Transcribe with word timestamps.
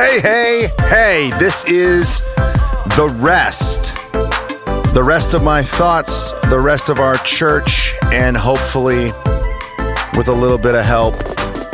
Hey, 0.00 0.18
hey, 0.22 0.68
hey, 0.88 1.30
this 1.38 1.62
is 1.66 2.24
The 2.96 3.20
Rest. 3.22 3.94
The 4.94 5.02
rest 5.04 5.34
of 5.34 5.44
my 5.44 5.62
thoughts, 5.62 6.40
the 6.48 6.58
rest 6.58 6.88
of 6.88 7.00
our 7.00 7.16
church, 7.16 7.92
and 8.04 8.34
hopefully, 8.34 9.10
with 10.16 10.28
a 10.28 10.34
little 10.34 10.56
bit 10.56 10.74
of 10.74 10.86
help, 10.86 11.16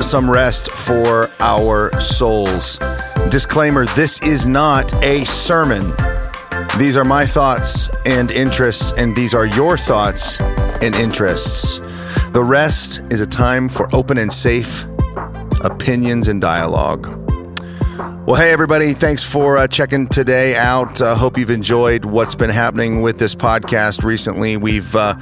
some 0.01 0.29
rest 0.29 0.73
for 0.73 1.29
our 1.39 1.98
souls. 2.01 2.80
Disclaimer 3.30 3.87
this 3.95 4.20
is 4.23 4.45
not 4.48 4.93
a 5.05 5.24
sermon. 5.24 5.84
These 6.79 6.97
are 6.97 7.05
my 7.05 7.27
thoughts 7.27 7.88
and 8.06 8.33
interests, 8.33 8.93
and 8.97 9.15
these 9.15 9.34
are 9.34 9.47
your 9.47 9.79
thoughts 9.79 10.41
and 10.83 10.97
interests. 10.97 11.79
The 12.33 12.43
rest 12.43 13.02
is 13.09 13.20
a 13.20 13.27
time 13.27 13.69
for 13.69 13.88
open 13.95 14.19
and 14.19 14.33
safe 14.33 14.84
opinions 15.62 16.27
and 16.27 16.41
dialogue. 16.41 17.26
Well, 18.27 18.35
hey, 18.35 18.51
everybody. 18.51 18.93
Thanks 18.93 19.23
for 19.23 19.57
uh, 19.57 19.69
checking 19.69 20.09
today 20.09 20.57
out. 20.57 21.01
Uh, 21.01 21.15
hope 21.15 21.39
you've 21.39 21.48
enjoyed 21.48 22.05
what's 22.05 22.34
been 22.34 22.51
happening 22.51 23.01
with 23.01 23.21
this 23.21 23.37
podcast 23.37 24.03
recently. 24.03 24.57
We've, 24.57 24.97
uh, 24.97 25.15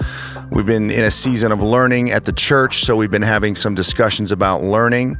we've 0.50 0.64
been 0.64 0.90
in 0.90 1.04
a 1.04 1.10
season 1.10 1.52
of 1.52 1.62
learning 1.62 2.12
at 2.12 2.24
the 2.24 2.32
church, 2.32 2.78
so 2.82 2.96
we've 2.96 3.10
been 3.10 3.20
having 3.20 3.56
some 3.56 3.74
discussions 3.74 4.32
about 4.32 4.62
learning. 4.62 5.18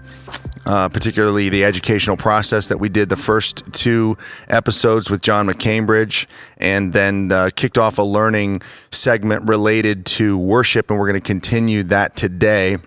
Uh, 0.64 0.88
particularly 0.88 1.50
the 1.50 1.62
educational 1.62 2.16
process 2.16 2.68
that 2.68 2.80
we 2.80 2.88
did 2.88 3.10
the 3.10 3.16
first 3.16 3.62
two 3.74 4.16
episodes 4.48 5.10
with 5.10 5.20
John 5.20 5.46
McCambridge, 5.46 6.24
and 6.56 6.94
then 6.94 7.30
uh, 7.30 7.50
kicked 7.54 7.76
off 7.76 7.98
a 7.98 8.02
learning 8.02 8.62
segment 8.92 9.46
related 9.46 10.06
to 10.06 10.38
worship, 10.38 10.90
and 10.90 10.98
we're 10.98 11.08
going 11.08 11.20
to 11.20 11.26
continue 11.26 11.82
that 11.82 12.16
today 12.16 12.78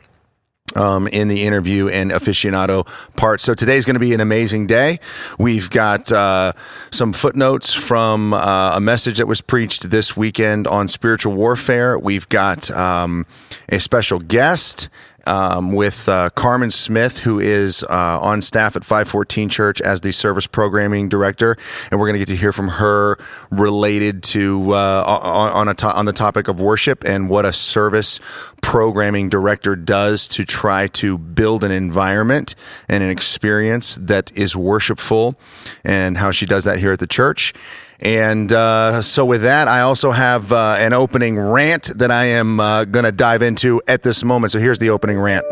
um, 0.76 1.07
in 1.07 1.27
the 1.27 1.44
interview 1.44 1.88
and 1.88 2.12
aficionado 2.12 2.88
part. 3.16 3.41
So 3.41 3.54
today's 3.54 3.85
going 3.85 3.96
to 3.96 3.99
be 3.99 4.13
an 4.13 4.20
amazing 4.20 4.68
day. 4.68 4.99
We've 5.37 5.70
got 5.70 6.12
uh, 6.12 6.54
some 6.91 7.13
footnotes 7.13 7.74
from 7.74 8.34
uh, 8.34 8.76
a 8.76 8.79
message 8.79 9.18
that 9.18 9.27
was 9.27 9.41
preached 9.41 9.90
this 9.90 10.18
weekend 10.18 10.68
on 10.68 10.90
spiritual 10.90 11.34
warfare. 11.34 11.98
We've 11.98 12.27
got 12.29 12.70
um, 12.71 13.26
a 13.70 13.79
special 13.79 14.20
guest 14.20 14.90
um, 15.28 15.72
with 15.74 16.08
uh, 16.10 16.30
Carmen 16.32 16.72
Smith, 16.72 17.20
who 17.20 17.40
is 17.40 17.84
uh, 17.84 18.20
on 18.22 18.42
staff 18.42 18.76
at 18.76 18.84
514 18.84 19.50
Church 19.50 19.82
as 19.82 20.02
the 20.02 20.12
service 20.12 20.48
programming 20.48 21.10
director, 21.10 21.58
and 21.92 22.00
we're 22.00 22.08
going 22.08 22.20
to 22.20 22.20
get 22.20 22.30
to 22.30 22.36
hear 22.36 22.54
from 22.54 22.70
her 22.70 23.18
related 23.52 24.24
to 24.24 24.74
uh, 24.74 25.04
on 25.05 25.68
on, 25.68 25.76
to- 25.76 25.94
on 25.94 26.05
the 26.05 26.14
topic 26.14 26.48
of 26.48 26.60
worship 26.60 27.04
and 27.04 27.30
what 27.30 27.46
a 27.46 27.54
service 27.54 28.20
programming 28.62 29.30
director 29.30 29.76
does 29.76 30.28
to 30.28 30.44
try 30.46 30.88
to 30.88 31.18
build 31.18 31.64
an 31.64 31.72
environment 31.72 32.55
and 32.90 33.04
an 33.04 33.10
experience 33.10 33.96
that 34.00 34.32
is 34.36 34.55
worshipful, 34.55 35.36
and 35.84 36.18
how 36.18 36.32
she 36.32 36.46
does 36.46 36.64
that 36.64 36.80
here 36.80 36.92
at 36.94 37.00
the 37.00 37.08
church. 37.08 37.54
And 37.99 38.51
uh, 38.51 39.01
so, 39.01 39.26
with 39.26 39.41
that, 39.41 39.67
I 39.67 39.81
also 39.81 40.12
have 40.12 40.51
uh, 40.51 40.76
an 40.77 40.93
opening 40.93 41.40
rant 41.40 41.98
that 41.98 42.12
I 42.12 42.26
am 42.26 42.59
uh, 42.59 42.85
going 42.85 43.05
to 43.05 43.12
dive 43.12 43.41
into 43.41 43.81
at 43.87 44.03
this 44.03 44.23
moment. 44.23 44.51
So, 44.51 44.59
here's 44.59 44.79
the 44.79 44.91
opening 44.91 45.20
rant. 45.20 45.45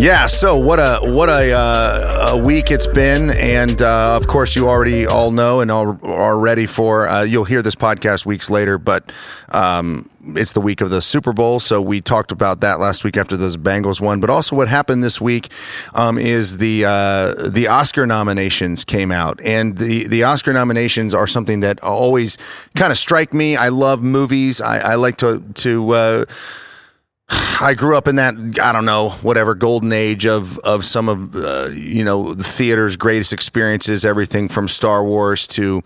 Yeah, 0.00 0.28
so 0.28 0.56
what 0.56 0.78
a 0.78 0.98
what 1.12 1.28
a, 1.28 1.52
uh, 1.52 2.30
a 2.30 2.38
week 2.38 2.70
it's 2.70 2.86
been, 2.86 3.28
and 3.28 3.82
uh, 3.82 4.16
of 4.16 4.26
course 4.26 4.56
you 4.56 4.66
already 4.66 5.06
all 5.06 5.30
know 5.30 5.60
and 5.60 5.70
all 5.70 5.98
are 6.02 6.38
ready 6.38 6.64
for. 6.64 7.06
Uh, 7.06 7.22
you'll 7.22 7.44
hear 7.44 7.60
this 7.60 7.74
podcast 7.74 8.24
weeks 8.24 8.48
later, 8.48 8.78
but 8.78 9.12
um, 9.50 10.08
it's 10.36 10.52
the 10.52 10.60
week 10.60 10.80
of 10.80 10.90
the 10.90 11.02
Super 11.02 11.32
Bowl, 11.32 11.60
so 11.60 11.80
we 11.80 12.00
talked 12.00 12.32
about 12.32 12.60
that 12.60 12.80
last 12.80 13.04
week 13.04 13.16
after 13.16 13.36
those 13.36 13.56
Bengals 13.56 14.00
won. 14.00 14.20
But 14.20 14.30
also, 14.30 14.56
what 14.56 14.68
happened 14.68 15.04
this 15.04 15.20
week 15.20 15.50
um, 15.94 16.18
is 16.18 16.58
the 16.58 16.84
uh, 16.84 17.48
the 17.48 17.68
Oscar 17.68 18.06
nominations 18.06 18.84
came 18.84 19.10
out, 19.10 19.40
and 19.42 19.78
the 19.78 20.06
the 20.08 20.24
Oscar 20.24 20.52
nominations 20.52 21.14
are 21.14 21.26
something 21.26 21.60
that 21.60 21.82
always 21.82 22.38
kind 22.76 22.90
of 22.90 22.98
strike 22.98 23.34
me. 23.34 23.56
I 23.56 23.68
love 23.68 24.02
movies. 24.02 24.60
I, 24.60 24.78
I 24.78 24.94
like 24.96 25.16
to 25.18 25.42
to 25.54 25.90
uh, 25.90 26.24
I 27.60 27.74
grew 27.74 27.96
up 27.96 28.08
in 28.08 28.16
that 28.16 28.34
I 28.62 28.72
don't 28.72 28.84
know 28.84 29.10
whatever 29.22 29.54
golden 29.54 29.92
age 29.92 30.26
of 30.26 30.58
of 30.60 30.84
some 30.84 31.08
of 31.08 31.36
uh, 31.36 31.68
you 31.72 32.04
know 32.04 32.34
the 32.34 32.44
theater's 32.44 32.96
greatest 32.96 33.32
experiences, 33.32 34.04
everything 34.04 34.48
from 34.48 34.66
Star 34.66 35.04
Wars 35.04 35.46
to 35.48 35.82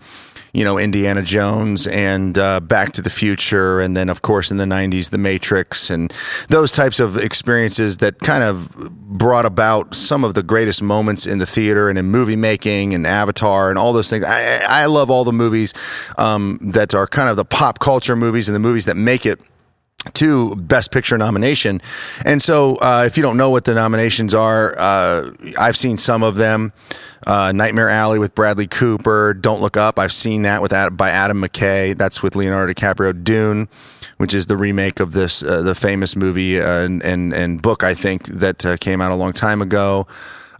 you 0.55 0.63
know 0.63 0.77
Indiana 0.77 1.21
Jones 1.21 1.85
and 1.85 2.37
uh, 2.37 2.61
Back 2.61 2.93
to 2.93 3.01
the 3.01 3.09
Future, 3.09 3.81
and 3.81 3.95
then 3.95 4.07
of 4.09 4.21
course 4.21 4.51
in 4.51 4.57
the 4.57 4.63
'90s 4.65 5.09
The 5.09 5.17
Matrix 5.17 5.89
and 5.89 6.13
those 6.47 6.71
types 6.71 7.01
of 7.01 7.17
experiences 7.17 7.97
that 7.97 8.19
kind 8.19 8.41
of 8.41 8.71
brought 8.71 9.45
about 9.45 9.93
some 9.93 10.23
of 10.23 10.33
the 10.33 10.43
greatest 10.43 10.81
moments 10.81 11.27
in 11.27 11.39
the 11.39 11.45
theater 11.45 11.89
and 11.89 11.99
in 11.99 12.05
movie 12.05 12.37
making 12.37 12.93
and 12.93 13.05
Avatar 13.05 13.69
and 13.69 13.77
all 13.77 13.91
those 13.91 14.09
things. 14.09 14.23
I, 14.23 14.83
I 14.83 14.85
love 14.85 15.09
all 15.09 15.25
the 15.25 15.33
movies 15.33 15.73
um, 16.17 16.57
that 16.61 16.95
are 16.95 17.05
kind 17.05 17.27
of 17.27 17.35
the 17.35 17.45
pop 17.45 17.79
culture 17.79 18.15
movies 18.15 18.47
and 18.47 18.55
the 18.55 18.59
movies 18.59 18.85
that 18.85 18.95
make 18.95 19.25
it 19.25 19.41
to 20.13 20.55
Best 20.55 20.91
Picture 20.91 21.17
nomination. 21.17 21.81
And 22.25 22.41
so, 22.41 22.75
uh, 22.77 23.03
if 23.05 23.17
you 23.17 23.23
don't 23.23 23.37
know 23.37 23.49
what 23.49 23.65
the 23.65 23.73
nominations 23.73 24.33
are, 24.33 24.77
uh, 24.77 25.31
I've 25.57 25.77
seen 25.77 25.97
some 25.97 26.23
of 26.23 26.35
them. 26.35 26.73
Uh, 27.25 27.51
Nightmare 27.51 27.89
Alley 27.89 28.19
with 28.19 28.35
Bradley 28.35 28.67
Cooper, 28.67 29.33
Don't 29.33 29.59
Look 29.59 29.77
Up. 29.77 29.97
I've 29.97 30.13
seen 30.13 30.43
that 30.43 30.61
with 30.61 30.71
by 30.95 31.09
Adam 31.09 31.41
McKay. 31.41 31.97
That's 31.97 32.21
with 32.21 32.35
Leonardo 32.35 32.71
DiCaprio. 32.71 33.23
Dune, 33.23 33.67
which 34.17 34.33
is 34.33 34.45
the 34.45 34.57
remake 34.57 34.99
of 34.99 35.13
this 35.13 35.41
uh, 35.41 35.61
the 35.61 35.73
famous 35.73 36.15
movie 36.15 36.61
uh, 36.61 36.81
and, 36.81 37.03
and, 37.03 37.33
and 37.33 37.61
book 37.61 37.83
I 37.83 37.95
think 37.95 38.27
that 38.27 38.63
uh, 38.65 38.77
came 38.77 39.01
out 39.01 39.11
a 39.11 39.15
long 39.15 39.33
time 39.33 39.61
ago. 39.61 40.05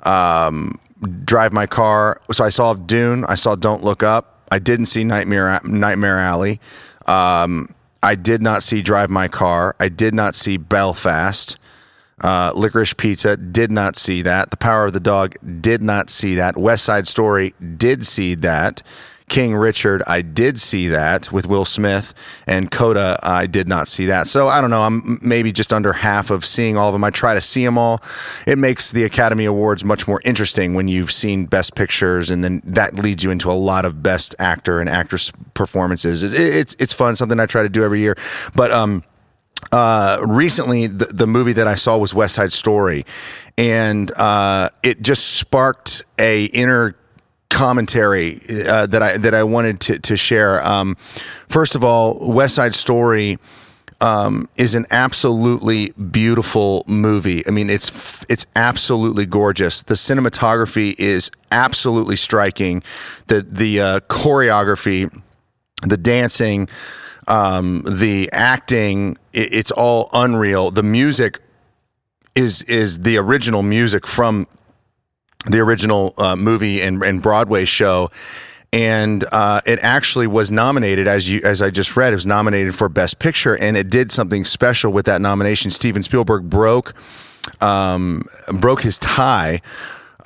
Um, 0.03 0.79
Drive 1.23 1.53
My 1.53 1.67
Car. 1.67 2.19
So 2.31 2.43
I 2.43 2.49
saw 2.49 2.73
Dune. 2.73 3.25
I 3.25 3.35
saw 3.35 3.55
Don't 3.55 3.83
Look 3.83 4.01
Up. 4.01 4.47
I 4.51 4.59
didn't 4.59 4.87
see 4.87 5.03
Nightmare 5.03 5.59
Nightmare 5.63 6.17
Alley. 6.17 6.59
Um, 7.05 7.74
I 8.05 8.13
did 8.13 8.39
not 8.39 8.61
see 8.61 8.83
Drive 8.83 9.09
My 9.09 9.27
Car. 9.27 9.75
I 9.79 9.89
did 9.89 10.13
not 10.13 10.35
see 10.35 10.57
Belfast. 10.57 11.57
Uh, 12.21 12.51
Licorice 12.53 12.93
Pizza 12.93 13.35
did 13.35 13.71
not 13.71 13.95
see 13.95 14.21
that. 14.21 14.51
The 14.51 14.57
Power 14.57 14.85
of 14.85 14.93
the 14.93 14.99
Dog 14.99 15.33
did 15.59 15.81
not 15.81 16.11
see 16.11 16.35
that. 16.35 16.55
West 16.55 16.85
Side 16.85 17.07
Story 17.07 17.55
did 17.77 18.05
see 18.05 18.35
that. 18.35 18.83
King 19.27 19.55
Richard, 19.55 20.03
I 20.05 20.21
did 20.21 20.59
see 20.59 20.87
that 20.89 21.31
with 21.31 21.47
Will 21.47 21.65
Smith, 21.65 22.13
and 22.45 22.69
Coda, 22.69 23.19
I 23.23 23.47
did 23.47 23.67
not 23.67 23.87
see 23.87 24.05
that. 24.05 24.27
So 24.27 24.47
I 24.47 24.61
don't 24.61 24.69
know. 24.69 24.83
I'm 24.83 25.19
maybe 25.21 25.51
just 25.51 25.73
under 25.73 25.93
half 25.93 26.29
of 26.29 26.45
seeing 26.45 26.77
all 26.77 26.89
of 26.89 26.93
them. 26.93 27.03
I 27.03 27.09
try 27.09 27.33
to 27.33 27.41
see 27.41 27.65
them 27.65 27.77
all. 27.77 28.03
It 28.45 28.59
makes 28.59 28.91
the 28.91 29.03
Academy 29.03 29.45
Awards 29.45 29.83
much 29.83 30.07
more 30.07 30.21
interesting 30.25 30.75
when 30.75 30.87
you've 30.87 31.11
seen 31.11 31.45
Best 31.47 31.75
Pictures, 31.75 32.29
and 32.29 32.43
then 32.43 32.61
that 32.65 32.95
leads 32.95 33.23
you 33.23 33.31
into 33.31 33.51
a 33.51 33.53
lot 33.53 33.83
of 33.83 34.03
Best 34.03 34.35
Actor 34.37 34.79
and 34.79 34.89
Actress 34.89 35.31
performances. 35.55 36.21
It, 36.21 36.33
it's 36.33 36.75
it's 36.77 36.93
fun. 36.93 37.15
Something 37.15 37.39
I 37.39 37.47
try 37.47 37.63
to 37.63 37.69
do 37.69 37.83
every 37.83 38.01
year, 38.01 38.15
but 38.53 38.71
um 38.71 39.03
uh, 39.71 40.19
recently 40.21 40.85
the, 40.87 41.05
the 41.05 41.25
movie 41.25 41.53
that 41.53 41.67
I 41.67 41.75
saw 41.75 41.97
was 41.97 42.13
West 42.13 42.35
Side 42.35 42.51
Story, 42.51 43.05
and 43.57 44.11
uh, 44.11 44.69
it 44.83 45.01
just 45.01 45.33
sparked 45.33 46.03
a 46.19 46.45
inner 46.45 46.95
commentary 47.49 48.41
uh, 48.67 48.85
that 48.87 49.01
I 49.01 49.17
that 49.17 49.33
I 49.33 49.43
wanted 49.43 49.79
to 49.81 49.99
to 49.99 50.17
share. 50.17 50.65
Um, 50.65 50.95
first 51.47 51.75
of 51.75 51.83
all, 51.83 52.31
West 52.31 52.55
Side 52.55 52.75
Story. 52.75 53.37
Um, 54.01 54.49
is 54.57 54.75
an 54.75 54.85
absolutely 54.91 55.91
beautiful 55.91 56.83
movie. 56.85 57.47
I 57.47 57.51
mean, 57.51 57.69
it's 57.69 58.25
it's 58.27 58.45
absolutely 58.53 59.25
gorgeous. 59.25 59.83
The 59.83 59.93
cinematography 59.93 60.99
is 60.99 61.31
absolutely 61.49 62.17
striking. 62.17 62.83
The 63.27 63.41
the 63.41 63.79
uh, 63.79 63.99
choreography, 64.01 65.09
the 65.81 65.95
dancing, 65.95 66.67
um, 67.29 67.83
the 67.87 68.29
acting, 68.33 69.17
it, 69.31 69.53
it's 69.53 69.71
all 69.71 70.09
unreal. 70.11 70.71
The 70.71 70.83
music 70.83 71.39
is 72.35 72.63
is 72.63 72.99
the 72.99 73.17
original 73.17 73.63
music 73.63 74.05
from 74.05 74.47
the 75.47 75.59
original 75.59 76.13
uh, 76.17 76.35
movie 76.35 76.81
and, 76.81 77.01
and 77.03 77.21
Broadway 77.21 77.65
show. 77.65 78.11
And 78.73 79.23
uh, 79.31 79.61
it 79.65 79.79
actually 79.81 80.27
was 80.27 80.51
nominated, 80.51 81.07
as 81.07 81.29
you 81.29 81.39
as 81.45 81.61
I 81.61 81.69
just 81.69 81.95
read, 81.95 82.11
it 82.11 82.17
was 82.17 82.25
nominated 82.25 82.75
for 82.75 82.89
Best 82.89 83.19
Picture, 83.19 83.55
and 83.55 83.77
it 83.77 83.89
did 83.89 84.11
something 84.11 84.43
special 84.43 84.91
with 84.91 85.05
that 85.05 85.21
nomination. 85.21 85.71
Steven 85.71 86.03
Spielberg 86.03 86.49
broke 86.49 86.93
um, 87.61 88.23
broke 88.51 88.81
his 88.81 88.97
tie 88.97 89.61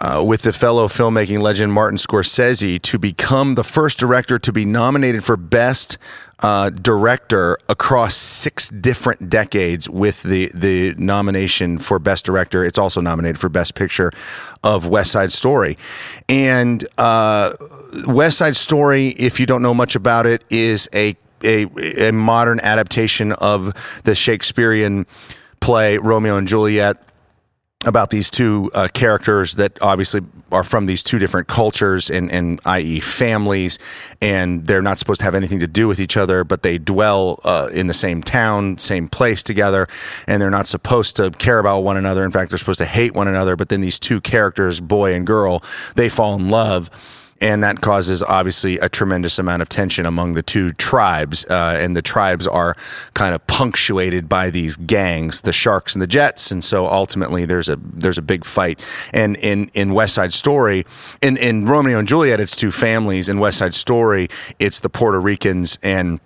uh, 0.02 0.24
with 0.26 0.44
the 0.44 0.54
fellow 0.54 0.88
filmmaking 0.88 1.42
legend 1.42 1.74
Martin 1.74 1.98
Scorsese 1.98 2.82
to 2.82 2.98
become 2.98 3.56
the 3.56 3.64
first 3.64 3.98
director 3.98 4.40
to 4.40 4.52
be 4.52 4.66
nominated 4.66 5.24
for 5.24 5.36
Best 5.36 5.98
uh, 6.42 6.70
Director 6.70 7.58
across 7.68 8.16
six 8.16 8.70
different 8.70 9.30
decades 9.30 9.90
with 9.90 10.24
the, 10.24 10.50
the 10.54 10.94
nomination 10.96 11.80
for 11.80 12.00
Best 12.00 12.26
Director. 12.26 12.64
It's 12.64 12.78
also 12.78 13.02
nominated 13.02 13.40
for 13.40 13.50
Best 13.50 13.76
Picture 13.76 14.12
of 14.64 14.88
West 14.88 15.12
Side 15.12 15.34
Story. 15.34 15.78
And 16.30 16.88
uh, 16.98 17.54
West 18.06 18.38
Side 18.38 18.56
Story, 18.56 19.10
if 19.10 19.40
you 19.40 19.46
don't 19.46 19.62
know 19.62 19.74
much 19.74 19.96
about 19.96 20.26
it, 20.26 20.46
is 20.50 20.88
a, 20.94 21.18
a, 21.44 21.66
a 22.08 22.14
modern 22.14 22.62
adaptation 22.62 23.34
of 23.34 24.02
the 24.06 24.16
Shakespearean 24.16 25.06
play 25.60 25.98
Romeo 25.98 26.38
and 26.38 26.48
Juliet 26.48 27.04
about 27.86 28.10
these 28.10 28.30
two 28.30 28.70
uh, 28.74 28.90
characters 28.90 29.56
that 29.56 29.82
obviously 29.82 30.20
are 30.52 30.66
from 30.66 30.86
these 30.86 31.02
two 31.02 31.18
different 31.18 31.48
cultures 31.48 32.10
and, 32.10 32.30
and 32.30 32.60
i.e. 32.66 33.00
families 33.00 33.80
and 34.22 34.68
they're 34.68 34.82
not 34.82 35.00
supposed 35.00 35.22
to 35.22 35.24
have 35.24 35.34
anything 35.34 35.60
to 35.60 35.68
do 35.68 35.88
with 35.88 35.98
each 35.98 36.18
other 36.18 36.44
but 36.44 36.62
they 36.62 36.78
dwell 36.78 37.40
uh, 37.46 37.70
in 37.72 37.88
the 37.88 37.94
same 37.94 38.22
town 38.22 38.78
same 38.78 39.08
place 39.08 39.44
together 39.44 39.88
and 40.28 40.42
they're 40.42 40.50
not 40.50 40.68
supposed 40.68 41.16
to 41.16 41.32
care 41.32 41.58
about 41.58 41.80
one 41.80 41.96
another 41.96 42.26
in 42.26 42.32
fact 42.32 42.52
they're 42.52 42.58
supposed 42.58 42.80
to 42.80 42.86
hate 42.86 43.14
one 43.14 43.30
another 43.30 43.56
but 43.56 43.70
then 43.70 43.80
these 43.80 43.98
two 43.98 44.20
characters 44.20 44.82
boy 44.82 45.14
and 45.14 45.26
girl 45.26 45.64
they 45.96 46.10
fall 46.10 46.36
in 46.36 46.50
love 46.50 46.90
and 47.42 47.64
that 47.64 47.82
causes 47.82 48.22
obviously 48.24 48.78
a 48.80 48.90
tremendous 48.90 49.40
amount 49.40 49.62
of 49.62 49.70
tension 49.70 50.06
among 50.06 50.34
the 50.34 50.44
two 50.44 50.74
tribes. 50.74 51.46
Uh, 51.50 51.78
and 51.80 51.96
the 51.96 52.02
tribes 52.02 52.48
are 52.48 52.76
kind 53.14 53.34
of 53.34 53.46
punctuated 53.48 54.28
by 54.28 54.50
these 54.50 54.76
gangs, 54.76 55.42
the 55.42 55.54
Sharks 55.54 55.96
and 55.96 56.02
the 56.02 56.08
Jets, 56.08 56.52
and 56.52 56.64
so 56.64 56.88
ultimately 56.88 57.46
there's 57.46 57.70
a 57.70 57.78
there's 57.82 58.18
a 58.18 58.22
big 58.22 58.46
fight. 58.46 58.80
And 59.14 59.36
in 59.38 59.70
in 59.74 59.94
West 59.94 60.16
Side 60.16 60.34
Story, 60.34 60.86
in 61.22 61.38
in 61.38 61.66
Romeo 61.66 62.00
and 62.00 62.08
Juliet, 62.08 62.40
it's 62.40 62.56
two 62.56 62.72
families. 62.72 63.30
In 63.30 63.40
West 63.40 63.60
Side 63.60 63.76
Story, 63.76 64.30
it's 64.60 64.80
the 64.80 64.90
Puerto 64.90 65.20
Ricans 65.20 65.78
and 65.82 66.20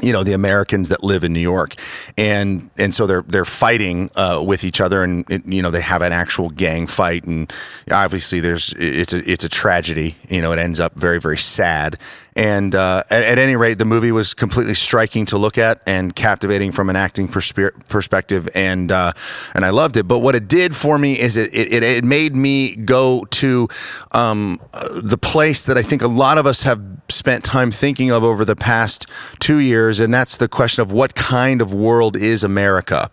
you 0.00 0.12
know 0.12 0.22
the 0.22 0.32
Americans 0.32 0.88
that 0.90 1.02
live 1.02 1.24
in 1.24 1.32
New 1.32 1.40
York, 1.40 1.74
and 2.18 2.70
and 2.76 2.94
so 2.94 3.06
they're 3.06 3.22
they're 3.22 3.44
fighting 3.44 4.10
uh, 4.16 4.42
with 4.44 4.64
each 4.64 4.80
other, 4.80 5.02
and 5.02 5.24
you 5.46 5.62
know 5.62 5.70
they 5.70 5.80
have 5.80 6.02
an 6.02 6.12
actual 6.12 6.50
gang 6.50 6.86
fight, 6.86 7.24
and 7.24 7.52
obviously 7.90 8.40
there's 8.40 8.74
it's 8.78 9.12
a 9.12 9.30
it's 9.30 9.44
a 9.44 9.48
tragedy. 9.48 10.16
You 10.28 10.42
know 10.42 10.52
it 10.52 10.58
ends 10.58 10.80
up 10.80 10.94
very 10.94 11.20
very 11.20 11.38
sad, 11.38 11.98
and 12.36 12.74
uh, 12.74 13.02
at, 13.08 13.22
at, 13.22 13.38
any 13.38 13.56
rate, 13.56 13.78
the 13.78 13.86
movie 13.86 14.12
was 14.12 14.34
completely 14.34 14.74
striking 14.74 15.24
to 15.26 15.38
look 15.38 15.56
at 15.56 15.80
and 15.86 16.14
captivating 16.14 16.70
from 16.70 16.90
an 16.90 16.96
acting 16.96 17.28
perspe- 17.28 17.72
perspective, 17.88 18.48
and 18.54 18.92
uh, 18.92 19.14
and 19.54 19.64
I 19.64 19.70
loved 19.70 19.96
it. 19.96 20.06
But 20.06 20.18
what 20.18 20.34
it 20.34 20.46
did 20.46 20.76
for 20.76 20.98
me 20.98 21.18
is 21.18 21.38
it 21.38 21.52
it, 21.54 21.82
it 21.82 22.04
made 22.04 22.36
me 22.36 22.76
go 22.76 23.24
to 23.24 23.68
um, 24.12 24.60
the 25.02 25.18
place 25.18 25.62
that 25.62 25.78
I 25.78 25.82
think 25.82 26.02
a 26.02 26.08
lot 26.08 26.36
of 26.36 26.46
us 26.46 26.62
have 26.62 26.82
spent 27.08 27.42
time 27.42 27.70
thinking 27.70 28.10
of 28.10 28.22
over 28.22 28.44
the 28.44 28.56
past 28.56 29.06
two 29.40 29.58
years, 29.58 29.98
and 29.98 30.12
that's 30.12 30.36
the 30.36 30.48
question 30.48 30.82
of 30.82 30.92
what 30.92 31.14
kind 31.14 31.62
of 31.62 31.72
world 31.72 32.16
is 32.16 32.44
America? 32.44 33.10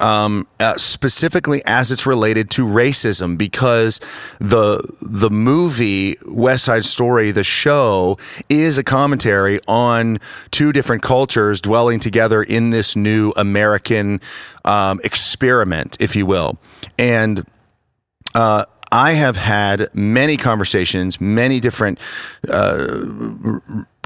Um, 0.00 0.46
uh, 0.58 0.78
specifically 0.78 1.62
as 1.66 1.92
it's 1.92 2.06
related 2.06 2.50
to 2.52 2.64
racism, 2.64 3.36
because 3.36 4.00
the 4.38 4.82
the 5.02 5.30
movie 5.30 6.16
West 6.26 6.64
Side 6.64 6.84
Story, 6.84 7.30
the 7.32 7.44
show, 7.44 8.18
is 8.48 8.78
a 8.78 8.82
commentary 8.84 9.60
on 9.68 10.18
two 10.50 10.72
different 10.72 11.02
cultures 11.02 11.60
dwelling 11.60 12.00
together 12.00 12.42
in 12.42 12.70
this 12.70 12.96
new 12.96 13.32
American 13.36 14.20
um, 14.64 15.00
experiment, 15.04 15.96
if 16.00 16.16
you 16.16 16.26
will, 16.26 16.58
and. 16.98 17.46
Uh, 18.34 18.64
I 18.92 19.12
have 19.12 19.36
had 19.36 19.88
many 19.94 20.36
conversations, 20.36 21.20
many 21.20 21.60
different 21.60 22.00
uh, 22.50 23.04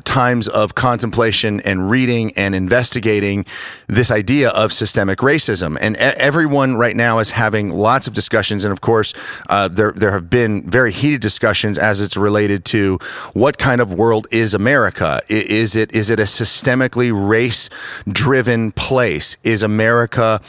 times 0.05 0.49
of 0.49 0.75
contemplation 0.75 1.61
and 1.61 1.91
reading 1.91 2.33
and 2.37 2.55
investigating 2.55 3.45
this 3.87 4.11
idea 4.11 4.51
of 4.51 4.73
systemic 4.73 5.19
racism. 5.19 5.77
And 5.81 5.97
everyone 5.97 6.77
right 6.77 6.97
now 6.97 7.19
is 7.19 7.31
having 7.31 7.71
lots 7.71 8.07
of 8.07 8.15
discussions. 8.15 8.65
And 8.65 8.73
of 8.73 8.81
course, 8.81 9.15
uh, 9.49 9.69
there, 9.69 9.93
there 9.93 10.13
have 10.13 10.31
been 10.31 10.69
very 10.69 10.93
heated 10.93 11.21
discussions 11.21 11.79
as 11.79 12.01
it's 12.01 12.17
related 12.17 12.65
to 12.67 12.99
what 13.33 13.59
kind 13.59 13.81
of 13.81 13.93
world 13.93 14.27
is 14.31 14.55
America? 14.55 15.21
Is 15.29 15.75
it, 15.75 15.93
is 15.95 16.11
it 16.11 16.21
a 16.21 16.25
systemically 16.25 17.11
race 17.13 17.69
driven 18.09 18.73
place? 18.73 19.37
Is 19.43 19.63
America, 19.63 20.41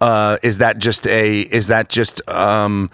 uh, 0.00 0.38
is 0.42 0.58
that 0.58 0.78
just 0.78 1.06
a, 1.06 1.40
is 1.40 1.68
that 1.68 1.88
just, 1.88 2.26
um, 2.28 2.90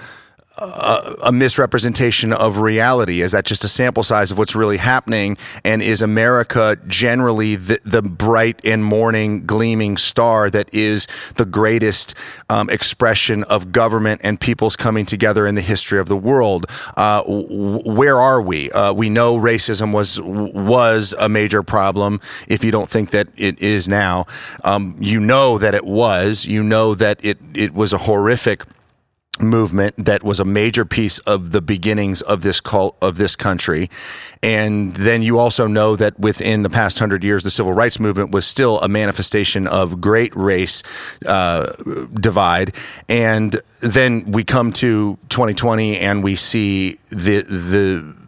a, 0.61 1.33
misrepresentation 1.33 2.33
of 2.33 2.59
reality? 2.59 3.23
Is 3.23 3.33
that 3.33 3.45
just 3.45 3.65
a 3.65 3.69
sample 3.69 4.05
size 4.05 4.31
of 4.31 4.39
what's 4.39 4.55
really 4.55 4.77
happening? 4.77 5.37
And 5.65 5.83
is 5.83 6.03
America 6.03 6.77
generally 6.87 7.57
the, 7.57 7.81
the 7.85 8.03
bright 8.03 8.61
and 8.65 8.85
morning 8.85 9.47
gleaming 9.47 9.97
star 9.97 10.51
that 10.51 10.73
is 10.75 11.07
the 11.37 11.45
greatest 11.45 12.15
um, 12.49 12.69
expression 12.69 13.45
of 13.45 13.73
government 13.73 14.21
and 14.25 14.41
people's 14.41 14.77
coming 14.77 15.07
together 15.07 15.47
in 15.47 15.55
the 15.55 15.62
history 15.62 15.99
of 15.99 16.09
the 16.09 16.17
world? 16.17 16.67
Uh, 16.97 17.23
w- 17.23 17.83
where 17.91 18.21
are 18.21 18.43
we? 18.43 18.71
Uh, 18.73 18.93
we 18.93 19.09
know 19.09 19.37
racism 19.37 19.93
was 19.93 20.21
was 20.21 21.15
a 21.19 21.29
major 21.29 21.62
problem. 21.62 22.21
If 22.49 22.65
you 22.65 22.71
don't 22.71 22.89
think 22.89 23.11
that 23.11 23.29
it 23.37 23.61
is 23.62 23.89
now, 23.89 24.27
um, 24.65 24.97
you 25.01 25.21
know 25.21 25.59
that 25.59 25.75
it 25.75 25.85
was. 25.85 26.47
You 26.47 26.62
know 26.62 26.95
that 26.95 27.25
it 27.25 27.39
it 27.55 27.73
was 27.73 27.93
a 27.93 27.99
horrific 27.99 28.65
movement 29.43 30.05
that 30.05 30.23
was 30.23 30.41
a 30.41 30.45
major 30.45 30.85
piece 30.85 31.19
of 31.21 31.51
the 31.51 31.61
beginnings 31.61 32.23
of 32.23 32.43
this 32.43 32.61
cult 32.61 32.97
of 33.01 33.17
this 33.17 33.37
country. 33.37 33.91
And 34.43 34.95
then 34.97 35.23
you 35.23 35.39
also 35.39 35.67
know 35.67 35.97
that 35.97 36.19
within 36.19 36.63
the 36.63 36.71
past 36.71 36.99
hundred 36.99 37.25
years 37.25 37.43
the 37.45 37.51
civil 37.51 37.73
rights 37.73 37.99
movement 37.99 38.31
was 38.31 38.47
still 38.47 38.81
a 38.81 38.89
manifestation 38.89 39.67
of 39.67 40.01
great 40.01 40.35
race 40.37 40.83
uh, 41.27 41.73
divide. 42.15 42.75
And 43.09 43.61
then 43.81 44.31
we 44.31 44.45
come 44.45 44.73
to 44.75 45.19
2020 45.29 45.99
and 45.99 46.23
we 46.23 46.37
see 46.37 46.99
the 47.11 47.43
the 47.43 48.20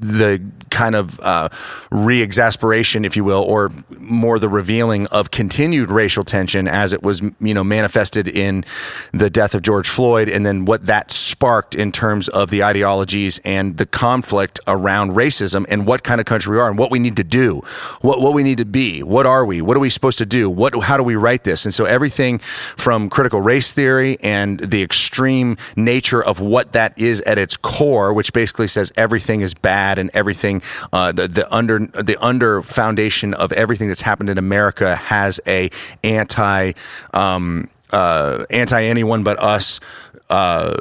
the 0.00 0.40
kind 0.70 0.94
of 0.94 1.20
uh, 1.20 1.48
re-exasperation, 1.90 3.04
if 3.04 3.16
you 3.16 3.24
will, 3.24 3.42
or 3.42 3.70
more 3.98 4.38
the 4.38 4.48
revealing 4.48 5.06
of 5.08 5.30
continued 5.30 5.90
racial 5.90 6.24
tension 6.24 6.66
as 6.66 6.92
it 6.92 7.02
was, 7.02 7.20
you 7.40 7.54
know, 7.54 7.64
manifested 7.64 8.26
in 8.26 8.64
the 9.12 9.30
death 9.30 9.54
of 9.54 9.62
George 9.62 9.88
Floyd, 9.88 10.28
and 10.28 10.44
then 10.44 10.64
what 10.64 10.86
that 10.86 11.10
sparked 11.40 11.74
in 11.74 11.90
terms 11.90 12.28
of 12.28 12.50
the 12.50 12.62
ideologies 12.62 13.40
and 13.46 13.78
the 13.78 13.86
conflict 13.86 14.60
around 14.66 15.12
racism 15.12 15.64
and 15.70 15.86
what 15.86 16.02
kind 16.02 16.20
of 16.20 16.26
country 16.26 16.52
we 16.52 16.60
are 16.60 16.68
and 16.68 16.76
what 16.76 16.90
we 16.90 16.98
need 16.98 17.16
to 17.16 17.24
do, 17.24 17.62
what 18.02 18.20
what 18.20 18.34
we 18.34 18.42
need 18.42 18.58
to 18.58 18.66
be, 18.66 19.02
what 19.02 19.24
are 19.24 19.46
we, 19.46 19.62
what 19.62 19.74
are 19.74 19.80
we 19.80 19.88
supposed 19.88 20.18
to 20.18 20.26
do, 20.26 20.50
what 20.50 20.78
how 20.82 20.98
do 20.98 21.02
we 21.02 21.16
write 21.16 21.44
this, 21.44 21.64
and 21.64 21.72
so 21.72 21.86
everything 21.86 22.40
from 22.76 23.08
critical 23.08 23.40
race 23.40 23.72
theory 23.72 24.18
and 24.22 24.60
the 24.60 24.82
extreme 24.82 25.56
nature 25.76 26.22
of 26.22 26.40
what 26.40 26.74
that 26.74 26.92
is 26.98 27.22
at 27.22 27.38
its 27.38 27.56
core, 27.56 28.12
which 28.12 28.34
basically 28.34 28.66
says 28.66 28.92
everything 28.94 29.40
is 29.40 29.54
bad 29.54 29.98
and 29.98 30.10
everything 30.12 30.60
uh, 30.92 31.10
the, 31.10 31.26
the 31.26 31.50
under 31.54 31.78
the 31.78 32.18
under 32.20 32.60
foundation 32.60 33.32
of 33.32 33.50
everything 33.52 33.88
that's 33.88 34.02
happened 34.02 34.28
in 34.28 34.36
America 34.36 34.94
has 34.94 35.40
a 35.46 35.70
anti 36.04 36.72
um, 37.14 37.70
uh, 37.94 38.44
anti 38.50 38.84
anyone 38.84 39.22
but 39.22 39.42
us. 39.42 39.80
Uh, 40.28 40.76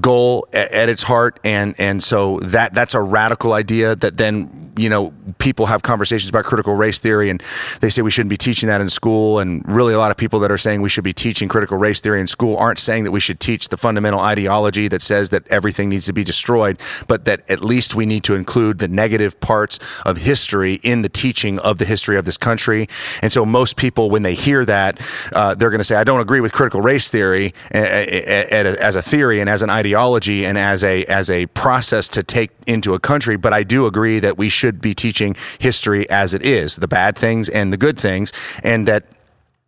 goal 0.00 0.46
at, 0.52 0.70
at, 0.72 0.88
its 0.88 1.02
heart 1.02 1.38
and 1.44 1.74
and 1.78 2.02
so 2.02 2.38
that 2.40 2.72
that's 2.72 2.94
a 2.94 3.00
radical 3.00 3.52
idea 3.52 3.94
that 3.96 4.16
then 4.16 4.72
you 4.76 4.88
know 4.88 5.12
people 5.38 5.66
have 5.66 5.82
conversations 5.82 6.28
about 6.28 6.44
critical 6.44 6.74
race 6.74 6.98
theory 6.98 7.28
and 7.28 7.42
they 7.80 7.90
say 7.90 8.00
we 8.00 8.10
shouldn't 8.10 8.30
be 8.30 8.36
teaching 8.36 8.68
that 8.68 8.80
in 8.80 8.88
school 8.88 9.38
and 9.38 9.66
really 9.68 9.92
a 9.92 9.98
lot 9.98 10.10
of 10.10 10.16
people 10.16 10.38
that 10.38 10.50
are 10.50 10.58
saying 10.58 10.80
we 10.80 10.88
should 10.88 11.04
be 11.04 11.12
teaching 11.12 11.48
critical 11.48 11.76
race 11.76 12.00
theory 12.00 12.20
in 12.20 12.26
school 12.26 12.56
aren't 12.56 12.78
saying 12.78 13.04
that 13.04 13.10
we 13.10 13.20
should 13.20 13.40
teach 13.40 13.68
the 13.68 13.76
fundamental 13.76 14.20
ideology 14.20 14.88
that 14.88 15.02
says 15.02 15.30
that 15.30 15.46
everything 15.48 15.88
needs 15.88 16.06
to 16.06 16.12
be 16.12 16.24
destroyed 16.24 16.80
but 17.06 17.24
that 17.24 17.48
at 17.50 17.62
least 17.62 17.94
we 17.94 18.06
need 18.06 18.24
to 18.24 18.34
include 18.34 18.78
the 18.78 18.88
negative 18.88 19.38
parts 19.40 19.78
of 20.04 20.18
history 20.18 20.74
in 20.82 21.02
the 21.02 21.08
teaching 21.08 21.58
of 21.60 21.78
the 21.78 21.84
history 21.84 22.16
of 22.16 22.24
this 22.24 22.36
country. 22.36 22.88
And 23.22 23.32
so 23.32 23.44
most 23.46 23.76
people 23.76 24.10
when 24.10 24.22
they 24.22 24.34
hear 24.34 24.64
that 24.64 25.00
uh, 25.32 25.54
they're 25.54 25.70
going 25.70 25.80
to 25.80 25.84
say 25.84 25.96
I 25.96 26.04
don't 26.04 26.20
agree 26.20 26.40
with 26.40 26.52
critical 26.52 26.80
race 26.80 27.10
theory 27.10 27.54
as 27.72 28.96
a 28.96 29.02
theory 29.02 29.40
and 29.40 29.48
as 29.50 29.62
an 29.62 29.65
ideology 29.70 30.44
and 30.44 30.58
as 30.58 30.82
a 30.84 31.04
as 31.04 31.30
a 31.30 31.46
process 31.46 32.08
to 32.08 32.22
take 32.22 32.50
into 32.66 32.94
a 32.94 33.00
country 33.00 33.36
but 33.36 33.52
I 33.52 33.62
do 33.62 33.86
agree 33.86 34.18
that 34.20 34.36
we 34.36 34.48
should 34.48 34.80
be 34.80 34.94
teaching 34.94 35.36
history 35.58 36.08
as 36.10 36.34
it 36.34 36.42
is, 36.42 36.76
the 36.76 36.88
bad 36.88 37.16
things 37.16 37.48
and 37.48 37.72
the 37.72 37.76
good 37.76 37.98
things, 37.98 38.32
and 38.62 38.86
that 38.88 39.04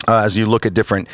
uh, 0.07 0.23
as 0.25 0.37
you 0.37 0.47
look 0.47 0.65
at 0.65 0.75
different 0.75 1.09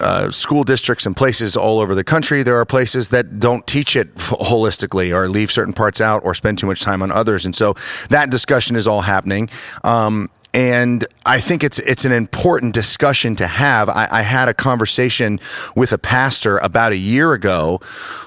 uh, 0.00 0.30
school 0.30 0.64
districts 0.64 1.04
and 1.04 1.14
places 1.14 1.56
all 1.56 1.78
over 1.78 1.94
the 1.94 2.04
country, 2.04 2.42
there 2.42 2.58
are 2.58 2.64
places 2.64 3.10
that 3.10 3.38
don't 3.38 3.66
teach 3.66 3.94
it 3.96 4.14
holistically 4.16 5.14
or 5.14 5.28
leave 5.28 5.52
certain 5.52 5.74
parts 5.74 6.00
out 6.00 6.24
or 6.24 6.34
spend 6.34 6.56
too 6.56 6.66
much 6.66 6.80
time 6.80 7.02
on 7.02 7.12
others. 7.12 7.44
And 7.44 7.54
so 7.54 7.74
that 8.08 8.30
discussion 8.30 8.76
is 8.76 8.86
all 8.86 9.02
happening. 9.02 9.50
Um, 9.84 10.30
and 10.52 11.04
I 11.26 11.40
think 11.40 11.62
it's 11.62 11.78
it's 11.80 12.04
an 12.04 12.12
important 12.12 12.74
discussion 12.74 13.36
to 13.36 13.46
have. 13.46 13.88
I, 13.88 14.08
I, 14.10 14.22
had 14.22 14.48
a 14.48 14.54
conversation 14.54 15.40
with 15.74 15.92
a 15.92 15.98
pastor 15.98 16.58
about 16.58 16.92
a 16.92 16.96
year 16.96 17.32
ago, 17.32 17.80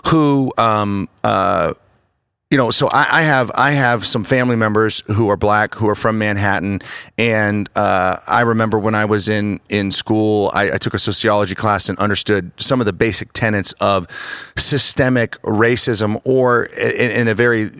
who 0.05 0.53
um, 0.57 1.09
uh, 1.23 1.73
you 2.53 2.57
know, 2.57 2.69
so 2.69 2.87
I, 2.89 3.07
I, 3.09 3.21
have 3.23 3.51
I 3.55 3.71
have 3.71 4.05
some 4.05 4.23
family 4.23 4.55
members 4.55 5.01
who 5.07 5.27
are 5.31 5.35
black 5.35 5.73
who 5.73 5.89
are 5.89 5.95
from 5.95 6.19
Manhattan, 6.19 6.81
and 7.17 7.67
uh, 7.75 8.17
I 8.27 8.41
remember 8.41 8.77
when 8.77 8.93
I 8.93 9.05
was 9.05 9.27
in 9.27 9.59
in 9.69 9.89
school, 9.89 10.51
I, 10.53 10.73
I, 10.73 10.77
took 10.77 10.93
a 10.93 10.99
sociology 10.99 11.55
class 11.55 11.89
and 11.89 11.97
understood 11.97 12.51
some 12.57 12.79
of 12.79 12.85
the 12.85 12.93
basic 12.93 13.33
tenets 13.33 13.73
of 13.81 14.07
systemic 14.55 15.41
racism, 15.41 16.21
or 16.25 16.65
in, 16.65 17.11
in 17.11 17.27
a 17.27 17.33
very 17.33 17.71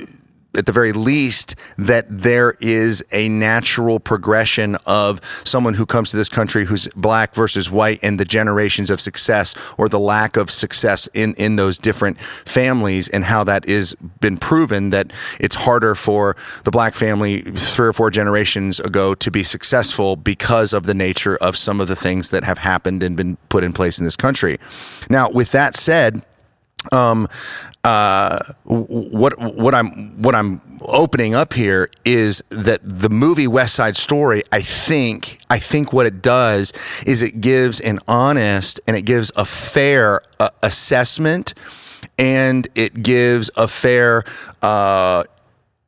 at 0.55 0.65
the 0.65 0.71
very 0.71 0.91
least 0.91 1.55
that 1.77 2.05
there 2.09 2.55
is 2.59 3.03
a 3.11 3.29
natural 3.29 3.99
progression 3.99 4.75
of 4.85 5.19
someone 5.43 5.73
who 5.73 5.85
comes 5.85 6.11
to 6.11 6.17
this 6.17 6.29
country 6.29 6.65
who's 6.65 6.87
black 6.95 7.33
versus 7.33 7.71
white 7.71 7.99
and 8.03 8.19
the 8.19 8.25
generations 8.25 8.89
of 8.89 9.01
success 9.01 9.55
or 9.77 9.89
the 9.89 9.99
lack 9.99 10.37
of 10.37 10.51
success 10.51 11.07
in 11.13 11.33
in 11.35 11.55
those 11.55 11.77
different 11.77 12.19
families 12.21 13.09
and 13.09 13.25
how 13.25 13.43
that 13.43 13.65
is 13.65 13.95
been 14.19 14.37
proven 14.37 14.89
that 14.91 15.11
it's 15.39 15.55
harder 15.55 15.95
for 15.95 16.35
the 16.63 16.71
black 16.71 16.95
family 16.95 17.41
three 17.41 17.87
or 17.87 17.93
four 17.93 18.09
generations 18.09 18.79
ago 18.79 19.15
to 19.15 19.31
be 19.31 19.43
successful 19.43 20.15
because 20.15 20.73
of 20.73 20.85
the 20.85 20.93
nature 20.93 21.35
of 21.37 21.57
some 21.57 21.81
of 21.81 21.87
the 21.87 21.95
things 21.95 22.29
that 22.29 22.43
have 22.43 22.59
happened 22.59 23.03
and 23.03 23.15
been 23.15 23.37
put 23.49 23.63
in 23.63 23.73
place 23.73 23.97
in 23.99 24.05
this 24.05 24.15
country. 24.15 24.57
Now, 25.09 25.29
with 25.29 25.51
that 25.51 25.75
said, 25.75 26.23
um, 26.91 27.27
uh, 27.83 28.39
what 28.63 29.39
what 29.39 29.75
I'm 29.75 30.21
what 30.21 30.35
I'm 30.35 30.61
opening 30.81 31.35
up 31.35 31.53
here 31.53 31.89
is 32.05 32.43
that 32.49 32.81
the 32.83 33.09
movie 33.09 33.47
West 33.47 33.75
Side 33.75 33.95
Story. 33.95 34.43
I 34.51 34.61
think 34.61 35.39
I 35.49 35.59
think 35.59 35.93
what 35.93 36.05
it 36.05 36.21
does 36.21 36.73
is 37.05 37.21
it 37.21 37.41
gives 37.41 37.79
an 37.81 37.99
honest 38.07 38.79
and 38.87 38.95
it 38.95 39.03
gives 39.03 39.31
a 39.35 39.45
fair 39.45 40.21
uh, 40.39 40.49
assessment, 40.61 41.53
and 42.17 42.67
it 42.75 43.03
gives 43.03 43.49
a 43.55 43.67
fair 43.67 44.23
uh, 44.61 45.23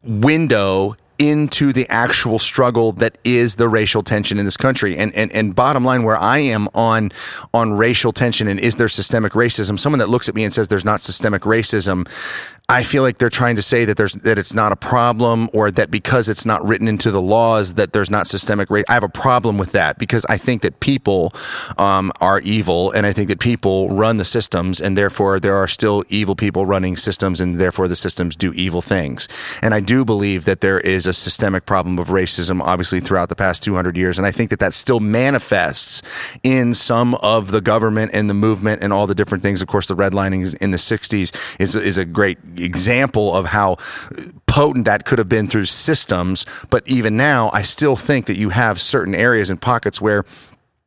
window 0.03 0.97
into 1.17 1.73
the 1.73 1.87
actual 1.89 2.39
struggle 2.39 2.91
that 2.93 3.17
is 3.23 3.55
the 3.55 3.69
racial 3.69 4.03
tension 4.03 4.37
in 4.37 4.45
this 4.45 4.57
country. 4.57 4.97
And, 4.97 5.13
and 5.13 5.31
and 5.31 5.55
bottom 5.55 5.83
line, 5.83 6.03
where 6.03 6.17
I 6.17 6.39
am 6.39 6.67
on 6.73 7.11
on 7.53 7.73
racial 7.73 8.11
tension 8.11 8.47
and 8.47 8.59
is 8.59 8.75
there 8.75 8.89
systemic 8.89 9.33
racism? 9.33 9.79
Someone 9.79 9.99
that 9.99 10.09
looks 10.09 10.29
at 10.29 10.35
me 10.35 10.43
and 10.43 10.53
says 10.53 10.67
there's 10.67 10.85
not 10.85 11.01
systemic 11.01 11.43
racism, 11.43 12.07
I 12.67 12.81
feel 12.81 13.03
like 13.03 13.19
they're 13.19 13.29
trying 13.29 13.57
to 13.57 13.61
say 13.61 13.85
that 13.85 13.95
there's 13.95 14.13
that 14.13 14.39
it's 14.39 14.55
not 14.55 14.71
a 14.71 14.75
problem 14.75 15.49
or 15.53 15.69
that 15.69 15.91
because 15.91 16.27
it's 16.27 16.47
not 16.47 16.65
written 16.67 16.87
into 16.87 17.11
the 17.11 17.21
laws 17.21 17.75
that 17.75 17.93
there's 17.93 18.09
not 18.09 18.27
systemic 18.27 18.71
race. 18.71 18.83
I 18.89 18.93
have 18.93 19.03
a 19.03 19.09
problem 19.09 19.59
with 19.59 19.71
that 19.73 19.99
because 19.99 20.25
I 20.29 20.37
think 20.39 20.63
that 20.63 20.79
people 20.79 21.31
um, 21.77 22.11
are 22.21 22.39
evil 22.39 22.91
and 22.91 23.05
I 23.05 23.13
think 23.13 23.27
that 23.27 23.39
people 23.39 23.89
run 23.89 24.17
the 24.17 24.25
systems 24.25 24.81
and 24.81 24.97
therefore 24.97 25.39
there 25.39 25.55
are 25.55 25.67
still 25.67 26.03
evil 26.09 26.35
people 26.35 26.65
running 26.65 26.97
systems 26.97 27.39
and 27.39 27.57
therefore 27.57 27.87
the 27.87 27.95
systems 27.95 28.35
do 28.35 28.51
evil 28.53 28.81
things. 28.81 29.27
And 29.61 29.75
I 29.75 29.79
do 29.79 30.03
believe 30.03 30.45
that 30.45 30.61
there 30.61 30.79
is 30.79 31.05
a 31.05 31.13
systemic 31.13 31.67
problem 31.67 31.99
of 31.99 32.07
racism 32.07 32.61
obviously 32.63 32.99
throughout 32.99 33.29
the 33.29 33.35
past 33.35 33.61
200 33.61 33.95
years 33.95 34.17
and 34.17 34.25
I 34.25 34.31
think 34.31 34.49
that 34.49 34.59
that 34.59 34.73
still 34.73 34.99
manifests 34.99 36.01
in 36.41 36.73
some 36.73 37.13
of 37.15 37.51
the 37.51 37.61
government 37.61 38.09
and 38.11 38.27
the 38.27 38.33
movement 38.33 38.81
and 38.81 38.91
all 38.91 39.05
the 39.05 39.13
different 39.13 39.43
things. 39.43 39.61
Of 39.61 39.67
course, 39.67 39.87
the 39.87 39.95
redlining 39.95 40.55
in 40.61 40.71
the 40.71 40.77
60s 40.77 41.35
is 41.59 41.75
is 41.75 41.97
a 41.99 42.05
great 42.05 42.39
example 42.57 43.35
of 43.35 43.47
how 43.47 43.77
potent 44.47 44.85
that 44.85 45.05
could 45.05 45.19
have 45.19 45.29
been 45.29 45.47
through 45.47 45.65
systems. 45.65 46.45
But 46.69 46.87
even 46.87 47.17
now, 47.17 47.49
I 47.53 47.61
still 47.61 47.95
think 47.95 48.25
that 48.27 48.37
you 48.37 48.49
have 48.49 48.79
certain 48.79 49.15
areas 49.15 49.49
and 49.49 49.61
pockets 49.61 49.99
where 49.99 50.25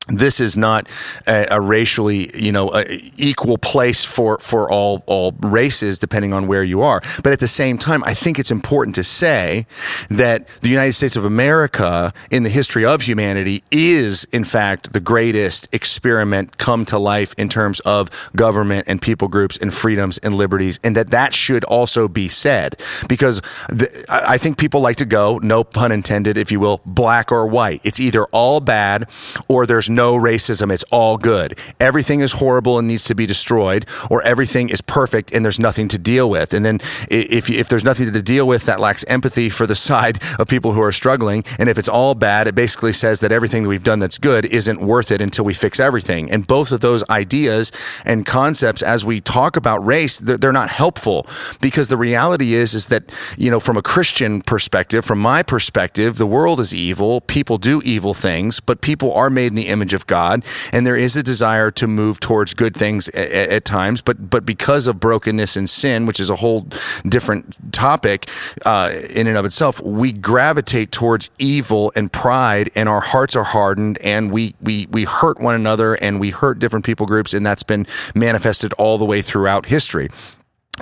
this 0.08 0.40
is 0.40 0.56
not 0.56 0.88
a, 1.26 1.46
a, 1.50 1.60
racially, 1.60 2.30
you 2.36 2.50
know, 2.50 2.82
equal 3.16 3.58
place 3.58 4.04
for 4.04 4.38
for 4.38 4.70
all 4.70 5.02
all 5.06 5.32
races, 5.40 5.98
depending 5.98 6.32
on 6.32 6.46
where 6.46 6.64
you 6.64 6.82
are. 6.82 7.02
But 7.22 7.32
at 7.32 7.40
the 7.40 7.48
same 7.48 7.78
time, 7.78 8.02
I 8.04 8.14
think 8.14 8.38
it's 8.38 8.50
important 8.50 8.94
to 8.96 9.04
say 9.04 9.66
that 10.08 10.48
the 10.62 10.68
United 10.68 10.94
States 10.94 11.16
of 11.16 11.24
America, 11.24 12.12
in 12.30 12.42
the 12.42 12.50
history 12.50 12.84
of 12.84 13.02
humanity, 13.02 13.62
is 13.70 14.24
in 14.32 14.44
fact 14.44 14.92
the 14.92 15.00
greatest 15.00 15.68
experiment 15.72 16.56
come 16.56 16.84
to 16.86 16.98
life 16.98 17.34
in 17.36 17.48
terms 17.48 17.80
of 17.80 18.08
government 18.34 18.86
and 18.88 19.02
people 19.02 19.28
groups 19.28 19.58
and 19.58 19.74
freedoms 19.74 20.18
and 20.18 20.34
liberties, 20.34 20.80
and 20.82 20.96
that 20.96 21.10
that 21.10 21.34
should 21.34 21.64
also 21.64 22.08
be 22.08 22.28
said 22.28 22.80
because 23.08 23.42
the, 23.68 24.04
I 24.08 24.38
think 24.38 24.56
people 24.56 24.80
like 24.80 24.96
to 24.96 25.04
go, 25.04 25.38
no 25.42 25.64
pun 25.64 25.92
intended, 25.92 26.38
if 26.38 26.50
you 26.50 26.60
will, 26.60 26.80
black 26.86 27.30
or 27.30 27.46
white. 27.46 27.82
It's 27.84 28.00
either 28.00 28.24
all 28.26 28.60
bad 28.60 29.08
or 29.48 29.66
there's 29.66 29.90
no 29.90 29.97
racism. 29.98 30.72
It's 30.72 30.84
all 30.90 31.16
good. 31.16 31.58
Everything 31.80 32.20
is 32.20 32.32
horrible 32.32 32.78
and 32.78 32.88
needs 32.88 33.04
to 33.04 33.14
be 33.14 33.26
destroyed, 33.26 33.86
or 34.10 34.22
everything 34.22 34.68
is 34.68 34.80
perfect 34.80 35.32
and 35.32 35.44
there's 35.44 35.58
nothing 35.58 35.88
to 35.88 35.98
deal 35.98 36.28
with. 36.28 36.54
And 36.54 36.64
then 36.64 36.80
if, 37.10 37.50
if 37.50 37.68
there's 37.68 37.84
nothing 37.84 38.12
to 38.12 38.22
deal 38.22 38.46
with, 38.46 38.64
that 38.64 38.80
lacks 38.80 39.04
empathy 39.04 39.50
for 39.50 39.66
the 39.66 39.76
side 39.88 40.22
of 40.38 40.48
people 40.48 40.72
who 40.72 40.82
are 40.82 40.92
struggling. 40.92 41.44
And 41.58 41.68
if 41.68 41.78
it's 41.78 41.88
all 41.88 42.14
bad, 42.14 42.46
it 42.46 42.54
basically 42.54 42.92
says 42.92 43.20
that 43.20 43.32
everything 43.32 43.62
that 43.62 43.68
we've 43.68 43.82
done 43.82 43.98
that's 43.98 44.18
good 44.18 44.44
isn't 44.46 44.80
worth 44.80 45.10
it 45.10 45.20
until 45.20 45.44
we 45.44 45.54
fix 45.54 45.80
everything. 45.80 46.30
And 46.30 46.46
both 46.46 46.72
of 46.72 46.80
those 46.80 47.08
ideas 47.10 47.72
and 48.04 48.24
concepts, 48.24 48.82
as 48.82 49.04
we 49.04 49.20
talk 49.20 49.56
about 49.56 49.84
race, 49.84 50.18
they're, 50.18 50.36
they're 50.36 50.52
not 50.52 50.70
helpful 50.70 51.26
because 51.60 51.88
the 51.88 51.96
reality 51.96 52.54
is, 52.54 52.74
is 52.74 52.88
that, 52.88 53.04
you 53.36 53.50
know, 53.50 53.60
from 53.60 53.76
a 53.76 53.82
Christian 53.82 54.42
perspective, 54.42 55.04
from 55.04 55.18
my 55.18 55.42
perspective, 55.42 56.18
the 56.18 56.26
world 56.26 56.60
is 56.60 56.74
evil. 56.74 57.20
People 57.20 57.58
do 57.58 57.82
evil 57.84 58.14
things, 58.14 58.60
but 58.60 58.80
people 58.80 59.12
are 59.14 59.30
made 59.30 59.48
in 59.48 59.54
the 59.54 59.68
image 59.68 59.87
image 59.88 59.94
of 59.94 60.06
God, 60.06 60.44
and 60.72 60.86
there 60.86 60.96
is 60.96 61.16
a 61.16 61.22
desire 61.22 61.70
to 61.70 61.86
move 61.86 62.20
towards 62.20 62.54
good 62.54 62.76
things 62.76 63.08
at, 63.10 63.30
at 63.30 63.64
times. 63.64 64.02
But 64.02 64.28
but 64.30 64.44
because 64.44 64.86
of 64.86 65.00
brokenness 65.00 65.56
and 65.56 65.68
sin, 65.68 66.06
which 66.06 66.20
is 66.20 66.30
a 66.30 66.36
whole 66.36 66.66
different 67.08 67.72
topic 67.72 68.28
uh, 68.66 68.92
in 69.10 69.26
and 69.26 69.36
of 69.36 69.44
itself, 69.44 69.80
we 69.80 70.12
gravitate 70.12 70.92
towards 70.92 71.30
evil 71.38 71.92
and 71.96 72.12
pride, 72.12 72.70
and 72.74 72.88
our 72.88 73.00
hearts 73.00 73.34
are 73.34 73.44
hardened, 73.44 73.98
and 73.98 74.30
we 74.30 74.54
we 74.60 74.86
we 74.90 75.04
hurt 75.04 75.40
one 75.40 75.54
another, 75.54 75.94
and 75.94 76.20
we 76.20 76.30
hurt 76.30 76.58
different 76.58 76.84
people 76.84 77.06
groups, 77.06 77.32
and 77.32 77.46
that's 77.46 77.62
been 77.62 77.86
manifested 78.14 78.72
all 78.74 78.98
the 78.98 79.06
way 79.06 79.22
throughout 79.22 79.66
history 79.66 80.08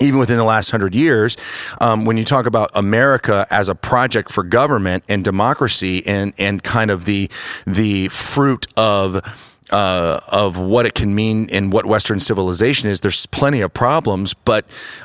even 0.00 0.18
within 0.18 0.36
the 0.36 0.44
last 0.44 0.70
hundred 0.70 0.94
years, 0.94 1.36
um, 1.80 2.04
when 2.04 2.16
you 2.16 2.24
talk 2.24 2.46
about 2.46 2.70
America 2.74 3.46
as 3.50 3.68
a 3.68 3.74
project 3.74 4.30
for 4.30 4.42
government 4.42 5.04
and 5.08 5.24
democracy 5.24 6.06
and 6.06 6.32
and 6.38 6.62
kind 6.62 6.90
of 6.90 7.04
the 7.04 7.30
the 7.66 8.08
fruit 8.08 8.66
of 8.76 9.22
uh, 9.70 10.20
of 10.28 10.58
what 10.58 10.87
it 10.87 10.94
can 10.94 11.14
mean 11.14 11.49
and 11.50 11.73
what 11.73 11.87
Western 11.87 12.20
civilization 12.20 12.88
is, 12.88 13.00
there's 13.00 13.26
plenty 13.26 13.61
of 13.61 13.73
problems. 13.73 14.35
But 14.35 14.64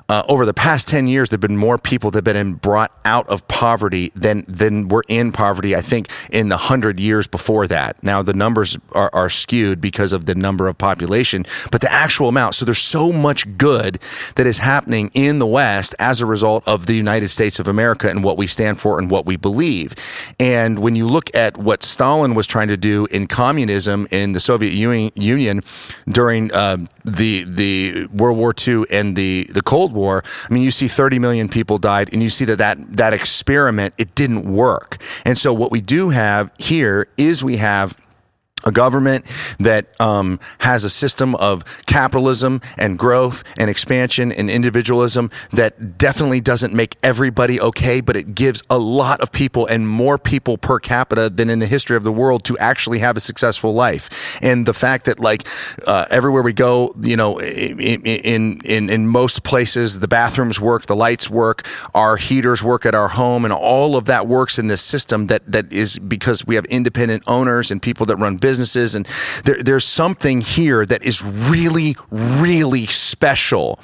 uh, 0.10 0.24
over 0.28 0.46
the 0.46 0.54
past 0.54 0.88
ten 0.88 1.08
years, 1.08 1.30
there've 1.30 1.40
been 1.40 1.58
more 1.58 1.78
people 1.78 2.12
that 2.12 2.26
have 2.26 2.36
been 2.36 2.54
brought 2.54 2.92
out 3.06 3.28
of 3.28 3.48
poverty 3.48 4.12
than 4.16 4.46
than 4.48 4.88
were 4.88 5.04
in 5.08 5.32
poverty. 5.32 5.76
I 5.76 5.82
think 5.82 6.08
in 6.32 6.50
the 6.50 6.58
hundred 6.58 7.00
years 7.00 7.28
before 7.28 7.68
that. 7.68 8.02
Now 8.04 8.22
the 8.22 8.34
numbers 8.34 8.78
are, 8.92 9.10
are 9.14 9.30
skewed 9.30 9.82
because 9.82 10.14
of 10.14 10.26
the 10.26 10.36
number 10.36 10.68
of 10.68 10.78
population, 10.78 11.46
but 11.72 11.82
the 11.82 11.92
actual 11.92 12.28
amount. 12.28 12.56
So 12.56 12.66
there's 12.66 12.80
so 12.80 13.12
much 13.12 13.58
good 13.58 14.00
that 14.36 14.48
is 14.48 14.60
happening 14.60 15.12
in 15.14 15.40
the 15.40 15.48
West 15.48 15.96
as 16.00 16.22
a 16.22 16.26
result 16.26 16.64
of 16.68 16.86
the 16.86 16.94
United 16.94 17.30
States 17.30 17.60
of 17.60 17.68
America 17.68 18.10
and 18.10 18.24
what 18.24 18.38
we 18.38 18.48
stand 18.48 18.80
for 18.80 19.00
and 19.00 19.10
what 19.10 19.26
we 19.26 19.36
believe. 19.36 19.96
And 20.40 20.80
when 20.80 20.96
you 20.96 21.08
look 21.08 21.34
at 21.36 21.58
what 21.58 21.84
Stalin 21.84 22.36
was 22.36 22.48
trying 22.48 22.68
to 22.68 22.78
do 22.78 23.08
in 23.12 23.28
communism 23.28 24.08
in 24.12 24.34
the 24.34 24.40
Soviet 24.52 24.74
Union 25.16 25.64
during 26.10 26.52
uh, 26.52 26.78
the 27.06 27.44
the 27.44 28.06
World 28.08 28.38
War 28.38 28.54
II 28.68 28.84
and 28.90 29.16
the 29.16 29.48
the 29.52 29.62
Cold 29.62 29.94
War, 29.94 30.24
I 30.50 30.54
mean, 30.54 30.64
you 30.64 30.72
see 30.72 30.88
30 30.88 31.20
million 31.20 31.48
people 31.48 31.78
died, 31.78 32.10
and 32.12 32.22
you 32.22 32.30
see 32.30 32.46
that 32.46 32.58
that 32.58 32.78
that 32.98 33.14
experiment 33.14 33.94
it 33.98 34.14
didn't 34.16 34.44
work. 34.44 34.98
And 35.26 35.38
so 35.38 35.54
what 35.54 35.72
we 35.72 35.80
do 35.80 36.10
have 36.10 36.52
here 36.58 37.08
is 37.18 37.44
we 37.44 37.58
have 37.58 37.96
a 38.64 38.72
government 38.72 39.26
that 39.60 40.00
um, 40.00 40.40
has 40.60 40.84
a 40.84 40.90
system 40.90 41.36
of 41.36 41.64
capitalism 41.86 42.62
and 42.78 42.98
growth 42.98 43.44
and 43.58 43.70
expansion 43.70 44.32
and 44.32 44.50
individualism 44.50 45.32
that 45.52 45.98
definitely 45.98 46.40
doesn't 46.40 46.74
make 46.74 46.96
everybody 47.04 47.60
okay, 47.60 48.02
but 48.02 48.16
it 48.16 48.36
gives 48.36 48.64
a 48.70 48.78
lot 48.78 49.20
of 49.22 49.32
people 49.32 49.66
and 49.68 49.88
more 49.88 50.18
people 50.18 50.58
per 50.58 50.80
capita 50.80 51.30
than 51.30 51.50
in 51.50 51.60
the 51.60 51.66
history 51.66 51.98
of 51.98 52.04
the 52.04 52.12
world 52.12 52.44
to 52.44 52.58
actually 52.60 53.00
have 53.00 53.18
a 53.18 53.20
successful 53.20 53.74
life. 53.74 54.38
And 54.42 54.66
the 54.66 54.74
fact 54.74 55.06
that 55.06 55.20
like 55.20 55.48
uh, 55.88 56.06
everywhere 56.10 56.44
we 56.44 56.54
go, 56.54 56.94
you 57.02 57.18
know, 57.18 57.40
in, 57.40 57.80
in 58.06 58.62
in 58.62 58.90
in 58.90 59.08
most 59.08 59.44
places 59.44 60.00
the 60.00 60.08
bathrooms 60.08 60.60
work, 60.60 60.86
the 60.86 60.96
lights 60.96 61.30
work, 61.30 61.66
our 61.94 62.18
heaters 62.18 62.64
work 62.64 62.86
at 62.86 62.94
our 62.94 63.10
home, 63.10 63.44
and 63.46 63.54
all 63.54 63.96
of 63.96 64.06
that 64.06 64.28
works 64.28 64.60
in 64.60 64.68
this 64.68 64.82
system 64.82 65.28
that 65.28 65.52
that 65.52 65.72
is 65.72 65.98
because 65.98 66.46
we 66.46 66.56
have 66.56 66.66
independent 66.66 67.24
owners 67.28 67.72
and 67.72 67.82
people 67.82 68.06
that 68.06 68.18
run 68.18 68.38
business 68.38 68.51
businesses. 68.52 68.96
And 68.96 69.08
there, 69.46 69.64
there's 69.64 69.86
something 69.86 70.42
here 70.42 70.86
that 70.86 71.02
is 71.04 71.24
really, 71.24 71.96
really 72.12 72.86
special. 72.86 73.80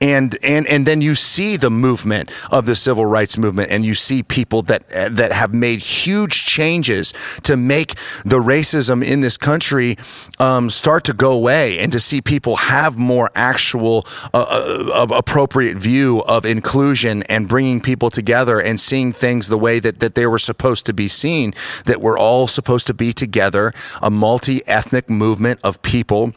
And, 0.00 0.36
and, 0.42 0.66
and 0.66 0.86
then 0.86 1.00
you 1.00 1.14
see 1.14 1.56
the 1.56 1.70
movement 1.70 2.32
of 2.50 2.66
the 2.66 2.74
civil 2.74 3.06
rights 3.06 3.38
movement 3.38 3.70
and 3.70 3.86
you 3.86 3.94
see 3.94 4.24
people 4.24 4.62
that, 4.62 4.88
that 4.88 5.30
have 5.32 5.54
made 5.54 5.78
huge 5.78 6.44
changes 6.44 7.14
to 7.44 7.56
make 7.56 7.94
the 8.24 8.40
racism 8.40 9.06
in 9.06 9.20
this 9.20 9.36
country 9.36 9.96
um, 10.40 10.68
start 10.68 11.04
to 11.04 11.12
go 11.12 11.30
away 11.30 11.78
and 11.78 11.92
to 11.92 12.00
see 12.00 12.20
people 12.20 12.56
have 12.56 12.96
more 12.96 13.30
actual 13.36 14.04
uh, 14.34 14.38
uh, 14.38 15.06
appropriate 15.14 15.76
view 15.76 16.24
of 16.24 16.44
inclusion 16.44 17.22
and 17.24 17.46
bringing 17.46 17.80
people 17.80 18.10
together 18.10 18.58
and 18.58 18.80
seeing 18.80 19.12
things 19.12 19.46
the 19.46 19.58
way 19.58 19.78
that, 19.78 20.00
that 20.00 20.16
they 20.16 20.26
were 20.26 20.38
supposed 20.38 20.84
to 20.86 20.92
be 20.92 21.06
seen, 21.06 21.54
that 21.84 22.00
we're 22.00 22.18
all 22.18 22.48
supposed 22.48 22.86
to 22.88 22.94
be 22.94 23.12
together 23.12 23.72
a 24.08 24.10
multi 24.10 24.66
ethnic 24.66 25.10
movement 25.10 25.60
of 25.62 25.82
people 25.82 26.32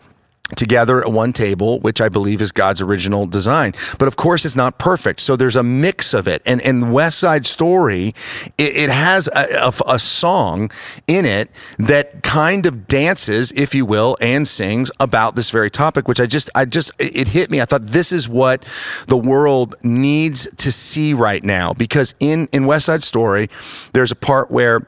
together 0.56 1.02
at 1.02 1.10
one 1.10 1.32
table, 1.32 1.80
which 1.80 2.02
I 2.02 2.10
believe 2.10 2.42
is 2.42 2.52
God's 2.52 2.82
original 2.82 3.26
design. 3.26 3.74
But 3.98 4.10
of 4.10 4.18
course, 4.18 4.44
it's 4.44 4.56
not 4.56 4.78
perfect. 4.78 5.22
So 5.22 5.38
there's 5.38 5.56
a 5.56 5.64
mix 5.64 6.14
of 6.14 6.28
it. 6.28 6.42
And 6.46 6.60
in 6.60 6.92
West 6.92 7.20
Side 7.20 7.46
Story, 7.46 8.14
it, 8.58 8.76
it 8.76 8.90
has 8.90 9.30
a, 9.30 9.48
a, 9.68 9.74
a, 9.94 10.00
song 10.00 10.70
in 11.08 11.26
it 11.26 11.50
that 11.80 12.22
kind 12.24 12.66
of 12.66 12.88
dances, 12.88 13.54
if 13.54 13.74
you 13.74 13.86
will, 13.86 14.18
and 14.20 14.46
sings 14.46 14.92
about 15.00 15.36
this 15.36 15.50
very 15.50 15.72
topic, 15.72 16.10
which 16.10 16.20
I 16.20 16.26
just, 16.26 16.50
I 16.54 16.66
just, 16.66 16.92
it 17.00 17.30
hit 17.30 17.50
me. 17.50 17.62
I 17.62 17.66
thought 17.66 17.88
this 17.88 18.12
is 18.12 18.28
what 18.28 18.66
the 19.08 19.18
world 19.18 19.76
needs 19.84 20.50
to 20.58 20.72
see 20.72 21.14
right 21.14 21.46
now 21.46 21.74
because 21.74 22.14
in 22.20 22.50
in 22.52 22.66
West 22.66 22.88
Side 22.88 23.04
Story, 23.04 23.50
there's 23.94 24.12
a 24.12 24.16
part 24.16 24.52
where 24.52 24.86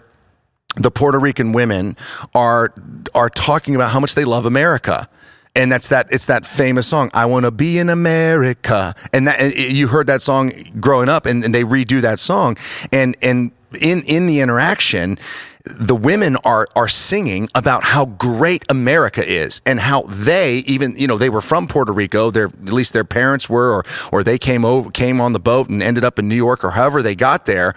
the 0.75 0.91
Puerto 0.91 1.19
Rican 1.19 1.51
women 1.51 1.97
are 2.33 2.73
are 3.13 3.29
talking 3.29 3.75
about 3.75 3.91
how 3.91 3.99
much 3.99 4.15
they 4.15 4.25
love 4.25 4.45
America. 4.45 5.09
And 5.55 5.71
that's 5.71 5.89
that 5.89 6.07
it's 6.09 6.25
that 6.25 6.47
famous 6.47 6.87
song 6.87 7.11
i 7.13 7.25
want 7.27 7.45
to 7.45 7.51
be 7.51 7.77
in 7.77 7.89
america. 7.89 8.95
And 9.11 9.27
that 9.27 9.39
and 9.39 9.53
you 9.53 9.87
heard 9.87 10.07
that 10.07 10.21
song 10.21 10.51
growing 10.79 11.09
up 11.09 11.27
and, 11.27 11.43
and 11.43 11.53
they 11.53 11.63
redo 11.63 12.01
that 12.01 12.19
song. 12.19 12.57
And 12.91 13.15
and 13.21 13.51
in 13.79 14.01
in 14.03 14.27
the 14.27 14.39
interaction 14.39 15.19
the 15.65 15.95
women 15.95 16.35
are 16.37 16.67
are 16.75 16.89
singing 16.89 17.47
about 17.55 17.85
how 17.85 18.05
great 18.05 18.65
America 18.67 19.25
is 19.25 19.61
and 19.65 19.79
how 19.79 20.01
they 20.03 20.57
even 20.59 20.93
you 20.97 21.07
know 21.07 21.17
they 21.17 21.29
were 21.29 21.41
from 21.41 21.67
Puerto 21.67 21.93
Rico 21.93 22.31
their 22.31 22.47
at 22.47 22.73
least 22.73 22.93
their 22.93 23.05
parents 23.05 23.47
were 23.47 23.71
or 23.71 23.85
or 24.11 24.23
they 24.23 24.37
came 24.37 24.65
over 24.65 24.91
came 24.91 25.21
on 25.21 25.31
the 25.31 25.39
boat 25.39 25.69
and 25.69 25.81
ended 25.81 26.03
up 26.03 26.19
in 26.19 26.27
New 26.27 26.35
York 26.35 26.65
or 26.65 26.71
however 26.71 27.01
they 27.01 27.15
got 27.15 27.45
there 27.45 27.75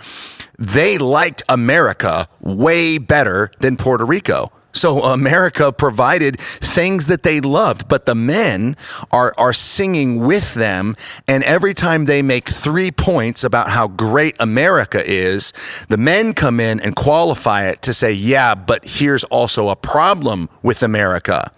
they 0.59 0.99
liked 0.99 1.43
America 1.49 2.29
way 2.41 2.99
better 2.99 3.51
than 3.61 3.77
Puerto 3.77 4.05
Rico 4.05 4.53
so 4.77 5.03
America 5.03 5.73
provided 5.73 6.39
things 6.39 7.07
that 7.07 7.23
they 7.23 7.41
loved, 7.41 7.89
but 7.89 8.07
the 8.07 8.15
men 8.15 8.77
are, 9.11 9.35
are 9.39 9.53
singing 9.53 10.21
with 10.21 10.55
them. 10.55 10.97
And 11.27 11.43
every 11.45 11.75
time 11.75 12.05
they 12.05 12.23
make 12.23 12.49
three 12.49 12.91
points 12.91 13.43
about 13.43 13.71
how 13.71 13.89
great 13.89 14.37
America 14.39 15.03
is, 15.05 15.53
the 15.89 15.97
men 15.97 16.35
come 16.35 16.61
in 16.61 16.79
and 16.81 16.95
qualify 16.95 17.67
it 17.67 17.83
to 17.83 17.95
say, 17.95 18.13
yeah, 18.13 18.55
but 18.55 18.85
here's 18.85 19.25
also 19.25 19.71
a 19.71 19.77
problem 19.77 20.49
with 20.63 20.83
America. 20.83 21.51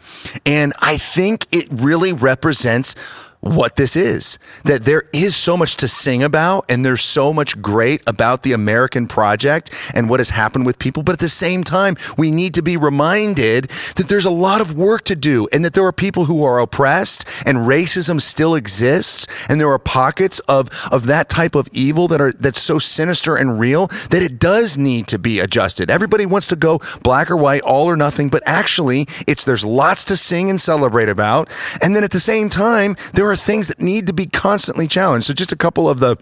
And 0.46 0.72
I 0.78 0.96
think 0.96 1.46
it 1.50 1.66
really 1.70 2.12
represents 2.12 2.94
what 3.40 3.76
this 3.76 3.96
is. 3.96 4.38
That 4.64 4.84
there 4.84 5.04
is 5.12 5.36
so 5.36 5.56
much 5.56 5.76
to 5.76 5.88
sing 5.88 6.22
about 6.22 6.64
and 6.68 6.84
there's 6.84 7.02
so 7.02 7.32
much 7.32 7.60
great 7.62 8.02
about 8.06 8.42
the 8.42 8.52
American 8.52 9.06
project 9.06 9.70
and 9.94 10.08
what 10.08 10.20
has 10.20 10.30
happened 10.30 10.66
with 10.66 10.78
people. 10.78 11.02
But 11.02 11.14
at 11.14 11.18
the 11.18 11.28
same 11.28 11.64
time, 11.64 11.96
we 12.16 12.30
need 12.30 12.54
to 12.54 12.62
be 12.62 12.76
reminded 12.76 13.70
that 13.96 14.08
there's 14.08 14.24
a 14.24 14.30
lot 14.30 14.60
of 14.60 14.76
work 14.76 15.04
to 15.04 15.16
do 15.16 15.48
and 15.52 15.64
that 15.64 15.74
there 15.74 15.84
are 15.84 15.92
people 15.92 16.24
who 16.24 16.42
are 16.44 16.58
oppressed 16.58 17.24
and 17.46 17.58
racism 17.58 18.20
still 18.20 18.54
exists. 18.54 19.26
And 19.48 19.60
there 19.60 19.70
are 19.70 19.78
pockets 19.78 20.40
of, 20.40 20.68
of 20.90 21.06
that 21.06 21.28
type 21.28 21.54
of 21.54 21.68
evil 21.72 22.08
that 22.08 22.20
are, 22.20 22.32
that's 22.32 22.60
so 22.60 22.78
sinister 22.78 23.36
and 23.36 23.60
real 23.60 23.86
that 24.10 24.22
it 24.22 24.38
does 24.38 24.76
need 24.76 25.06
to 25.08 25.18
be 25.18 25.38
adjusted. 25.38 25.90
Everybody 25.90 26.26
wants 26.26 26.48
to 26.48 26.56
go 26.56 26.80
black 27.02 27.30
or 27.30 27.36
white, 27.36 27.62
all 27.62 27.86
or 27.86 27.96
nothing, 27.96 28.28
but 28.28 28.42
actually 28.46 29.06
it's, 29.26 29.44
there's 29.44 29.64
lots 29.64 30.04
to 30.06 30.16
sing 30.16 30.50
and 30.50 30.60
celebrate 30.60 31.08
about. 31.08 31.48
And 31.80 31.94
then 31.94 32.04
at 32.04 32.10
the 32.10 32.20
same 32.20 32.48
time, 32.48 32.96
there 33.14 33.27
are 33.30 33.36
things 33.36 33.68
that 33.68 33.80
need 33.80 34.06
to 34.06 34.12
be 34.12 34.26
constantly 34.26 34.88
challenged. 34.88 35.26
So 35.26 35.34
just 35.34 35.52
a 35.52 35.56
couple 35.56 35.88
of 35.88 36.00
the 36.00 36.16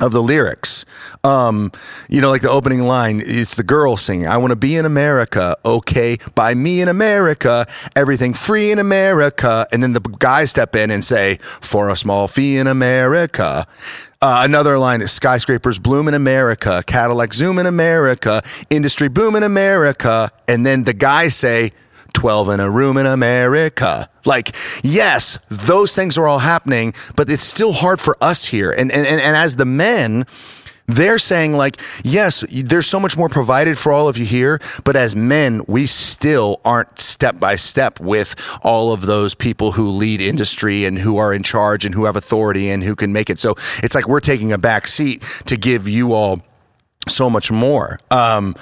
of 0.00 0.12
the 0.12 0.22
lyrics. 0.22 0.84
Um, 1.24 1.72
you 2.08 2.20
know, 2.20 2.30
like 2.30 2.42
the 2.42 2.50
opening 2.50 2.82
line, 2.82 3.22
it's 3.24 3.54
the 3.54 3.62
girl 3.62 3.96
singing, 3.96 4.26
I 4.26 4.38
want 4.38 4.50
to 4.50 4.56
be 4.56 4.76
in 4.76 4.86
America. 4.86 5.56
Okay, 5.64 6.18
by 6.34 6.54
me 6.54 6.80
in 6.80 6.88
America, 6.88 7.66
everything 7.94 8.32
free 8.32 8.70
in 8.70 8.78
America. 8.78 9.66
And 9.70 9.82
then 9.82 9.92
the 9.92 10.00
guys 10.00 10.50
step 10.50 10.74
in 10.74 10.90
and 10.90 11.04
say, 11.04 11.38
for 11.60 11.90
a 11.90 11.96
small 11.96 12.28
fee 12.28 12.56
in 12.56 12.66
America. 12.66 13.66
Uh, 14.22 14.42
another 14.44 14.78
line 14.78 15.00
is 15.00 15.10
skyscrapers 15.12 15.78
bloom 15.78 16.06
in 16.06 16.14
America, 16.14 16.82
Cadillac 16.86 17.32
zoom 17.32 17.58
in 17.58 17.66
America, 17.66 18.42
industry 18.68 19.08
boom 19.08 19.34
in 19.34 19.42
America. 19.42 20.30
And 20.46 20.66
then 20.66 20.84
the 20.84 20.92
guys 20.92 21.34
say, 21.34 21.72
12 22.12 22.48
in 22.50 22.60
a 22.60 22.70
room 22.70 22.96
in 22.96 23.06
America. 23.06 24.08
Like, 24.24 24.54
yes, 24.82 25.38
those 25.48 25.94
things 25.94 26.18
are 26.18 26.26
all 26.26 26.40
happening, 26.40 26.94
but 27.16 27.30
it's 27.30 27.42
still 27.42 27.72
hard 27.72 28.00
for 28.00 28.16
us 28.22 28.46
here. 28.46 28.70
And, 28.70 28.90
and, 28.92 29.06
and, 29.06 29.20
and 29.20 29.36
as 29.36 29.56
the 29.56 29.64
men, 29.64 30.26
they're 30.96 31.18
saying 31.18 31.52
like 31.52 31.76
yes 32.02 32.44
there's 32.50 32.86
so 32.86 32.98
much 32.98 33.16
more 33.16 33.28
provided 33.28 33.78
for 33.78 33.92
all 33.92 34.08
of 34.08 34.18
you 34.18 34.24
here 34.24 34.60
but 34.84 34.96
as 34.96 35.14
men 35.14 35.62
we 35.66 35.86
still 35.86 36.60
aren't 36.64 36.98
step 36.98 37.38
by 37.38 37.54
step 37.54 38.00
with 38.00 38.34
all 38.62 38.92
of 38.92 39.02
those 39.02 39.34
people 39.34 39.72
who 39.72 39.88
lead 39.88 40.20
industry 40.20 40.84
and 40.84 40.98
who 40.98 41.16
are 41.16 41.32
in 41.32 41.42
charge 41.42 41.84
and 41.84 41.94
who 41.94 42.04
have 42.04 42.16
authority 42.16 42.68
and 42.68 42.82
who 42.82 42.96
can 42.96 43.12
make 43.12 43.30
it 43.30 43.38
so 43.38 43.54
it's 43.82 43.94
like 43.94 44.08
we're 44.08 44.20
taking 44.20 44.52
a 44.52 44.58
back 44.58 44.86
seat 44.86 45.22
to 45.46 45.56
give 45.56 45.86
you 45.86 46.12
all 46.12 46.40
so 47.08 47.30
much 47.30 47.50
more 47.50 47.98
um, 48.10 48.54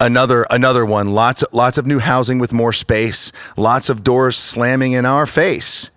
another 0.00 0.46
another 0.50 0.84
one. 0.84 1.12
Lots 1.12 1.42
of, 1.42 1.52
lots 1.52 1.78
of 1.78 1.86
new 1.86 1.98
housing 1.98 2.38
with 2.38 2.52
more 2.52 2.72
space. 2.72 3.32
Lots 3.56 3.88
of 3.88 4.04
doors 4.04 4.36
slamming 4.36 4.92
in 4.92 5.06
our 5.06 5.26
face. 5.26 5.90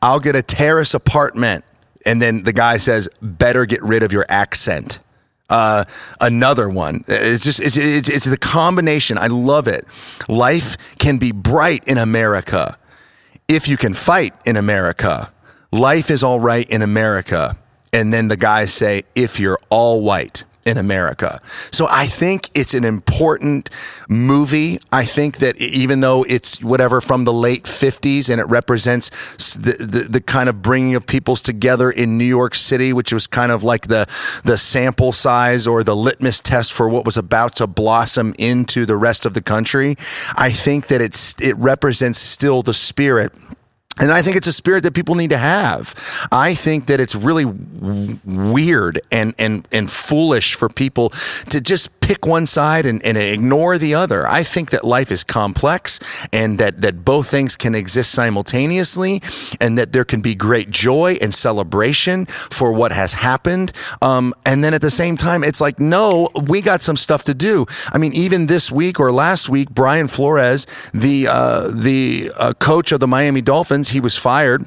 I'll 0.00 0.20
get 0.20 0.36
a 0.36 0.42
terrace 0.42 0.94
apartment. 0.94 1.64
And 2.04 2.20
then 2.20 2.42
the 2.42 2.52
guy 2.52 2.78
says 2.78 3.08
better 3.20 3.64
get 3.66 3.82
rid 3.82 4.02
of 4.02 4.12
your 4.12 4.26
accent. 4.28 4.98
Uh, 5.48 5.84
another 6.20 6.68
one. 6.68 7.04
It's 7.06 7.44
just 7.44 7.60
it's, 7.60 7.76
it's, 7.76 8.08
it's 8.08 8.24
the 8.24 8.38
combination. 8.38 9.18
I 9.18 9.26
love 9.26 9.68
it. 9.68 9.86
Life 10.28 10.76
can 10.98 11.18
be 11.18 11.30
bright 11.30 11.84
in 11.86 11.98
america 11.98 12.78
if 13.48 13.68
you 13.68 13.76
can 13.76 13.94
fight 13.94 14.34
in 14.46 14.56
america. 14.56 15.32
Life 15.70 16.10
is 16.10 16.22
all 16.22 16.40
right 16.40 16.68
in 16.68 16.82
america. 16.82 17.56
And 17.92 18.12
then 18.12 18.28
the 18.28 18.36
guys 18.36 18.72
say 18.72 19.04
if 19.14 19.38
you're 19.38 19.58
all 19.68 20.00
white 20.00 20.44
in 20.64 20.78
America. 20.78 21.40
So 21.70 21.86
I 21.90 22.06
think 22.06 22.50
it's 22.54 22.74
an 22.74 22.84
important 22.84 23.68
movie. 24.08 24.78
I 24.92 25.04
think 25.04 25.38
that 25.38 25.56
even 25.56 26.00
though 26.00 26.24
it's 26.24 26.62
whatever 26.62 27.00
from 27.00 27.24
the 27.24 27.32
late 27.32 27.64
50s 27.64 28.30
and 28.30 28.40
it 28.40 28.44
represents 28.44 29.10
the, 29.56 29.72
the, 29.72 30.00
the, 30.04 30.20
kind 30.20 30.48
of 30.48 30.62
bringing 30.62 30.94
of 30.94 31.06
peoples 31.06 31.42
together 31.42 31.90
in 31.90 32.16
New 32.16 32.24
York 32.24 32.54
City, 32.54 32.92
which 32.92 33.12
was 33.12 33.26
kind 33.26 33.50
of 33.50 33.64
like 33.64 33.88
the, 33.88 34.06
the 34.44 34.56
sample 34.56 35.10
size 35.10 35.66
or 35.66 35.82
the 35.82 35.96
litmus 35.96 36.40
test 36.40 36.72
for 36.72 36.88
what 36.88 37.04
was 37.04 37.16
about 37.16 37.56
to 37.56 37.66
blossom 37.66 38.34
into 38.38 38.86
the 38.86 38.96
rest 38.96 39.26
of 39.26 39.34
the 39.34 39.42
country. 39.42 39.96
I 40.36 40.52
think 40.52 40.86
that 40.86 41.00
it's, 41.00 41.40
it 41.40 41.56
represents 41.56 42.18
still 42.18 42.62
the 42.62 42.74
spirit 42.74 43.32
and 43.98 44.12
I 44.12 44.22
think 44.22 44.36
it's 44.36 44.46
a 44.46 44.52
spirit 44.52 44.82
that 44.84 44.94
people 44.94 45.14
need 45.14 45.30
to 45.30 45.38
have. 45.38 45.94
I 46.32 46.54
think 46.54 46.86
that 46.86 46.98
it's 46.98 47.14
really 47.14 47.44
w- 47.44 48.18
weird 48.24 49.00
and, 49.10 49.34
and, 49.38 49.68
and 49.70 49.90
foolish 49.90 50.54
for 50.54 50.68
people 50.68 51.10
to 51.50 51.60
just 51.60 52.00
pick 52.02 52.26
one 52.26 52.46
side 52.46 52.84
and, 52.84 53.02
and 53.04 53.16
ignore 53.16 53.78
the 53.78 53.94
other. 53.94 54.28
I 54.28 54.42
think 54.42 54.70
that 54.70 54.84
life 54.84 55.10
is 55.10 55.24
complex 55.24 55.98
and 56.32 56.58
that, 56.58 56.82
that 56.82 57.04
both 57.04 57.28
things 57.28 57.56
can 57.56 57.74
exist 57.74 58.12
simultaneously 58.12 59.22
and 59.60 59.78
that 59.78 59.92
there 59.92 60.04
can 60.04 60.20
be 60.20 60.34
great 60.34 60.70
joy 60.70 61.16
and 61.22 61.32
celebration 61.32 62.26
for 62.26 62.72
what 62.72 62.92
has 62.92 63.14
happened. 63.14 63.72
Um, 64.02 64.34
and 64.44 64.62
then 64.62 64.74
at 64.74 64.82
the 64.82 64.90
same 64.90 65.16
time, 65.16 65.42
it's 65.44 65.60
like, 65.60 65.80
no, 65.80 66.28
we 66.34 66.60
got 66.60 66.82
some 66.82 66.96
stuff 66.96 67.24
to 67.24 67.34
do. 67.34 67.66
I 67.90 67.98
mean, 67.98 68.12
even 68.12 68.46
this 68.46 68.70
week 68.70 69.00
or 69.00 69.10
last 69.10 69.48
week, 69.48 69.70
Brian 69.70 70.08
Flores, 70.08 70.66
the, 70.92 71.28
uh, 71.28 71.70
the 71.72 72.30
uh, 72.36 72.52
coach 72.54 72.92
of 72.92 73.00
the 73.00 73.08
Miami 73.08 73.40
Dolphins, 73.40 73.62
Dolphins. 73.62 73.90
He 73.90 74.00
was 74.00 74.16
fired. 74.16 74.66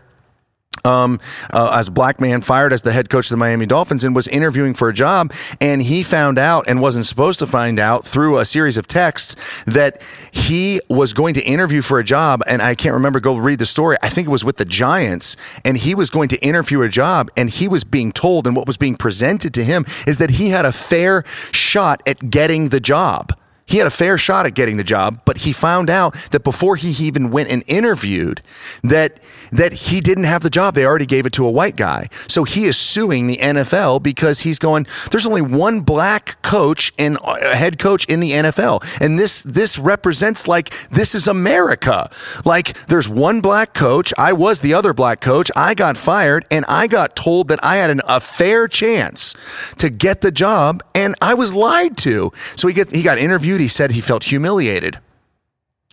Um, 0.83 1.19
uh, 1.51 1.71
as 1.73 1.87
a 1.87 1.91
black 1.91 2.19
man 2.19 2.41
fired 2.41 2.71
as 2.71 2.83
the 2.83 2.91
head 2.91 3.09
coach 3.09 3.27
of 3.27 3.29
the 3.31 3.37
Miami 3.37 3.65
Dolphins 3.65 4.03
and 4.03 4.13
was 4.13 4.27
interviewing 4.27 4.73
for 4.73 4.89
a 4.89 4.93
job. 4.93 5.33
And 5.59 5.81
he 5.81 6.03
found 6.03 6.37
out 6.37 6.65
and 6.67 6.79
wasn't 6.79 7.05
supposed 7.05 7.39
to 7.39 7.47
find 7.47 7.79
out 7.79 8.05
through 8.05 8.37
a 8.37 8.45
series 8.45 8.77
of 8.77 8.85
texts 8.85 9.35
that 9.65 10.01
he 10.31 10.81
was 10.87 11.13
going 11.13 11.33
to 11.35 11.41
interview 11.41 11.81
for 11.81 11.97
a 11.97 12.03
job. 12.03 12.43
And 12.45 12.61
I 12.61 12.75
can't 12.75 12.93
remember, 12.93 13.19
go 13.19 13.35
read 13.37 13.59
the 13.59 13.65
story. 13.65 13.97
I 14.03 14.09
think 14.09 14.27
it 14.27 14.31
was 14.31 14.43
with 14.43 14.57
the 14.57 14.65
Giants. 14.65 15.37
And 15.63 15.77
he 15.77 15.95
was 15.95 16.09
going 16.09 16.29
to 16.29 16.37
interview 16.45 16.81
a 16.81 16.89
job. 16.89 17.31
And 17.35 17.49
he 17.49 17.67
was 17.67 17.83
being 17.83 18.11
told, 18.11 18.45
and 18.45 18.55
what 18.55 18.67
was 18.67 18.77
being 18.77 18.95
presented 18.95 19.53
to 19.55 19.63
him 19.63 19.85
is 20.05 20.17
that 20.19 20.31
he 20.31 20.49
had 20.49 20.65
a 20.65 20.71
fair 20.71 21.23
shot 21.51 22.03
at 22.05 22.29
getting 22.29 22.69
the 22.69 22.79
job. 22.79 23.33
He 23.67 23.77
had 23.79 23.87
a 23.87 23.91
fair 23.91 24.17
shot 24.17 24.45
at 24.45 24.53
getting 24.53 24.77
the 24.77 24.83
job, 24.83 25.21
but 25.25 25.39
he 25.39 25.51
found 25.51 25.89
out 25.89 26.13
that 26.31 26.43
before 26.43 26.75
he 26.75 26.89
even 27.05 27.31
went 27.31 27.49
and 27.49 27.63
interviewed 27.65 28.43
that 28.83 29.19
that 29.51 29.73
he 29.73 30.01
didn't 30.01 30.25
have 30.25 30.43
the 30.43 30.49
job. 30.49 30.75
They 30.75 30.85
already 30.85 31.05
gave 31.05 31.25
it 31.25 31.33
to 31.33 31.45
a 31.47 31.51
white 31.51 31.75
guy. 31.75 32.09
So 32.27 32.43
he 32.43 32.65
is 32.65 32.77
suing 32.77 33.27
the 33.27 33.37
NFL 33.37 34.03
because 34.03 34.41
he's 34.41 34.59
going 34.59 34.85
there's 35.11 35.25
only 35.25 35.41
one 35.41 35.81
black 35.81 36.41
coach 36.41 36.93
and 36.97 37.17
head 37.25 37.79
coach 37.79 38.05
in 38.05 38.19
the 38.19 38.31
NFL. 38.31 38.83
And 39.01 39.17
this 39.17 39.41
this 39.41 39.79
represents 39.79 40.47
like 40.47 40.71
this 40.89 41.15
is 41.15 41.27
America. 41.27 42.09
Like 42.43 42.85
there's 42.87 43.09
one 43.09 43.41
black 43.41 43.73
coach, 43.73 44.13
I 44.17 44.33
was 44.33 44.59
the 44.59 44.73
other 44.73 44.93
black 44.93 45.21
coach. 45.21 45.49
I 45.55 45.73
got 45.73 45.97
fired 45.97 46.45
and 46.51 46.65
I 46.67 46.85
got 46.87 47.15
told 47.15 47.47
that 47.47 47.63
I 47.63 47.77
had 47.77 47.89
an, 47.89 48.01
a 48.07 48.19
fair 48.19 48.67
chance 48.67 49.35
to 49.77 49.89
get 49.89 50.21
the 50.21 50.31
job 50.31 50.83
and 50.93 51.15
I 51.21 51.33
was 51.33 51.53
lied 51.53 51.97
to. 51.97 52.31
So 52.55 52.67
he 52.67 52.73
get 52.73 52.91
he 52.91 53.01
got 53.01 53.17
interviewed 53.17 53.54
he 53.59 53.67
said 53.67 53.91
he 53.91 54.01
felt 54.01 54.25
humiliated. 54.25 54.99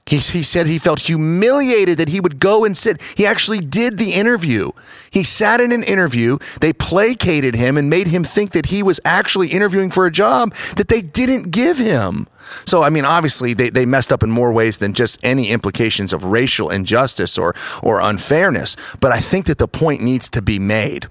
He, 0.05 0.17
he 0.17 0.43
said 0.43 0.67
he 0.67 0.79
felt 0.79 1.01
humiliated 1.01 1.97
that 1.99 2.09
he 2.09 2.19
would 2.19 2.41
go 2.41 2.65
and 2.65 2.77
sit. 2.77 3.01
He 3.17 3.25
actually 3.25 3.61
did 3.61 3.99
the 3.99 4.15
interview. 4.15 4.73
He 5.13 5.23
sat 5.23 5.61
in 5.61 5.71
an 5.71 5.85
interview. 5.85 6.39
They 6.61 6.73
placated 6.73 7.55
him 7.55 7.77
and 7.77 7.89
made 7.89 8.09
him 8.09 8.25
think 8.25 8.51
that 8.51 8.67
he 8.67 8.83
was 8.83 8.99
actually 9.05 9.49
interviewing 9.49 9.91
for 9.91 10.05
a 10.05 10.11
job 10.11 10.55
that 10.77 10.89
they 10.89 11.03
didn't 11.03 11.53
give 11.53 11.79
him. 11.79 12.27
So, 12.65 12.83
I 12.83 12.91
mean, 12.91 13.05
obviously, 13.05 13.55
they, 13.55 13.71
they 13.71 13.87
messed 13.87 14.13
up 14.13 14.25
in 14.25 14.31
more 14.31 14.53
ways 14.53 14.79
than 14.79 14.93
just 14.93 15.21
any 15.23 15.51
implications 15.51 16.13
of 16.13 16.25
racial 16.25 16.69
injustice 16.69 17.39
or, 17.39 17.55
or 17.81 18.01
unfairness. 18.01 18.77
But 18.99 19.13
I 19.13 19.21
think 19.21 19.47
that 19.47 19.59
the 19.59 19.69
point 19.69 20.03
needs 20.03 20.29
to 20.31 20.43
be 20.43 20.59
made 20.59 21.07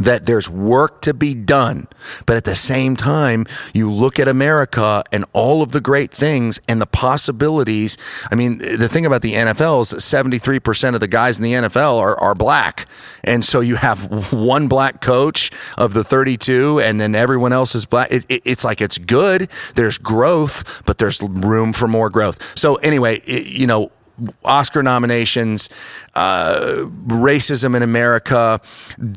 that 0.00 0.26
there's 0.26 0.50
work 0.50 1.00
to 1.02 1.14
be 1.14 1.34
done. 1.34 1.86
But 2.26 2.36
at 2.36 2.44
the 2.44 2.54
same 2.54 2.96
time, 2.96 3.46
you 3.72 3.90
look 3.90 4.18
at 4.18 4.26
America 4.26 5.04
and 5.12 5.24
all 5.32 5.62
of 5.62 5.72
the 5.72 5.80
great 5.80 6.10
things 6.10 6.60
and 6.66 6.80
the 6.80 6.86
possibilities. 6.86 7.96
I 8.30 8.34
mean, 8.34 8.58
the 8.58 8.88
thing 8.88 9.06
about 9.06 9.22
the 9.22 9.34
NFL 9.34 9.82
is 9.82 9.92
73% 9.92 10.94
of 10.94 11.00
the 11.00 11.06
guys 11.06 11.38
in 11.38 11.44
the 11.44 11.52
NFL 11.52 11.98
are, 11.98 12.18
are 12.20 12.34
black. 12.34 12.86
And 13.22 13.44
so 13.44 13.60
you 13.60 13.76
have 13.76 14.32
one 14.32 14.66
black 14.66 15.00
coach 15.00 15.52
of 15.78 15.94
the 15.94 16.02
32, 16.02 16.80
and 16.80 17.00
then 17.00 17.14
everyone 17.14 17.52
else 17.52 17.74
is 17.74 17.86
black. 17.86 18.10
It, 18.10 18.26
it, 18.28 18.42
it's 18.44 18.64
like 18.64 18.80
it's 18.80 18.98
good. 18.98 19.48
There's 19.76 19.98
growth, 19.98 20.82
but 20.84 20.98
there's 20.98 21.22
room 21.22 21.72
for 21.72 21.86
more 21.86 22.10
growth. 22.10 22.58
So, 22.58 22.76
anyway, 22.76 23.18
it, 23.26 23.46
you 23.46 23.66
know, 23.66 23.92
Oscar 24.44 24.82
nominations, 24.82 25.68
uh, 26.14 26.84
racism 27.06 27.76
in 27.76 27.82
America. 27.82 28.60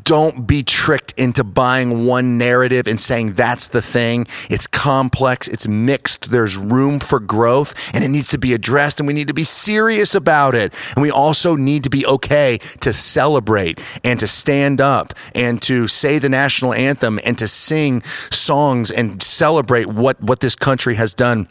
Don't 0.04 0.48
be 0.48 0.64
tricked 0.64 1.14
into 1.18 1.44
buying 1.44 2.06
one 2.06 2.38
narrative 2.38 2.88
and 2.88 3.00
saying 3.00 3.34
that's 3.34 3.68
the 3.68 3.82
thing. 3.82 4.26
It's 4.50 4.66
complex, 4.66 5.48
it's 5.48 5.68
mixed, 5.68 6.32
there's 6.32 6.58
room 6.58 7.00
for 7.00 7.20
growth, 7.20 7.74
and 7.94 8.04
it 8.04 8.08
needs 8.08 8.30
to 8.30 8.38
be 8.38 8.54
addressed, 8.54 9.00
and 9.00 9.08
we 9.08 9.14
need 9.14 9.28
to 9.28 9.34
be 9.34 9.44
serious 9.44 10.16
about 10.16 10.56
it. 10.56 10.74
And 10.96 11.02
we 11.04 11.12
also 11.12 11.56
need 11.56 11.84
to 11.84 11.90
be 11.90 12.06
okay 12.06 12.58
to 12.80 12.92
celebrate 12.92 13.80
and 14.04 14.20
to 14.20 14.28
stand 14.28 14.82
up 14.82 15.14
and 15.36 15.62
to 15.64 15.88
say 15.88 16.18
the 16.20 16.30
national 16.30 16.74
anthem 16.74 17.20
and 17.24 17.38
to 17.38 17.48
sing 17.48 18.02
songs 18.32 18.90
and 18.90 19.22
celebrate 19.22 19.86
what, 19.86 20.22
what 20.22 20.40
this 20.40 20.56
country 20.56 20.96
has 20.96 21.14
done 21.14 21.48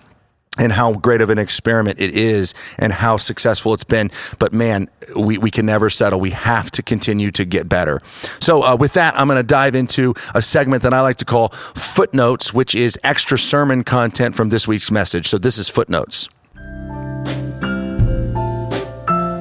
and 0.59 0.73
how 0.73 0.95
great 0.95 1.21
of 1.21 1.31
an 1.31 1.39
experiment 1.39 2.01
it 2.01 2.15
is 2.15 2.55
and 2.79 2.93
how 2.93 3.17
successful 3.17 3.75
it's 3.75 3.85
been. 3.85 4.11
But 4.39 4.53
man, 4.53 4.89
we, 5.15 5.39
we 5.39 5.51
can 5.51 5.67
never 5.67 5.91
settle. 5.91 6.21
We 6.21 6.31
have 6.31 6.71
to 6.73 6.83
continue 6.83 7.31
to 7.33 7.45
get 7.45 7.69
better. 7.69 8.01
So, 8.41 8.63
uh, 8.63 8.77
with 8.77 8.95
that, 8.95 9.19
I'm 9.19 9.29
going 9.29 9.39
to 9.39 9.43
dive 9.43 9.75
into 9.75 10.15
a 10.35 10.43
segment 10.43 10.83
that 10.83 10.93
I 10.93 11.01
like 11.01 11.17
to 11.19 11.25
call 11.25 11.49
Footnotes, 11.75 12.53
which 12.53 12.75
is 12.75 12.99
extra 13.03 13.39
sermon 13.39 13.85
content 13.85 14.35
from 14.35 14.49
this 14.49 14.67
week's 14.67 14.91
message. 14.91 15.29
So, 15.29 15.39
this 15.39 15.59
is 15.59 15.69
Footnotes. 15.69 16.29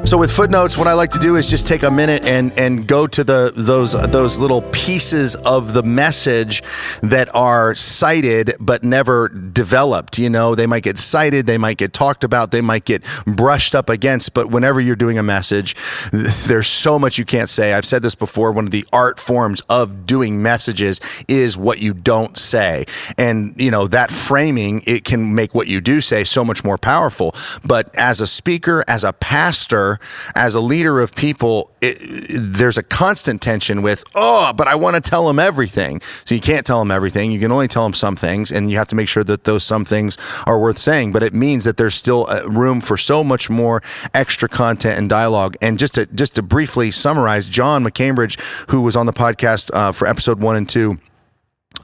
So 0.06 0.20
with 0.20 0.32
footnotes, 0.32 0.78
what 0.78 0.88
I 0.88 0.94
like 0.94 1.10
to 1.12 1.20
do 1.20 1.36
is 1.36 1.50
just 1.50 1.66
take 1.66 1.82
a 1.82 1.90
minute 1.90 2.24
and 2.26 2.52
and 2.60 2.86
go 2.86 3.08
to 3.08 3.24
the 3.24 3.52
those 3.56 3.94
those 3.94 4.38
little 4.38 4.62
pieces 4.72 5.36
of 5.38 5.74
the 5.74 5.82
message 5.82 6.62
that 7.02 7.34
are 7.34 7.74
cited 7.74 8.54
but 8.60 8.84
never 8.84 9.30
developed. 9.30 10.20
You 10.20 10.30
know, 10.30 10.54
they 10.54 10.68
might 10.68 10.84
get 10.84 11.00
cited, 11.00 11.48
they 11.48 11.58
might 11.58 11.78
get 11.78 11.92
talked 11.92 12.24
about, 12.24 12.52
they 12.52 12.62
might 12.62 12.86
get 12.86 13.04
brushed 13.26 13.74
up 13.74 13.90
against. 13.90 14.36
But 14.36 14.52
whenever 14.52 14.80
you're 14.80 14.96
doing 14.96 15.18
a 15.18 15.24
message, 15.24 15.76
there's 16.12 16.68
so 16.68 17.00
much 17.00 17.18
you 17.18 17.26
can't 17.26 17.50
say. 17.50 17.74
I've 17.74 17.86
said 17.86 18.04
this 18.04 18.14
before. 18.14 18.52
One 18.52 18.66
of 18.66 18.72
the 18.72 18.86
art 18.94 19.20
forms 19.20 19.62
of 19.70 20.06
doing 20.06 20.40
messages 20.40 21.02
is 21.28 21.58
what 21.58 21.80
you 21.80 21.96
don't 21.96 22.38
say, 22.38 22.86
and 23.18 23.56
you 23.58 23.72
know 23.72 23.88
that 23.88 24.12
framing 24.12 24.84
it 24.86 25.04
can 25.04 25.34
make 25.34 25.56
what 25.56 25.66
you 25.66 25.82
do 25.82 26.00
say 26.00 26.24
so 26.24 26.46
much 26.46 26.64
more 26.64 26.78
powerful. 26.78 27.34
But 27.64 27.94
as 27.96 28.22
a 28.22 28.28
speaker, 28.28 28.84
as 28.88 29.04
a 29.04 29.12
pastor 29.12 29.95
as 30.36 30.56
a 30.56 30.60
leader 30.60 31.00
of 31.00 31.16
people, 31.16 31.72
it, 31.82 31.98
there's 32.30 32.78
a 32.78 32.84
constant 32.84 33.42
tension 33.42 33.82
with, 33.82 34.04
oh, 34.16 34.54
but 34.54 34.68
I 34.68 34.76
want 34.76 34.96
to 34.96 35.02
tell 35.10 35.28
them 35.28 35.40
everything. 35.40 36.02
So 36.26 36.36
you 36.36 36.42
can't 36.42 36.66
tell 36.66 36.80
them 36.80 36.92
everything. 36.92 37.32
You 37.32 37.40
can 37.40 37.52
only 37.52 37.68
tell 37.68 37.84
them 37.84 37.94
some 37.94 38.16
things, 38.16 38.52
and 38.52 38.70
you 38.72 38.78
have 38.78 38.88
to 38.88 38.96
make 38.96 39.08
sure 39.08 39.24
that 39.24 39.44
those 39.44 39.64
some 39.64 39.86
things 39.86 40.18
are 40.46 40.60
worth 40.60 40.78
saying. 40.78 41.12
But 41.12 41.24
it 41.24 41.34
means 41.34 41.64
that 41.64 41.78
there's 41.78 41.96
still 41.96 42.28
uh, 42.30 42.44
room 42.48 42.82
for 42.82 42.98
so 42.98 43.24
much 43.24 43.50
more 43.50 43.82
extra 44.14 44.50
content 44.50 44.98
and 44.98 45.10
dialogue. 45.10 45.56
And 45.62 45.80
just 45.80 45.96
to 45.96 46.06
just 46.08 46.36
to 46.36 46.42
briefly 46.42 46.92
summarize, 46.92 47.46
John 47.48 47.84
McCambridge, 47.84 48.40
who 48.70 48.82
was 48.82 48.96
on 48.96 49.06
the 49.06 49.14
podcast 49.14 49.70
uh, 49.74 49.92
for 49.92 50.08
episode 50.08 50.40
one 50.40 50.56
and 50.56 50.68
two 50.68 51.00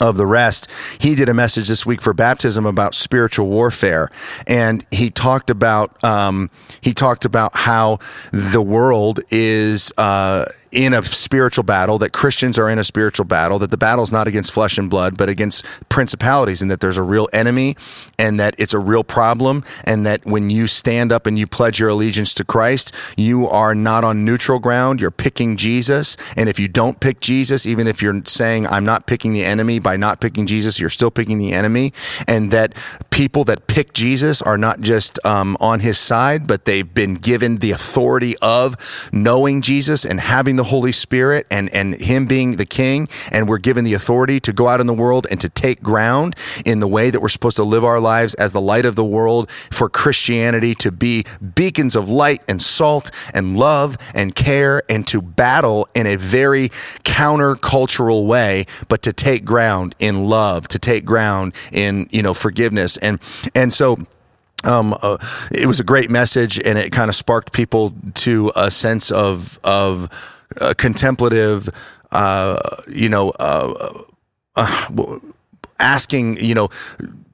of 0.01 0.17
the 0.17 0.25
rest. 0.25 0.67
He 0.99 1.15
did 1.15 1.29
a 1.29 1.33
message 1.33 1.67
this 1.67 1.85
week 1.85 2.01
for 2.01 2.13
baptism 2.13 2.65
about 2.65 2.95
spiritual 2.95 3.47
warfare, 3.47 4.09
and 4.47 4.85
he 4.91 5.09
talked 5.09 5.49
about 5.49 6.03
um, 6.03 6.49
he 6.81 6.93
talked 6.93 7.23
about 7.23 7.55
how 7.55 7.99
the 8.31 8.61
world 8.61 9.21
is 9.29 9.93
uh, 9.97 10.45
in 10.71 10.93
a 10.93 11.03
spiritual 11.03 11.63
battle, 11.63 11.97
that 11.99 12.11
Christians 12.11 12.57
are 12.57 12.69
in 12.69 12.79
a 12.79 12.83
spiritual 12.83 13.25
battle, 13.25 13.59
that 13.59 13.71
the 13.71 13.77
battle 13.77 14.03
is 14.03 14.11
not 14.11 14.27
against 14.27 14.51
flesh 14.51 14.77
and 14.77 14.89
blood, 14.89 15.17
but 15.17 15.29
against 15.29 15.65
principalities, 15.89 16.61
and 16.61 16.71
that 16.71 16.79
there's 16.79 16.97
a 16.97 17.03
real 17.03 17.27
enemy, 17.33 17.75
and 18.17 18.39
that 18.39 18.55
it's 18.57 18.73
a 18.73 18.79
real 18.79 19.03
problem, 19.03 19.63
and 19.83 20.05
that 20.05 20.25
when 20.25 20.49
you 20.49 20.67
stand 20.67 21.11
up 21.11 21.25
and 21.25 21.37
you 21.37 21.45
pledge 21.45 21.79
your 21.79 21.89
allegiance 21.89 22.33
to 22.33 22.45
Christ, 22.45 22.93
you 23.17 23.47
are 23.47 23.75
not 23.75 24.03
on 24.03 24.23
neutral 24.23 24.59
ground. 24.59 25.01
You're 25.01 25.11
picking 25.11 25.57
Jesus, 25.57 26.15
and 26.35 26.47
if 26.47 26.59
you 26.59 26.67
don't 26.67 26.99
pick 26.99 27.19
Jesus, 27.19 27.65
even 27.65 27.87
if 27.87 28.01
you're 28.01 28.21
saying 28.25 28.67
I'm 28.67 28.85
not 28.85 29.07
picking 29.07 29.33
the 29.33 29.43
enemy 29.43 29.79
by 29.79 29.97
not 29.97 30.21
picking 30.21 30.45
Jesus, 30.45 30.79
you're 30.79 30.89
still 30.89 31.11
picking 31.11 31.37
the 31.37 31.51
enemy, 31.51 31.91
and 32.27 32.51
that 32.51 32.75
people 33.09 33.43
that 33.45 33.67
pick 33.67 33.93
Jesus 33.93 34.41
are 34.41 34.57
not 34.57 34.81
just 34.81 35.23
um, 35.25 35.57
on 35.59 35.81
His 35.81 35.97
side, 35.97 36.47
but 36.47 36.65
they've 36.65 36.93
been 36.93 37.15
given 37.15 37.57
the 37.57 37.71
authority 37.71 38.37
of 38.41 38.75
knowing 39.11 39.61
Jesus 39.61 40.05
and 40.05 40.19
having 40.19 40.55
the 40.55 40.60
the 40.61 40.69
Holy 40.69 40.91
Spirit 40.91 41.47
and, 41.49 41.73
and 41.73 41.95
Him 41.95 42.27
being 42.27 42.57
the 42.57 42.67
King, 42.67 43.09
and 43.31 43.49
we're 43.49 43.57
given 43.57 43.83
the 43.83 43.95
authority 43.95 44.39
to 44.41 44.53
go 44.53 44.67
out 44.67 44.79
in 44.79 44.85
the 44.85 44.93
world 44.93 45.25
and 45.31 45.41
to 45.41 45.49
take 45.49 45.81
ground 45.81 46.35
in 46.63 46.81
the 46.81 46.87
way 46.87 47.09
that 47.09 47.19
we're 47.19 47.29
supposed 47.29 47.55
to 47.55 47.63
live 47.63 47.83
our 47.83 47.99
lives 47.99 48.35
as 48.35 48.53
the 48.53 48.61
light 48.61 48.85
of 48.85 48.95
the 48.95 49.03
world 49.03 49.49
for 49.71 49.89
Christianity 49.89 50.75
to 50.75 50.91
be 50.91 51.25
beacons 51.55 51.95
of 51.95 52.09
light 52.09 52.43
and 52.47 52.61
salt 52.61 53.09
and 53.33 53.57
love 53.57 53.97
and 54.13 54.35
care 54.35 54.83
and 54.87 55.07
to 55.07 55.19
battle 55.19 55.89
in 55.95 56.05
a 56.05 56.15
very 56.15 56.69
countercultural 57.03 58.27
way, 58.27 58.67
but 58.87 59.01
to 59.01 59.11
take 59.11 59.43
ground 59.43 59.95
in 59.97 60.25
love, 60.25 60.67
to 60.67 60.77
take 60.77 61.05
ground 61.05 61.55
in, 61.71 62.07
you 62.11 62.21
know, 62.21 62.35
forgiveness. 62.35 62.97
And, 62.97 63.19
and 63.55 63.73
so, 63.73 64.05
um, 64.63 64.95
uh, 65.01 65.17
it 65.51 65.65
was 65.65 65.79
a 65.79 65.83
great 65.83 66.11
message, 66.11 66.59
and 66.59 66.77
it 66.77 66.91
kind 66.91 67.09
of 67.09 67.15
sparked 67.15 67.51
people 67.51 67.95
to 68.13 68.51
a 68.55 68.69
sense 68.69 69.09
of 69.09 69.59
of 69.63 70.07
uh, 70.59 70.73
contemplative, 70.77 71.69
uh, 72.11 72.57
you 72.87 73.09
know, 73.09 73.29
uh, 73.39 74.03
uh, 74.55 75.19
asking, 75.79 76.37
you 76.43 76.53
know, 76.53 76.69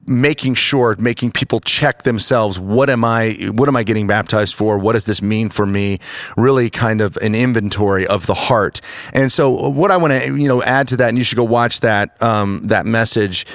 making 0.08 0.54
sure 0.54 0.96
making 0.98 1.30
people 1.30 1.60
check 1.60 2.02
themselves. 2.02 2.58
What 2.58 2.88
am 2.88 3.04
i 3.04 3.32
what 3.52 3.68
am 3.68 3.76
i 3.76 3.82
getting 3.82 4.06
baptized 4.06 4.54
for? 4.54 4.78
What 4.78 4.94
does 4.94 5.04
this 5.04 5.20
mean 5.20 5.50
for 5.50 5.66
me? 5.66 6.00
Really 6.36 6.70
kind 6.70 7.00
of 7.00 7.16
an 7.18 7.34
inventory 7.34 8.06
of 8.06 8.26
the 8.26 8.34
heart. 8.34 8.80
And 9.12 9.30
so 9.30 9.50
what 9.50 9.90
i 9.90 9.96
want 9.96 10.12
to 10.14 10.36
you 10.36 10.48
know 10.48 10.62
add 10.62 10.88
to 10.88 10.96
that 10.96 11.10
and 11.10 11.18
you 11.18 11.24
should 11.24 11.36
go 11.36 11.44
watch 11.44 11.80
that 11.80 12.20
um, 12.22 12.62
that 12.64 12.86
message 12.86 13.46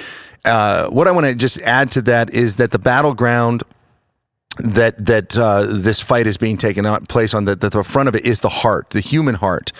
uh, 0.44 0.88
what 0.88 1.08
i 1.08 1.10
want 1.10 1.26
to 1.26 1.34
just 1.34 1.60
add 1.62 1.90
to 1.90 2.02
that 2.02 2.32
is 2.32 2.56
that 2.56 2.70
the 2.70 2.78
battleground 2.78 3.64
that 4.58 5.04
that 5.04 5.36
uh, 5.36 5.64
this 5.64 6.00
fight 6.00 6.26
is 6.26 6.36
being 6.36 6.56
taken 6.56 6.84
place 7.06 7.34
on. 7.34 7.44
The, 7.44 7.56
the, 7.56 7.84
front 7.84 8.08
of 8.08 8.14
it 8.14 8.24
is 8.24 8.40
the 8.40 8.48
heart, 8.48 8.90
the 8.90 9.00
human 9.00 9.36
heart, 9.36 9.72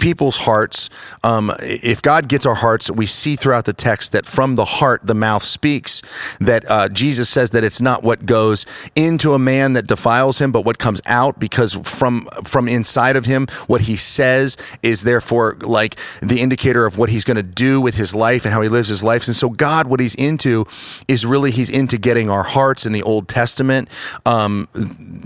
people's 0.00 0.38
hearts. 0.38 0.90
Um, 1.22 1.52
if 1.60 2.02
God 2.02 2.28
gets 2.28 2.44
our 2.44 2.56
hearts, 2.56 2.90
we 2.90 3.06
see 3.06 3.36
throughout 3.36 3.64
the 3.64 3.72
text 3.72 4.12
that 4.12 4.26
from 4.26 4.56
the 4.56 4.64
heart 4.64 5.06
the 5.06 5.14
mouth 5.14 5.42
speaks. 5.42 6.02
That 6.40 6.68
uh, 6.68 6.88
Jesus 6.88 7.28
says 7.28 7.50
that 7.50 7.64
it's 7.64 7.80
not 7.80 8.02
what 8.02 8.26
goes 8.26 8.66
into 8.96 9.34
a 9.34 9.38
man 9.38 9.72
that 9.74 9.86
defiles 9.86 10.40
him, 10.40 10.52
but 10.52 10.64
what 10.64 10.78
comes 10.78 11.00
out, 11.06 11.38
because 11.38 11.74
from 11.84 12.28
from 12.44 12.68
inside 12.68 13.16
of 13.16 13.24
him, 13.24 13.46
what 13.66 13.82
he 13.82 13.96
says 13.96 14.56
is 14.82 15.02
therefore 15.02 15.56
like 15.60 15.96
the 16.20 16.40
indicator 16.40 16.86
of 16.86 16.98
what 16.98 17.10
he's 17.10 17.24
going 17.24 17.36
to 17.36 17.42
do 17.42 17.80
with 17.80 17.94
his 17.94 18.14
life 18.14 18.44
and 18.44 18.52
how 18.52 18.62
he 18.62 18.68
lives 18.68 18.88
his 18.88 19.04
life. 19.04 19.26
And 19.26 19.36
so 19.36 19.50
God, 19.50 19.86
what 19.86 20.00
he's 20.00 20.14
into, 20.16 20.66
is 21.06 21.24
really 21.24 21.50
he's 21.50 21.70
into 21.70 21.98
getting 21.98 22.28
our 22.28 22.42
hearts 22.42 22.84
in 22.84 22.92
the 22.92 23.02
Old 23.02 23.28
Testament 23.28 23.88
um, 24.26 24.68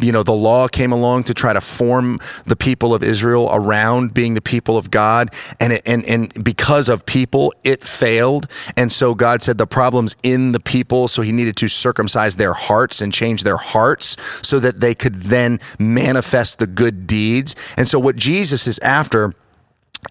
you 0.00 0.12
know, 0.12 0.22
the 0.22 0.32
law 0.32 0.68
came 0.68 0.92
along 0.92 1.24
to 1.24 1.34
try 1.34 1.52
to 1.52 1.60
form 1.60 2.18
the 2.46 2.56
people 2.56 2.94
of 2.94 3.02
Israel 3.02 3.48
around 3.52 4.14
being 4.14 4.34
the 4.34 4.40
people 4.40 4.76
of 4.76 4.90
God, 4.90 5.30
and 5.60 5.74
it, 5.74 5.82
and 5.86 6.04
and 6.06 6.44
because 6.44 6.88
of 6.88 7.06
people, 7.06 7.54
it 7.64 7.82
failed, 7.82 8.46
and 8.76 8.92
so 8.92 9.14
God 9.14 9.42
said 9.42 9.58
the 9.58 9.66
problem's 9.66 10.16
in 10.22 10.52
the 10.52 10.60
people, 10.60 11.08
so 11.08 11.22
He 11.22 11.32
needed 11.32 11.56
to 11.56 11.68
circumcise 11.68 12.36
their 12.36 12.52
hearts 12.52 13.00
and 13.00 13.12
change 13.12 13.42
their 13.42 13.56
hearts 13.56 14.16
so 14.42 14.58
that 14.60 14.80
they 14.80 14.94
could 14.94 15.22
then 15.24 15.60
manifest 15.78 16.58
the 16.58 16.66
good 16.66 17.06
deeds, 17.06 17.54
and 17.76 17.88
so 17.88 17.98
what 17.98 18.16
Jesus 18.16 18.66
is 18.66 18.78
after 18.80 19.34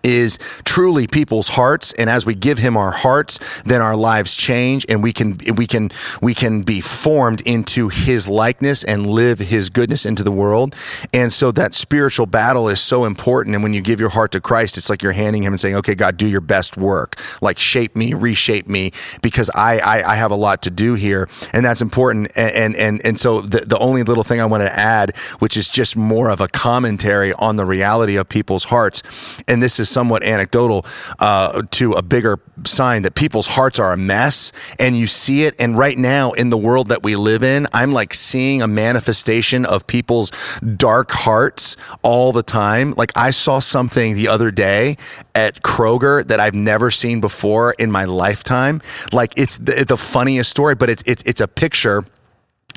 is 0.03 0.39
truly 0.63 1.05
people's 1.05 1.49
hearts. 1.49 1.91
And 1.93 2.09
as 2.09 2.25
we 2.25 2.33
give 2.33 2.57
him 2.57 2.77
our 2.77 2.91
hearts 2.91 3.39
then 3.65 3.81
our 3.81 3.95
lives 3.95 4.35
change 4.35 4.85
and 4.87 5.03
we 5.03 5.13
can 5.13 5.37
we 5.55 5.67
can 5.67 5.91
we 6.21 6.33
can 6.33 6.61
be 6.61 6.81
formed 6.81 7.41
into 7.41 7.89
his 7.89 8.27
likeness 8.27 8.83
and 8.83 9.05
live 9.05 9.39
his 9.39 9.69
goodness 9.69 10.05
into 10.05 10.23
the 10.23 10.31
world. 10.31 10.75
And 11.13 11.31
so 11.31 11.51
that 11.51 11.73
spiritual 11.73 12.25
battle 12.25 12.69
is 12.69 12.79
so 12.79 13.05
important. 13.05 13.53
And 13.55 13.63
when 13.63 13.73
you 13.73 13.81
give 13.81 13.99
your 13.99 14.09
heart 14.09 14.31
to 14.31 14.41
Christ 14.41 14.77
it's 14.77 14.89
like 14.89 15.03
you're 15.03 15.11
handing 15.11 15.43
him 15.43 15.53
and 15.53 15.59
saying 15.59 15.75
okay 15.75 15.95
God 15.95 16.17
do 16.17 16.27
your 16.27 16.41
best 16.41 16.77
work. 16.77 17.19
Like 17.41 17.59
shape 17.59 17.95
me 17.95 18.13
reshape 18.13 18.67
me 18.67 18.93
because 19.21 19.49
I 19.53 19.79
I, 19.79 20.13
I 20.13 20.15
have 20.15 20.31
a 20.31 20.35
lot 20.35 20.61
to 20.63 20.71
do 20.71 20.95
here. 20.95 21.27
And 21.53 21.65
that's 21.65 21.81
important. 21.81 22.31
And 22.35 22.51
and 22.55 22.75
and, 22.75 23.05
and 23.05 23.19
so 23.19 23.41
the, 23.41 23.61
the 23.61 23.77
only 23.77 24.03
little 24.03 24.23
thing 24.23 24.39
I 24.39 24.45
want 24.45 24.61
to 24.61 24.79
add 24.79 25.15
which 25.39 25.57
is 25.57 25.67
just 25.67 25.95
more 25.95 26.29
of 26.29 26.39
a 26.39 26.47
commentary 26.47 27.33
on 27.33 27.57
the 27.57 27.65
reality 27.65 28.15
of 28.15 28.29
people's 28.29 28.65
hearts 28.65 29.03
and 29.47 29.61
this 29.61 29.80
is 29.81 29.89
somewhat 29.89 30.23
anecdotal 30.23 30.85
uh, 31.19 31.63
to 31.71 31.93
a 31.93 32.01
bigger 32.01 32.39
sign 32.65 33.01
that 33.01 33.15
people's 33.15 33.47
hearts 33.47 33.79
are 33.79 33.91
a 33.91 33.97
mess 33.97 34.53
and 34.79 34.95
you 34.95 35.07
see 35.07 35.43
it. 35.43 35.55
And 35.59 35.77
right 35.77 35.97
now, 35.97 36.31
in 36.31 36.49
the 36.49 36.57
world 36.57 36.87
that 36.87 37.03
we 37.03 37.15
live 37.15 37.43
in, 37.43 37.67
I'm 37.73 37.91
like 37.91 38.13
seeing 38.13 38.61
a 38.61 38.67
manifestation 38.67 39.65
of 39.65 39.87
people's 39.87 40.31
dark 40.77 41.11
hearts 41.11 41.75
all 42.03 42.31
the 42.31 42.43
time. 42.43 42.93
Like, 42.95 43.11
I 43.15 43.31
saw 43.31 43.59
something 43.59 44.15
the 44.15 44.27
other 44.27 44.51
day 44.51 44.97
at 45.35 45.61
Kroger 45.63 46.25
that 46.27 46.39
I've 46.39 46.53
never 46.53 46.91
seen 46.91 47.19
before 47.19 47.73
in 47.73 47.91
my 47.91 48.05
lifetime. 48.05 48.81
Like, 49.11 49.33
it's 49.35 49.57
the, 49.57 49.83
the 49.85 49.97
funniest 49.97 50.49
story, 50.49 50.75
but 50.75 50.89
it's, 50.89 51.03
it's, 51.05 51.23
it's 51.23 51.41
a 51.41 51.47
picture 51.47 52.05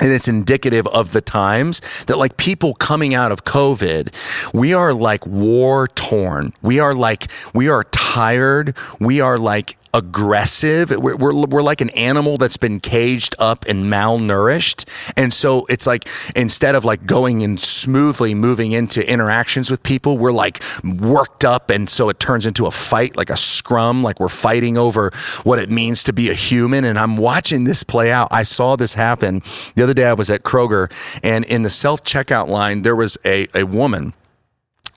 and 0.01 0.13
it's 0.13 0.29
indicative 0.29 0.87
of 0.89 1.13
the 1.13 1.21
times 1.21 1.81
that 2.07 2.19
like 2.19 2.37
people 2.37 2.75
coming 2.75 3.15
out 3.15 3.33
of 3.33 3.45
covid 3.45 4.13
we 4.53 4.75
are 4.75 4.93
like 4.93 5.27
war 5.27 5.89
torn 5.89 6.53
we 6.63 6.79
are 6.79 6.95
like 6.95 7.31
we 7.53 7.69
are 7.69 7.85
tired. 8.15 8.77
We 9.01 9.21
are 9.21 9.39
like 9.39 9.77
aggressive. 9.95 10.91
We're, 10.91 11.17
we're, 11.17 11.47
we're 11.47 11.63
like 11.63 11.81
an 11.81 11.91
animal 11.91 12.37
that's 12.37 12.57
been 12.57 12.81
caged 12.81 13.35
up 13.39 13.65
and 13.67 13.85
malnourished. 13.85 14.87
And 15.17 15.33
so 15.33 15.65
it's 15.67 15.87
like 15.87 16.09
instead 16.35 16.75
of 16.75 16.85
like 16.85 17.07
going 17.07 17.43
and 17.45 17.59
smoothly 17.59 18.35
moving 18.35 18.73
into 18.73 19.09
interactions 19.09 19.71
with 19.71 19.83
people, 19.85 20.19
we're 20.19 20.33
like 20.33 20.61
worked 20.83 21.45
up. 21.45 21.71
And 21.71 21.89
so 21.89 22.09
it 22.09 22.19
turns 22.19 22.45
into 22.45 22.67
a 22.67 22.73
fight, 22.73 23.17
like 23.17 23.31
a 23.31 23.37
scrum, 23.37 24.03
like 24.03 24.19
we're 24.19 24.29
fighting 24.29 24.77
over 24.77 25.13
what 25.45 25.61
it 25.61 25.71
means 25.71 26.03
to 26.05 26.13
be 26.13 26.29
a 26.29 26.35
human. 26.35 26.85
And 26.85 26.99
I'm 26.99 27.17
watching 27.17 27.65
this 27.65 27.85
play 27.85 28.11
out. 28.11 28.29
I 28.33 28.43
saw 28.43 28.75
this 28.75 28.95
happen 28.95 29.43
the 29.77 29.85
other 29.85 29.95
day. 29.95 30.07
I 30.07 30.13
was 30.13 30.29
at 30.29 30.43
Kroger 30.43 30.91
and 31.23 31.45
in 31.45 31.63
the 31.63 31.71
self 31.71 32.03
checkout 32.03 32.49
line, 32.49 32.83
there 32.83 32.97
was 32.97 33.17
a, 33.25 33.47
a 33.55 33.63
woman 33.65 34.13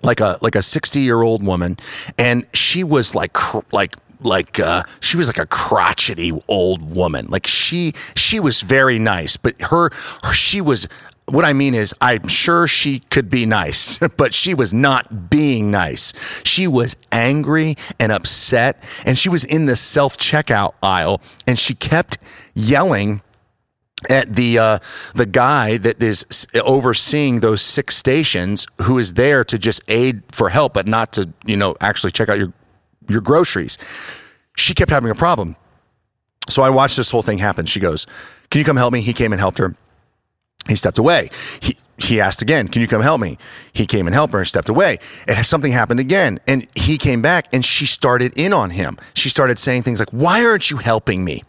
like 0.04 0.20
a 0.20 0.38
like 0.42 0.56
a 0.56 0.62
60 0.62 1.00
year 1.00 1.22
old 1.24 1.44
woman 1.44 1.76
and 2.20 2.46
she 2.54 2.84
was 2.84 3.16
like 3.16 3.36
like 3.74 3.96
like 4.22 4.60
uh, 4.60 4.84
she 5.00 5.18
was 5.18 5.28
like 5.28 5.38
a 5.38 5.46
crotchety 5.46 6.32
old 6.48 6.96
woman. 6.96 7.28
Like 7.28 7.48
she 7.48 7.94
she 8.16 8.40
was 8.40 8.62
very 8.62 9.00
nice, 9.00 9.38
but 9.38 9.60
her, 9.62 9.92
her 10.24 10.34
she 10.34 10.62
was 10.62 10.88
what 11.30 11.44
I 11.44 11.52
mean 11.52 11.76
is, 11.76 11.94
I'm 12.00 12.30
sure 12.30 12.68
she 12.68 13.00
could 13.00 13.30
be 13.30 13.46
nice, 13.46 13.98
but 14.18 14.34
she 14.34 14.54
was 14.54 14.74
not 14.74 15.30
being 15.30 15.70
nice. 15.70 16.14
She 16.44 16.68
was 16.68 16.96
angry 17.12 17.76
and 18.00 18.12
upset, 18.12 18.82
and 19.06 19.18
she 19.18 19.30
was 19.30 19.44
in 19.44 19.66
the 19.66 19.76
self 19.76 20.18
checkout 20.18 20.74
aisle, 20.82 21.22
and 21.46 21.60
she 21.60 21.76
kept 21.76 22.18
yelling 22.54 23.22
at 24.10 24.36
the 24.36 24.58
uh, 24.58 24.80
the 25.16 25.26
guy 25.26 25.78
that 25.78 26.02
is 26.02 26.48
overseeing 26.56 27.42
those 27.42 27.62
six 27.62 27.98
stations, 27.98 28.68
who 28.84 28.98
is 28.98 29.16
there 29.16 29.44
to 29.44 29.58
just 29.58 29.82
aid 29.88 30.24
for 30.32 30.50
help, 30.50 30.74
but 30.74 30.88
not 30.88 31.12
to 31.14 31.30
you 31.46 31.58
know 31.58 31.76
actually 31.82 32.12
check 32.12 32.30
out 32.30 32.38
your 32.38 32.54
your 33.10 33.22
groceries. 33.22 33.78
She 34.56 34.74
kept 34.74 34.92
having 34.92 35.10
a 35.10 35.16
problem. 35.16 35.56
So 36.50 36.64
I 36.64 36.70
watched 36.70 36.98
this 36.98 37.12
whole 37.12 37.22
thing 37.22 37.40
happen. 37.40 37.66
She 37.66 37.80
goes, 37.80 38.06
Can 38.50 38.60
you 38.60 38.66
come 38.66 38.78
help 38.78 38.94
me? 38.94 39.02
He 39.02 39.14
came 39.14 39.32
and 39.34 39.40
helped 39.40 39.58
her. 39.58 39.76
He 40.68 40.76
stepped 40.76 40.98
away. 40.98 41.30
He, 41.60 41.78
he 41.98 42.22
asked 42.22 42.42
again, 42.42 42.68
Can 42.68 42.82
you 42.82 42.88
come 42.88 43.02
help 43.02 43.20
me? 43.20 43.38
He 43.74 43.86
came 43.86 44.08
and 44.08 44.14
helped 44.14 44.34
her 44.34 44.40
and 44.40 44.48
stepped 44.48 44.70
away. 44.70 45.00
And 45.28 45.46
something 45.46 45.72
happened 45.72 46.00
again. 46.00 46.40
And 46.48 46.68
he 46.76 46.98
came 46.98 47.22
back 47.22 47.48
and 47.52 47.66
she 47.66 47.86
started 47.86 48.34
in 48.36 48.54
on 48.54 48.72
him. 48.72 48.98
She 49.14 49.30
started 49.30 49.60
saying 49.60 49.84
things 49.84 50.00
like, 50.00 50.10
Why 50.12 50.46
aren't 50.46 50.72
you 50.72 50.78
helping 50.78 51.26
me? 51.26 51.44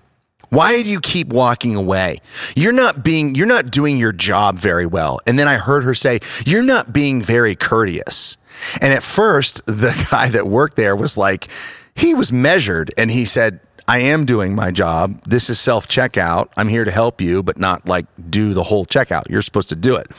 Why 0.50 0.82
do 0.82 0.88
you 0.88 1.00
keep 1.00 1.28
walking 1.28 1.74
away? 1.74 2.20
You're 2.56 2.72
not 2.72 3.04
being, 3.04 3.34
you're 3.34 3.46
not 3.46 3.70
doing 3.70 3.98
your 3.98 4.12
job 4.12 4.58
very 4.58 4.86
well. 4.86 5.20
And 5.26 5.38
then 5.38 5.48
I 5.48 5.56
heard 5.56 5.84
her 5.84 5.94
say, 5.94 6.20
You're 6.46 6.62
not 6.62 6.92
being 6.92 7.20
very 7.22 7.54
courteous. 7.54 8.36
And 8.80 8.92
at 8.92 9.02
first, 9.02 9.60
the 9.66 10.06
guy 10.10 10.28
that 10.30 10.46
worked 10.46 10.76
there 10.76 10.96
was 10.96 11.16
like, 11.16 11.48
he 11.94 12.14
was 12.14 12.32
measured 12.32 12.92
and 12.96 13.10
he 13.10 13.24
said, 13.24 13.60
I 13.88 13.98
am 14.00 14.26
doing 14.26 14.54
my 14.54 14.70
job. 14.70 15.22
This 15.24 15.48
is 15.48 15.58
self 15.58 15.88
checkout. 15.88 16.48
I'm 16.56 16.68
here 16.68 16.84
to 16.84 16.90
help 16.90 17.20
you, 17.20 17.42
but 17.42 17.58
not 17.58 17.88
like 17.88 18.06
do 18.28 18.52
the 18.52 18.62
whole 18.64 18.84
checkout. 18.84 19.30
You're 19.30 19.42
supposed 19.42 19.70
to 19.70 19.76
do 19.76 19.96
it. 19.96 20.10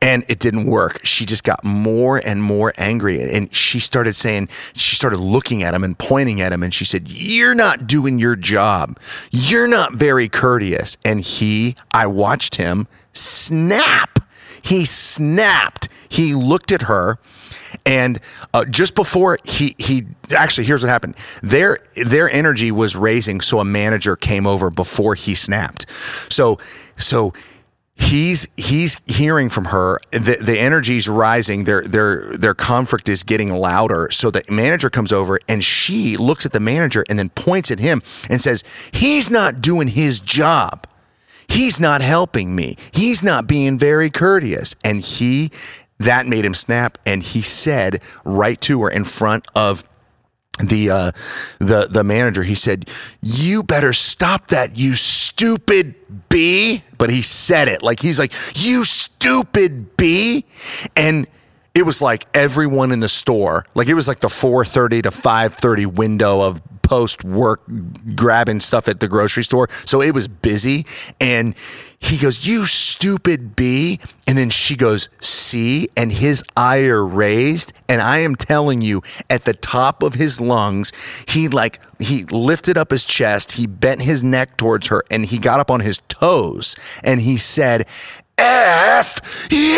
And 0.00 0.24
it 0.28 0.38
didn't 0.38 0.66
work. 0.66 1.04
She 1.04 1.24
just 1.24 1.44
got 1.44 1.62
more 1.64 2.18
and 2.18 2.42
more 2.42 2.72
angry. 2.76 3.20
And 3.20 3.52
she 3.54 3.80
started 3.80 4.14
saying, 4.14 4.48
she 4.74 4.96
started 4.96 5.18
looking 5.18 5.62
at 5.62 5.74
him 5.74 5.84
and 5.84 5.98
pointing 5.98 6.40
at 6.40 6.52
him. 6.52 6.62
And 6.62 6.72
she 6.72 6.84
said, 6.84 7.08
You're 7.08 7.54
not 7.54 7.86
doing 7.86 8.18
your 8.18 8.36
job. 8.36 8.98
You're 9.30 9.68
not 9.68 9.94
very 9.94 10.28
courteous. 10.28 10.96
And 11.04 11.20
he, 11.20 11.76
I 11.92 12.06
watched 12.06 12.56
him 12.56 12.88
snap. 13.12 14.20
He 14.62 14.84
snapped. 14.84 15.88
He 16.08 16.34
looked 16.34 16.72
at 16.72 16.82
her 16.82 17.18
and 17.84 18.20
uh, 18.54 18.64
just 18.64 18.94
before 18.94 19.38
he 19.44 19.74
he 19.78 20.06
actually 20.34 20.64
here's 20.66 20.82
what 20.82 20.88
happened. 20.88 21.16
Their 21.42 21.78
their 21.94 22.30
energy 22.30 22.70
was 22.70 22.96
raising, 22.96 23.40
so 23.40 23.58
a 23.58 23.64
manager 23.64 24.16
came 24.16 24.46
over 24.46 24.70
before 24.70 25.14
he 25.14 25.34
snapped. 25.34 25.86
So 26.28 26.58
so 26.96 27.32
he's 27.96 28.46
he's 28.56 29.00
hearing 29.06 29.48
from 29.48 29.66
her. 29.66 29.98
The, 30.12 30.38
the 30.40 30.58
energy's 30.58 31.08
rising. 31.08 31.64
Their 31.64 31.82
their 31.82 32.36
their 32.36 32.54
conflict 32.54 33.08
is 33.08 33.22
getting 33.22 33.50
louder. 33.50 34.08
So 34.10 34.30
the 34.30 34.44
manager 34.48 34.90
comes 34.90 35.12
over 35.12 35.40
and 35.48 35.64
she 35.64 36.16
looks 36.16 36.46
at 36.46 36.52
the 36.52 36.60
manager 36.60 37.04
and 37.08 37.18
then 37.18 37.30
points 37.30 37.70
at 37.70 37.78
him 37.78 38.02
and 38.28 38.40
says 38.40 38.62
he's 38.92 39.30
not 39.30 39.60
doing 39.60 39.88
his 39.88 40.20
job. 40.20 40.86
He's 41.48 41.80
not 41.80 42.00
helping 42.00 42.54
me. 42.54 42.76
He's 42.92 43.22
not 43.22 43.46
being 43.46 43.78
very 43.78 44.10
courteous. 44.10 44.74
And 44.84 45.00
he 45.00 45.50
that 45.98 46.26
made 46.26 46.44
him 46.44 46.54
snap, 46.54 46.98
and 47.06 47.22
he 47.22 47.40
said 47.40 48.02
right 48.24 48.60
to 48.62 48.82
her 48.82 48.90
in 48.90 49.04
front 49.04 49.46
of 49.54 49.82
the 50.62 50.90
uh, 50.90 51.12
the 51.58 51.88
the 51.90 52.04
manager. 52.04 52.42
He 52.42 52.54
said, 52.54 52.88
"You 53.22 53.62
better 53.62 53.92
stop 53.92 54.48
that, 54.48 54.76
you 54.76 54.94
stupid 55.36 55.94
bee." 56.28 56.82
But 56.98 57.10
he 57.10 57.22
said 57.22 57.68
it 57.68 57.82
like 57.82 58.00
he's 58.00 58.18
like, 58.18 58.32
"You 58.54 58.84
stupid 58.84 59.96
bee," 59.96 60.46
and 60.96 61.28
it 61.74 61.84
was 61.84 62.00
like 62.00 62.26
everyone 62.32 62.90
in 62.90 63.00
the 63.00 63.08
store, 63.08 63.66
like 63.74 63.88
it 63.88 63.94
was 63.94 64.08
like 64.08 64.20
the 64.20 64.30
four 64.30 64.64
thirty 64.64 65.02
to 65.02 65.10
five 65.10 65.54
thirty 65.54 65.84
window 65.84 66.40
of 66.40 66.62
post 66.80 67.24
work 67.24 67.60
grabbing 68.14 68.60
stuff 68.60 68.88
at 68.88 69.00
the 69.00 69.08
grocery 69.08 69.44
store. 69.44 69.68
So 69.84 70.00
it 70.00 70.14
was 70.14 70.28
busy. 70.28 70.86
And 71.20 71.54
he 71.98 72.16
goes, 72.16 72.46
You 72.46 72.66
stupid 72.66 73.56
bee. 73.56 74.00
And 74.26 74.36
then 74.36 74.50
she 74.50 74.76
goes, 74.76 75.08
See. 75.20 75.88
And 75.96 76.12
his 76.12 76.42
ire 76.56 77.04
raised. 77.04 77.72
And 77.88 78.02
I 78.02 78.18
am 78.18 78.36
telling 78.36 78.82
you, 78.82 79.02
at 79.30 79.44
the 79.44 79.54
top 79.54 80.02
of 80.02 80.14
his 80.14 80.40
lungs, 80.40 80.92
he 81.26 81.48
like, 81.48 81.80
he 81.98 82.24
lifted 82.24 82.76
up 82.76 82.90
his 82.90 83.04
chest, 83.04 83.52
he 83.52 83.66
bent 83.66 84.02
his 84.02 84.22
neck 84.22 84.56
towards 84.56 84.88
her, 84.88 85.02
and 85.10 85.26
he 85.26 85.38
got 85.38 85.60
up 85.60 85.70
on 85.70 85.80
his 85.80 86.00
toes 86.08 86.76
and 87.02 87.20
he 87.20 87.36
said, 87.36 87.86
F 88.38 89.48
you. 89.50 89.76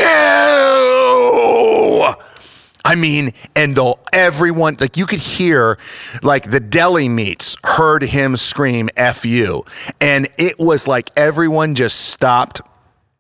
I 2.85 2.95
mean, 2.95 3.33
and 3.55 3.77
the 3.77 3.95
everyone 4.13 4.77
like 4.81 4.97
you 4.97 5.07
could 5.07 5.19
hear 5.19 5.79
like 6.23 6.51
the 6.51 6.61
deli 6.61 7.09
meats 7.09 7.57
heard 7.65 8.03
him 8.03 8.37
scream 8.37 8.89
"f 8.97 9.25
you," 9.25 9.65
and 10.01 10.29
it 10.39 10.59
was 10.59 10.89
like 10.89 11.11
everyone 11.17 11.75
just 11.75 11.99
stopped 12.01 12.61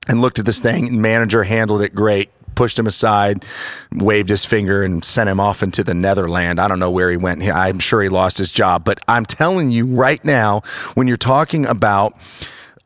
and 0.09 0.21
looked 0.21 0.39
at 0.39 0.47
this 0.47 0.61
thing. 0.61 1.01
Manager 1.01 1.45
handled 1.45 1.83
it 1.83 1.95
great. 1.95 2.31
Pushed 2.55 2.79
him 2.79 2.89
aside, 2.89 3.45
waved 3.93 4.31
his 4.31 4.45
finger, 4.45 4.83
and 4.83 5.05
sent 5.05 5.31
him 5.31 5.39
off 5.39 5.63
into 5.63 5.85
the 5.85 5.95
Netherland. 5.95 6.59
I 6.61 6.67
don't 6.67 6.81
know 6.81 6.91
where 6.91 7.09
he 7.09 7.17
went. 7.17 7.41
I'm 7.43 7.79
sure 7.79 8.03
he 8.03 8.09
lost 8.09 8.39
his 8.39 8.51
job. 8.51 8.85
But 8.85 8.99
I'm 9.07 9.25
telling 9.25 9.71
you 9.71 9.87
right 9.87 10.25
now, 10.25 10.63
when 10.95 11.07
you're 11.07 11.17
talking 11.17 11.67
about 11.67 12.17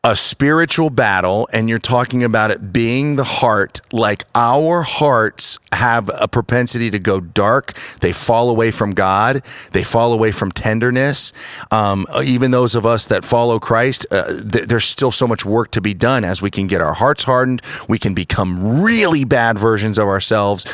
a 0.05 0.17
spiritual 0.17 0.89
battle 0.89 1.47
and 1.53 1.69
you're 1.69 1.79
talking 1.79 2.25
about 2.25 2.51
it 2.51 2.73
being 2.73 3.15
the 3.15 3.23
heart, 3.23 3.79
like 3.93 4.25
our 4.35 4.81
hearts 4.81 5.57
have 5.71 6.11
a 6.13 6.27
propensity 6.27 6.91
to 6.91 6.99
go 6.99 7.21
dark. 7.21 7.77
They 8.01 8.11
fall 8.11 8.49
away 8.49 8.69
from 8.69 8.91
God. 8.91 9.43
They 9.71 9.83
fall 9.83 10.11
away 10.11 10.33
from 10.33 10.51
tenderness. 10.51 11.31
Um, 11.71 12.05
even 12.21 12.51
those 12.51 12.75
of 12.75 12.85
us 12.85 13.05
that 13.07 13.23
follow 13.23 13.59
Christ, 13.59 14.05
uh, 14.11 14.41
th- 14.43 14.67
there's 14.67 14.83
still 14.83 15.11
so 15.11 15.25
much 15.25 15.45
work 15.45 15.71
to 15.71 15.79
be 15.79 15.93
done 15.93 16.25
as 16.25 16.41
we 16.41 16.51
can 16.51 16.67
get 16.67 16.81
our 16.81 16.93
hearts 16.93 17.23
hardened. 17.23 17.61
We 17.87 17.97
can 17.97 18.13
become 18.13 18.81
really 18.81 19.23
bad 19.23 19.57
versions 19.57 19.97
of 19.97 20.09
ourselves. 20.09 20.65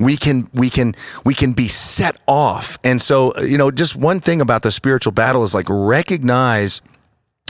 We 0.00 0.16
can, 0.16 0.48
we 0.54 0.70
can, 0.70 0.94
we 1.24 1.34
can 1.34 1.52
be 1.52 1.68
set 1.68 2.18
off. 2.26 2.78
And 2.82 3.02
so, 3.02 3.38
you 3.38 3.58
know, 3.58 3.70
just 3.70 3.96
one 3.96 4.20
thing 4.20 4.40
about 4.40 4.62
the 4.62 4.72
spiritual 4.72 5.12
battle 5.12 5.44
is 5.44 5.54
like 5.54 5.66
recognize 5.68 6.80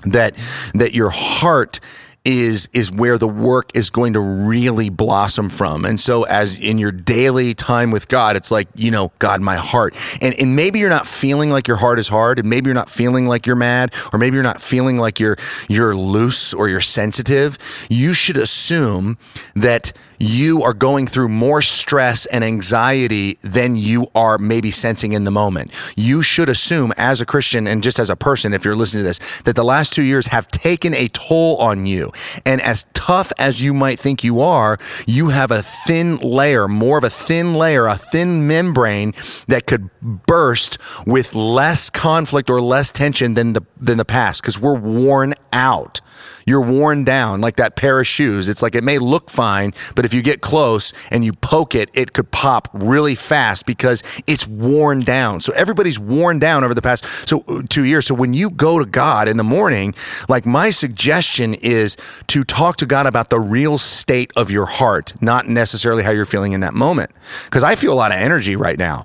that 0.05 0.35
that 0.75 0.95
your 0.95 1.11
heart 1.11 1.81
is 2.25 2.69
is 2.75 2.93
where 2.93 3.17
the 3.17 3.29
work 3.29 3.71
is 3.75 3.89
going 3.89 4.13
to 4.13 4.21
really 4.21 4.91
blossom 4.91 5.49
from. 5.49 5.85
And 5.85 5.99
so 5.99 6.25
as 6.25 6.55
in 6.57 6.77
your 6.77 6.93
daily 6.93 7.55
time 7.55 7.91
with 7.91 8.09
God, 8.09 8.37
it's 8.37 8.51
like, 8.51 8.69
you 8.75 8.91
know, 8.91 9.13
God, 9.19 9.41
my 9.41 9.57
heart. 9.57 9.97
And 10.21 10.35
and 10.35 10.55
maybe 10.55 10.79
you're 10.79 10.91
not 10.91 11.07
feeling 11.07 11.51
like 11.51 11.67
your 11.67 11.79
heart 11.79 11.99
is 11.99 12.09
hard, 12.09 12.39
and 12.39 12.49
maybe 12.49 12.69
you're 12.69 12.75
not 12.75 12.91
feeling 12.91 13.27
like 13.27 13.47
you're 13.47 13.57
mad, 13.57 13.95
or 14.13 14.19
maybe 14.19 14.35
you're 14.35 14.43
not 14.43 14.61
feeling 14.61 14.99
like 14.99 15.19
you're 15.19 15.39
you're 15.69 15.97
loose 15.97 16.53
or 16.53 16.69
you're 16.69 16.81
sensitive. 16.83 17.57
You 17.89 18.13
should 18.13 18.37
assume 18.37 19.17
that 19.55 19.93
you 20.19 20.63
are 20.63 20.75
going 20.75 21.07
through 21.07 21.29
more 21.29 21.63
stress 21.63 22.27
and 22.27 22.45
anxiety 22.45 23.39
than 23.43 23.77
you 23.77 24.11
are 24.15 24.39
maybe 24.39 24.71
sensing 24.71 25.13
in 25.13 25.25
the 25.25 25.31
moment. 25.31 25.73
You 25.97 26.23
should 26.23 26.49
assume 26.49 26.93
as 26.97 27.21
a 27.21 27.27
Christian 27.27 27.67
and 27.67 27.83
just 27.83 27.99
as 27.99 28.11
a 28.11 28.17
person, 28.17 28.53
if 28.53 28.65
you're 28.65 28.77
listening 28.77 29.05
to 29.05 29.09
this, 29.09 29.43
that 29.43 29.57
the 29.57 29.65
last 29.65 29.93
two 29.93 30.03
years 30.03 30.29
have 30.29 30.49
taken 30.49 30.95
a 30.95 31.09
toll 31.09 31.57
on 31.59 31.87
you. 31.87 32.13
And 32.45 32.61
as 32.61 32.87
tough 32.95 33.33
as 33.39 33.63
you 33.63 33.73
might 33.73 33.99
think 33.99 34.25
you 34.25 34.41
are, 34.41 34.79
you 35.07 35.29
have 35.29 35.51
a 35.51 35.63
thin 35.63 36.17
layer, 36.17 36.69
more 36.69 36.99
of 36.99 37.05
a 37.05 37.11
thin 37.11 37.55
layer, 37.55 37.87
a 37.87 37.97
thin 37.97 38.47
membrane 38.47 39.15
that 39.47 39.67
could 39.67 39.91
burst 40.01 40.79
with 41.07 41.35
less 41.35 41.91
conflict 41.91 42.51
or 42.51 42.61
less 42.61 42.91
tension 42.91 43.35
than 43.35 43.53
the, 43.53 43.63
than 43.77 43.99
the 43.99 44.05
past 44.05 44.43
because 44.43 44.59
we're 44.59 44.79
worn 44.79 45.35
out 45.53 46.01
you're 46.47 46.61
worn 46.61 47.05
down 47.05 47.41
like 47.41 47.57
that 47.57 47.77
pair 47.77 48.01
of 48.01 48.07
shoes. 48.07 48.49
It's 48.49 48.63
like 48.63 48.75
it 48.75 48.85
may 48.85 48.99
look 48.99 49.31
fine, 49.31 49.75
but 49.95 50.05
if 50.05 50.15
you 50.15 50.23
get 50.23 50.41
close 50.41 50.93
and 51.11 51.25
you 51.25 51.33
poke 51.33 51.75
it, 51.75 51.91
it 51.93 52.13
could 52.13 52.31
pop 52.31 52.69
really 52.73 53.15
fast 53.15 53.67
because 53.67 54.03
it's 54.27 54.47
worn 54.47 55.01
down. 55.01 55.41
So 55.41 55.53
everybody's 55.55 55.99
worn 55.99 56.39
down 56.39 56.65
over 56.65 56.75
the 56.75 56.83
past 56.83 57.05
so 57.29 57.45
uh, 57.49 57.63
2 57.69 57.85
years. 57.85 58.07
So 58.07 58.15
when 58.15 58.35
you 58.35 58.51
go 58.51 58.79
to 58.79 58.85
God 58.85 59.29
in 59.29 59.37
the 59.37 59.45
morning, 59.45 59.95
like 60.29 60.47
my 60.47 60.71
suggestion 60.71 61.55
is 61.55 61.97
to 62.29 62.45
talk 62.45 62.77
to 62.77 62.87
God 62.87 63.07
about 63.07 63.31
the 63.31 63.41
real 63.41 63.79
state 63.79 64.33
of 64.37 64.51
your 64.51 64.67
heart, 64.67 65.15
not 65.21 65.49
necessarily 65.49 66.03
how 66.03 66.11
you're 66.11 66.25
feeling 66.25 66.53
in 66.53 66.61
that 66.61 66.75
moment. 66.75 67.11
Cuz 67.51 67.63
I 67.63 67.75
feel 67.75 67.93
a 67.93 67.95
lot 67.95 68.13
of 68.13 68.19
energy 68.19 68.57
right 68.57 68.79
now. 68.79 69.05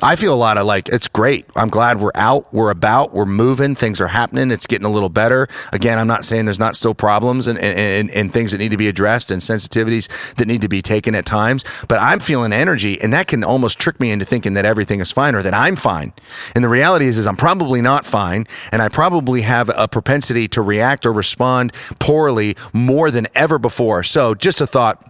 I 0.00 0.14
feel 0.16 0.32
a 0.32 0.36
lot 0.36 0.58
of 0.58 0.66
like, 0.66 0.88
it's 0.88 1.08
great. 1.08 1.44
I'm 1.56 1.68
glad 1.68 2.00
we're 2.00 2.12
out, 2.14 2.52
we're 2.54 2.70
about, 2.70 3.12
we're 3.12 3.26
moving, 3.26 3.74
things 3.74 4.00
are 4.00 4.08
happening, 4.08 4.50
it's 4.50 4.66
getting 4.66 4.84
a 4.84 4.90
little 4.90 5.08
better. 5.08 5.48
Again, 5.72 5.98
I'm 5.98 6.06
not 6.06 6.24
saying 6.24 6.44
there's 6.44 6.58
not 6.58 6.76
still 6.76 6.94
problems 6.94 7.46
and, 7.46 7.58
and, 7.58 8.10
and 8.10 8.32
things 8.32 8.52
that 8.52 8.58
need 8.58 8.70
to 8.70 8.76
be 8.76 8.88
addressed 8.88 9.30
and 9.30 9.42
sensitivities 9.42 10.08
that 10.36 10.46
need 10.46 10.60
to 10.60 10.68
be 10.68 10.82
taken 10.82 11.14
at 11.14 11.26
times, 11.26 11.64
but 11.88 11.98
I'm 11.98 12.20
feeling 12.20 12.52
energy 12.52 13.00
and 13.00 13.12
that 13.12 13.26
can 13.26 13.42
almost 13.42 13.78
trick 13.78 13.98
me 13.98 14.12
into 14.12 14.24
thinking 14.24 14.54
that 14.54 14.64
everything 14.64 15.00
is 15.00 15.10
fine 15.10 15.34
or 15.34 15.42
that 15.42 15.54
I'm 15.54 15.74
fine. 15.74 16.12
And 16.54 16.62
the 16.62 16.68
reality 16.68 17.06
is, 17.06 17.18
is 17.18 17.26
I'm 17.26 17.36
probably 17.36 17.82
not 17.82 18.06
fine 18.06 18.46
and 18.70 18.80
I 18.80 18.88
probably 18.88 19.42
have 19.42 19.70
a 19.74 19.88
propensity 19.88 20.46
to 20.48 20.62
react 20.62 21.06
or 21.06 21.12
respond 21.12 21.72
poorly 21.98 22.56
more 22.72 23.10
than 23.10 23.26
ever 23.34 23.58
before. 23.58 24.04
So 24.04 24.34
just 24.34 24.60
a 24.60 24.66
thought 24.66 25.04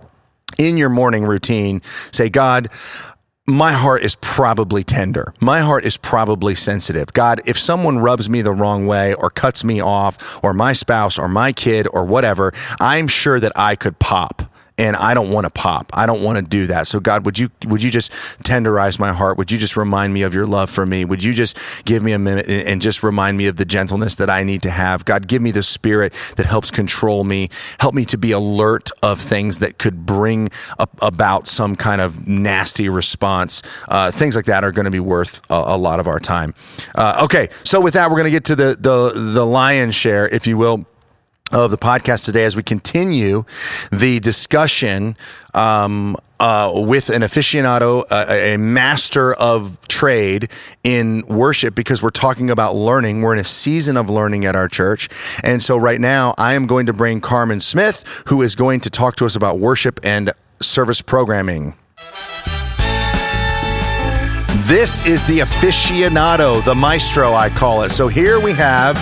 in 0.57 0.79
your 0.79 0.89
morning 0.89 1.25
routine, 1.25 1.83
say, 2.11 2.31
God, 2.31 2.71
my 3.49 3.73
heart 3.73 4.03
is 4.03 4.15
probably 4.17 4.85
tender. 4.85 5.33
My 5.41 5.61
heart 5.61 5.85
is 5.87 5.97
probably 5.97 6.55
sensitive. 6.55 7.13
God, 7.15 7.41
if 7.47 7.59
someone 7.59 7.99
rubs 7.99 8.29
me 8.29 8.43
the 8.43 8.53
wrong 8.53 8.87
way 8.87 9.15
or 9.15 9.31
cuts 9.31 9.65
me 9.65 9.81
off, 9.81 10.39
or 10.45 10.53
my 10.53 10.75
spouse 10.75 11.19
or 11.19 11.29
my 11.29 11.53
kid 11.53 11.89
or 11.93 12.05
whatever, 12.05 12.53
I'm 12.79 13.09
sure 13.09 13.41
that 13.41 13.53
I 13.57 13.75
could 13.75 13.99
pop 13.99 14.43
and 14.79 14.95
I 14.97 15.13
don't 15.13 15.31
want 15.31 15.45
to 15.45 15.51
pop. 15.51 15.91
I 15.93 16.07
don't 16.07 16.23
want 16.23 16.39
to 16.39 16.43
do 16.43 16.69
that. 16.69 16.87
So 16.87 17.01
God, 17.01 17.27
would 17.27 17.39
you 17.39 17.51
would 17.67 17.83
you 17.83 17.91
just 17.91 18.13
tenderize 18.45 18.99
my 18.99 19.13
heart? 19.13 19.37
Would 19.37 19.51
you 19.51 19.59
just 19.59 19.77
remind 19.77 20.15
me 20.15 20.23
of 20.23 20.33
your 20.33 20.47
love 20.47 20.71
for 20.71 20.87
me? 20.87 21.05
Would 21.05 21.23
you 21.23 21.35
just 21.35 21.59
give 21.85 22.03
me 22.03 22.13
a 22.13 22.19
minute 22.19 22.49
and 22.49 22.81
just 22.81 23.03
remind 23.03 23.37
me 23.37 23.47
of 23.47 23.57
the 23.57 23.65
gentleness 23.65 24.15
that 24.17 24.31
I 24.31 24.45
need 24.45 24.63
to 24.63 24.71
have? 24.71 25.05
God, 25.05 25.27
give 25.27 25.43
me 25.43 25.51
the 25.51 25.63
spirit 25.63 26.15
that 26.37 26.47
helps 26.47 26.71
control 26.71 27.25
me. 27.25 27.51
Help 27.81 27.95
me 27.95 28.05
to 28.07 28.17
be 28.17 28.31
alert 28.31 28.91
of 29.03 29.21
things 29.21 29.59
that 29.59 29.79
could 29.79 30.07
bring 30.07 30.51
about 30.79 31.49
some 31.49 31.75
kind 31.75 32.01
of 32.01 32.29
nasty 32.29 32.89
response. 32.89 33.63
Uh, 33.89 34.11
things 34.11 34.37
like 34.37 34.45
that 34.45 34.63
are 34.65 34.73
going 34.73 34.85
to 34.85 34.91
be 34.91 35.01
worth 35.01 35.41
a, 35.51 35.55
a, 35.55 35.79
lot 35.79 35.99
of 36.01 36.07
our 36.07 36.21
time. 36.21 36.55
Uh, 36.95 37.21
okay, 37.25 37.49
so 37.65 37.81
with 37.81 37.95
that, 37.95 38.11
we're 38.11 38.17
going 38.17 38.25
to 38.25 38.31
get 38.31 38.45
to 38.45 38.57
the 38.57 38.77
the 38.79 39.13
the 39.15 39.47
lion's 39.47 39.95
share, 39.95 40.29
if 40.29 40.47
you 40.47 40.57
will 40.57 40.87
of 41.53 41.71
the 41.71 41.79
podcast 41.79 42.25
today 42.25 42.45
as 42.45 42.57
we 42.57 42.63
continue 42.63 43.45
the 43.91 44.21
discussion 44.21 45.17
um, 45.55 46.17
uh, 46.41 46.71
with 46.75 47.11
an 47.11 47.23
aficionado, 47.23 48.05
a 48.11 48.57
master 48.57 49.35
of 49.35 49.79
trade 49.89 50.49
in 50.85 51.27
worship, 51.27 51.75
because 51.75 52.03
we're 52.03 52.11
talking 52.11 52.51
about 52.51 52.77
learning. 52.77 53.23
We're 53.23 53.33
in 53.33 53.41
a 53.41 53.45
season 53.45 53.97
of 53.97 54.09
learning 54.09 54.45
at 54.45 54.55
our 54.55 54.69
church. 54.69 55.09
And 55.43 55.63
so, 55.63 55.77
right 55.77 56.01
now, 56.01 56.35
I 56.39 56.55
am 56.55 56.67
going 56.67 56.87
to 56.87 56.93
bring 56.93 57.21
Carmen 57.21 57.61
Smith, 57.61 58.23
who 58.27 58.43
is 58.43 58.55
going 58.55 58.81
to 58.81 58.91
talk 58.91 59.17
to 59.17 59.27
us 59.27 59.35
about 59.35 59.59
worship 59.59 59.99
and 60.05 60.33
service 60.61 61.03
programming. 61.03 61.75
This 64.67 65.05
is 65.07 65.25
the 65.25 65.41
aficionado, 65.41 66.63
the 66.63 66.75
maestro, 66.75 67.33
I 67.33 67.49
call 67.49 67.83
it. 67.83 67.91
So, 67.91 68.07
here 68.07 68.39
we 68.39 68.53
have 68.53 68.95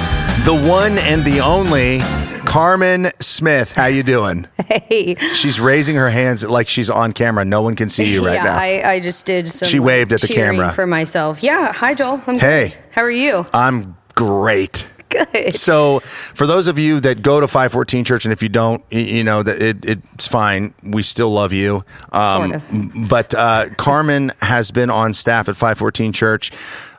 the 0.46 0.54
one 0.54 0.96
and 0.98 1.24
the 1.24 1.40
only 1.40 1.98
Carmen 2.46 3.10
Smith, 3.20 3.72
how 3.72 3.86
you 3.86 4.02
doing? 4.02 4.46
Hey. 4.66 5.14
She's 5.32 5.60
raising 5.60 5.94
her 5.94 6.10
hands 6.10 6.44
like 6.44 6.66
she's 6.66 6.90
on 6.90 7.12
camera. 7.12 7.44
No 7.44 7.62
one 7.62 7.76
can 7.76 7.88
see 7.88 8.12
you 8.12 8.26
right 8.26 8.34
yeah, 8.34 8.42
now. 8.42 8.58
I, 8.58 8.94
I 8.94 9.00
just 9.00 9.24
did 9.24 9.46
some. 9.46 9.68
She 9.68 9.78
waved 9.78 10.12
at 10.12 10.20
the 10.22 10.26
camera. 10.26 10.72
for 10.72 10.88
myself. 10.88 11.40
Yeah. 11.40 11.72
Hi, 11.72 11.94
Joel. 11.94 12.20
I'm 12.26 12.38
Hey. 12.40 12.70
good. 12.70 12.78
How 12.90 13.02
are 13.02 13.10
you? 13.12 13.46
I'm 13.54 13.96
great. 14.16 14.88
Good. 15.08 15.54
So, 15.54 16.00
for 16.00 16.48
those 16.48 16.66
of 16.66 16.80
you 16.80 16.98
that 16.98 17.22
go 17.22 17.40
to 17.40 17.46
514 17.46 18.04
Church, 18.04 18.24
and 18.24 18.32
if 18.32 18.42
you 18.42 18.48
don't, 18.48 18.82
you 18.90 19.22
know 19.22 19.44
that 19.44 19.62
it, 19.62 19.84
it's 19.84 20.26
fine. 20.26 20.74
We 20.82 21.04
still 21.04 21.30
love 21.30 21.52
you. 21.52 21.84
Um, 22.10 22.50
Sort 22.50 22.54
of. 22.72 23.08
But 23.08 23.34
uh, 23.34 23.68
Carmen 23.76 24.32
has 24.42 24.72
been 24.72 24.90
on 24.90 25.12
staff 25.12 25.48
at 25.48 25.54
514 25.54 26.12
Church. 26.12 26.50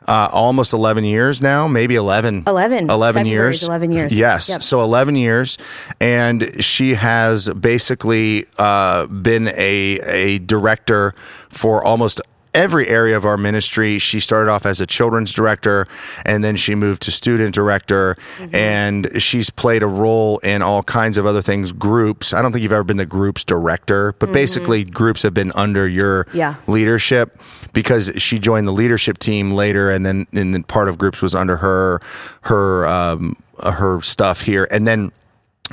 Uh, 0.08 0.26
almost 0.32 0.72
11 0.72 1.04
years 1.04 1.42
now, 1.42 1.68
maybe 1.68 1.94
11. 1.94 2.44
11. 2.46 2.88
11 2.90 3.26
years. 3.26 3.62
11 3.62 3.92
years. 3.92 4.18
Yes. 4.18 4.48
Yep. 4.48 4.62
So 4.62 4.80
11 4.80 5.16
years. 5.16 5.58
And 6.00 6.64
she 6.64 6.94
has 6.94 7.50
basically 7.50 8.46
uh, 8.56 9.06
been 9.06 9.48
a, 9.48 10.00
a 10.00 10.38
director 10.38 11.14
for 11.50 11.84
almost 11.84 12.22
every 12.54 12.88
area 12.88 13.16
of 13.16 13.24
our 13.24 13.36
ministry. 13.36 13.98
She 13.98 14.20
started 14.20 14.50
off 14.50 14.64
as 14.66 14.80
a 14.80 14.86
children's 14.86 15.32
director 15.32 15.86
and 16.24 16.42
then 16.42 16.56
she 16.56 16.74
moved 16.74 17.02
to 17.02 17.10
student 17.10 17.54
director 17.54 18.16
Mm-hmm. 18.38 18.54
and 18.54 19.22
she's 19.22 19.50
played 19.50 19.82
a 19.82 19.86
role 19.86 20.38
in 20.38 20.62
all 20.62 20.82
kinds 20.82 21.18
of 21.18 21.26
other 21.26 21.42
things, 21.42 21.72
groups. 21.72 22.32
I 22.32 22.40
don't 22.42 22.52
think 22.52 22.62
you've 22.62 22.72
ever 22.72 22.84
been 22.84 22.96
the 22.96 23.06
group's 23.06 23.44
director, 23.44 24.14
but 24.18 24.32
basically 24.32 24.84
groups 24.84 25.22
have 25.22 25.34
been 25.34 25.52
under 25.54 25.86
your 25.88 26.24
Mm-hmm. 26.24 26.36
Yeah. 26.36 26.54
leadership 26.66 27.38
because 27.72 28.10
she 28.16 28.38
joined 28.38 28.66
the 28.66 28.72
leadership 28.72 29.18
team 29.18 29.52
later 29.52 29.90
and 29.90 30.04
then 30.06 30.26
and 30.32 30.54
then 30.54 30.62
part 30.62 30.88
of 30.88 30.96
groups 30.98 31.20
was 31.22 31.34
under 31.34 31.56
her 31.58 32.00
her 32.42 32.86
um, 32.86 33.36
her 33.62 34.00
stuff 34.02 34.40
here 34.42 34.66
and 34.70 34.86
then 34.86 35.12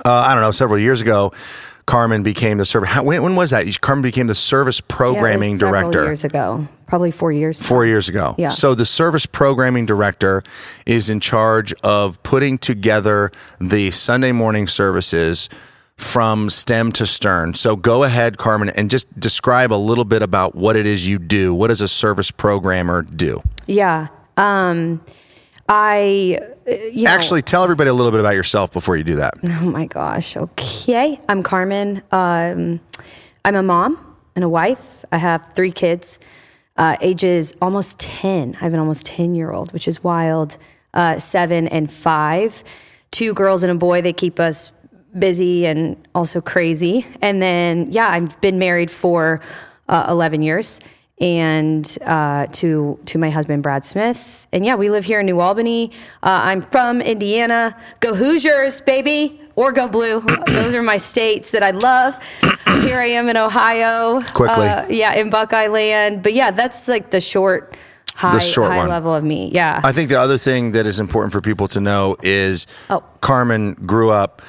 uh, 0.06 0.12
I 0.28 0.34
don't 0.34 0.42
know 0.42 0.52
several 0.52 0.80
years 0.80 1.00
ago 1.02 1.32
Carmen 1.86 2.24
became 2.24 2.58
the 2.58 2.65
service. 2.65 2.89
When, 3.02 3.21
when 3.21 3.36
was 3.36 3.52
that? 3.52 3.65
Carmen 3.82 4.02
became 4.02 4.28
the 4.28 4.36
service 4.36 4.80
Yeah, 4.80 4.95
programming 4.95 5.58
several 5.58 5.82
director 5.91 6.04
years 6.06 6.24
ago, 6.24 6.67
probably 6.88 7.12
four 7.12 7.32
years. 7.32 7.62
four 7.62 7.86
years 7.86 8.10
ago. 8.10 8.36
Yeah. 8.38 8.50
So 8.50 8.74
the 8.74 8.86
service 8.86 9.26
programming 9.26 9.86
director 9.86 10.43
is 10.86 11.10
in 11.10 11.19
charge 11.19 11.74
of 11.84 12.21
putting 12.24 12.58
together 12.58 13.32
the 13.62 13.91
Sunday 13.91 14.32
morning 14.32 14.67
services 14.67 15.48
from 15.98 16.50
stem 16.50 16.91
to 16.93 17.06
stern. 17.06 17.54
So 17.54 17.76
go 17.76 18.04
ahead, 18.04 18.38
Carmen, 18.38 18.69
and 18.69 18.89
just 18.89 19.08
describe 19.19 19.71
a 19.71 19.76
little 19.76 20.04
bit 20.06 20.21
about 20.21 20.56
what 20.56 20.76
it 20.76 20.86
is 20.86 21.08
you 21.08 21.19
do. 21.19 21.54
What 21.54 21.67
does 21.67 21.82
a 21.82 21.88
service 21.88 22.32
programmer 22.32 23.02
do? 23.04 23.41
Yeah. 23.67 24.08
Um, 24.38 25.02
I, 25.69 26.39
you 26.67 27.04
know, 27.04 27.12
Actually, 27.12 27.41
tell 27.41 27.63
everybody 27.63 27.89
a 27.89 27.93
little 27.93 28.12
bit 28.12 28.19
about 28.19 28.36
yourself 28.36 28.71
before 28.71 28.97
you 28.97 29.04
do 29.04 29.15
that. 29.15 29.34
oh 29.43 29.65
my 29.65 29.86
gosh. 29.86 30.36
Okay. 30.36 31.19
I'm 31.30 31.43
Carmen. 31.43 32.01
Um, 32.12 32.80
I'm 33.43 33.56
a 33.56 33.63
mom 33.63 34.17
and 34.36 34.43
a 34.43 34.49
wife. 34.49 35.06
I 35.12 35.17
have 35.17 35.54
three 35.54 35.71
kids, 35.71 36.19
uh, 36.78 36.97
ages 37.01 37.54
almost 37.62 37.99
10. 37.99 38.56
I 38.56 38.63
have 38.63 38.73
an 38.73 38.80
almost 38.80 39.06
10 39.06 39.36
year 39.36 39.51
old, 39.51 39.71
which 39.73 39.88
is 39.88 40.04
wild, 40.04 40.58
uh, 40.93 41.20
seven 41.20 41.68
and 41.68 41.91
five. 41.91 42.63
Two 43.11 43.34
girls 43.34 43.63
and 43.63 43.72
a 43.72 43.76
boy. 43.76 44.01
They 44.01 44.13
keep 44.13 44.39
us 44.39 44.72
busy 45.18 45.66
and 45.66 45.95
also 46.13 46.41
crazy. 46.41 47.05
And 47.22 47.41
then, 47.41 47.91
yeah, 47.91 48.09
I've 48.09 48.39
been 48.41 48.59
married 48.59 48.91
for 48.91 49.39
uh, 49.88 50.07
11 50.09 50.41
years 50.41 50.80
and 51.20 51.97
uh, 52.05 52.47
to 52.47 52.99
to 53.05 53.18
my 53.18 53.30
husband 53.30 53.63
Brad 53.63 53.86
Smith. 53.86 54.47
And 54.51 54.66
yeah, 54.66 54.76
we 54.76 54.89
live 54.89 55.05
here 55.05 55.20
in 55.22 55.26
New 55.26 55.39
Albany. 55.39 55.91
Uh, 56.24 56.41
I'm 56.43 56.61
from 56.61 57.01
Indiana. 57.01 57.76
Go 58.01 58.16
Hoosiers, 58.16 58.82
baby, 58.82 59.39
or 59.55 59.72
go 59.72 59.88
Blue. 59.88 60.22
Those 60.47 60.74
are 60.74 60.84
my 60.84 60.97
states 60.97 61.51
that 61.51 61.63
I 61.63 61.72
love. 61.72 62.16
here 62.84 62.99
I 62.99 63.07
am 63.07 63.30
in 63.30 63.38
Ohio. 63.38 64.22
Quickly. 64.34 64.68
Uh, 64.68 64.88
yeah, 64.89 65.13
in 65.13 65.30
Buckeye 65.30 65.68
Land. 65.68 66.22
But 66.24 66.34
yeah, 66.34 66.51
that's 66.51 66.88
like 66.88 67.11
the 67.11 67.22
short. 67.22 67.76
High, 68.16 68.39
short 68.39 68.72
high 68.72 68.78
one. 68.78 68.88
level 68.88 69.13
of 69.13 69.26
me, 69.26 69.49
yeah. 69.53 69.82
I 69.84 69.91
think 69.91 70.09
the 70.09 70.18
other 70.18 70.38
thing 70.38 70.72
that 70.72 70.86
is 70.86 71.01
important 71.01 71.34
for 71.34 71.41
people 71.41 71.68
to 71.68 71.82
know 71.82 72.16
is 72.24 72.66
Oh. 72.89 73.03
Carmen 73.20 73.74
grew 73.74 74.09
up. 74.09 74.41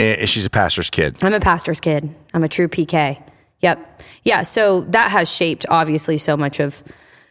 eh, 0.00 0.26
She's 0.26 0.44
a 0.44 0.50
pastor's 0.50 0.90
kid. 0.90 1.22
I'm 1.22 1.32
a 1.32 1.38
pastor's 1.38 1.78
kid. 1.78 2.12
I'm 2.34 2.42
a 2.42 2.48
true 2.48 2.66
PK. 2.66 3.22
Yep. 3.60 3.93
Yeah. 4.24 4.42
So 4.42 4.82
that 4.82 5.10
has 5.10 5.30
shaped 5.30 5.66
obviously 5.68 6.18
so 6.18 6.36
much 6.36 6.60
of 6.60 6.82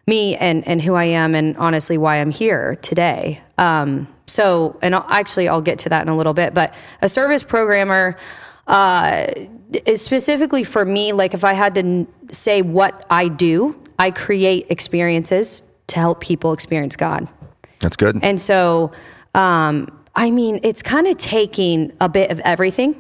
me 0.06 0.36
and, 0.36 0.68
and 0.68 0.82
who 0.82 0.96
I 0.96 1.06
am 1.06 1.34
and 1.34 1.58
honestly 1.58 1.98
why 1.98 2.18
I'm 2.18 2.32
here 2.32 2.76
today. 2.78 3.42
Um, 3.58 4.08
so, 4.28 4.78
and 4.82 4.96
I'll, 4.96 5.06
actually 5.10 5.48
I'll 5.48 5.62
get 5.62 5.80
to 5.80 5.90
that 5.90 6.02
in 6.02 6.10
a 6.10 6.18
little 6.18 6.34
bit, 6.34 6.54
but 6.54 6.74
a 7.02 7.10
service 7.10 7.44
programmer, 7.44 8.18
uh, 8.68 9.28
is 9.86 10.02
specifically 10.02 10.64
for 10.64 10.86
me, 10.86 11.12
like 11.14 11.34
if 11.34 11.44
I 11.44 11.54
had 11.54 11.76
to 11.76 11.82
n- 11.82 12.08
say 12.32 12.62
what 12.62 13.06
I 13.10 13.28
do, 13.28 13.76
I 14.00 14.12
create 14.12 14.68
experiences 14.70 15.62
to 15.88 16.00
help 16.00 16.22
people 16.22 16.54
experience 16.54 16.96
God. 16.96 17.28
That's 17.80 17.96
good. 17.96 18.20
And 18.24 18.40
so, 18.40 18.92
um, 19.36 19.90
I 20.16 20.32
mean, 20.32 20.60
it's 20.64 20.82
kind 20.82 21.08
of 21.08 21.18
taking 21.18 21.92
a 22.00 22.08
bit 22.08 22.32
of 22.32 22.40
everything 22.42 22.96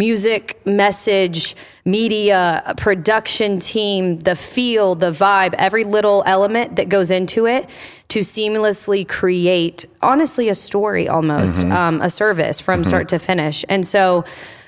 music, 0.00 0.58
message, 0.64 1.54
media, 1.84 2.72
production 2.78 3.60
team, 3.60 4.16
the 4.16 4.34
feel, 4.34 4.94
the 4.94 5.10
vibe, 5.10 5.52
every 5.58 5.84
little 5.84 6.22
element 6.24 6.76
that 6.76 6.88
goes 6.88 7.10
into 7.10 7.44
it 7.44 7.68
to 8.08 8.20
seamlessly 8.20 9.06
create, 9.06 9.84
honestly, 10.00 10.48
a 10.48 10.54
story 10.54 11.06
almost, 11.06 11.60
mm-hmm. 11.60 11.70
um, 11.70 12.00
a 12.00 12.08
service 12.08 12.60
from 12.60 12.80
mm-hmm. 12.80 12.88
start 12.88 13.08
to 13.10 13.18
finish. 13.18 13.62
And 13.68 13.86
so, 13.86 14.24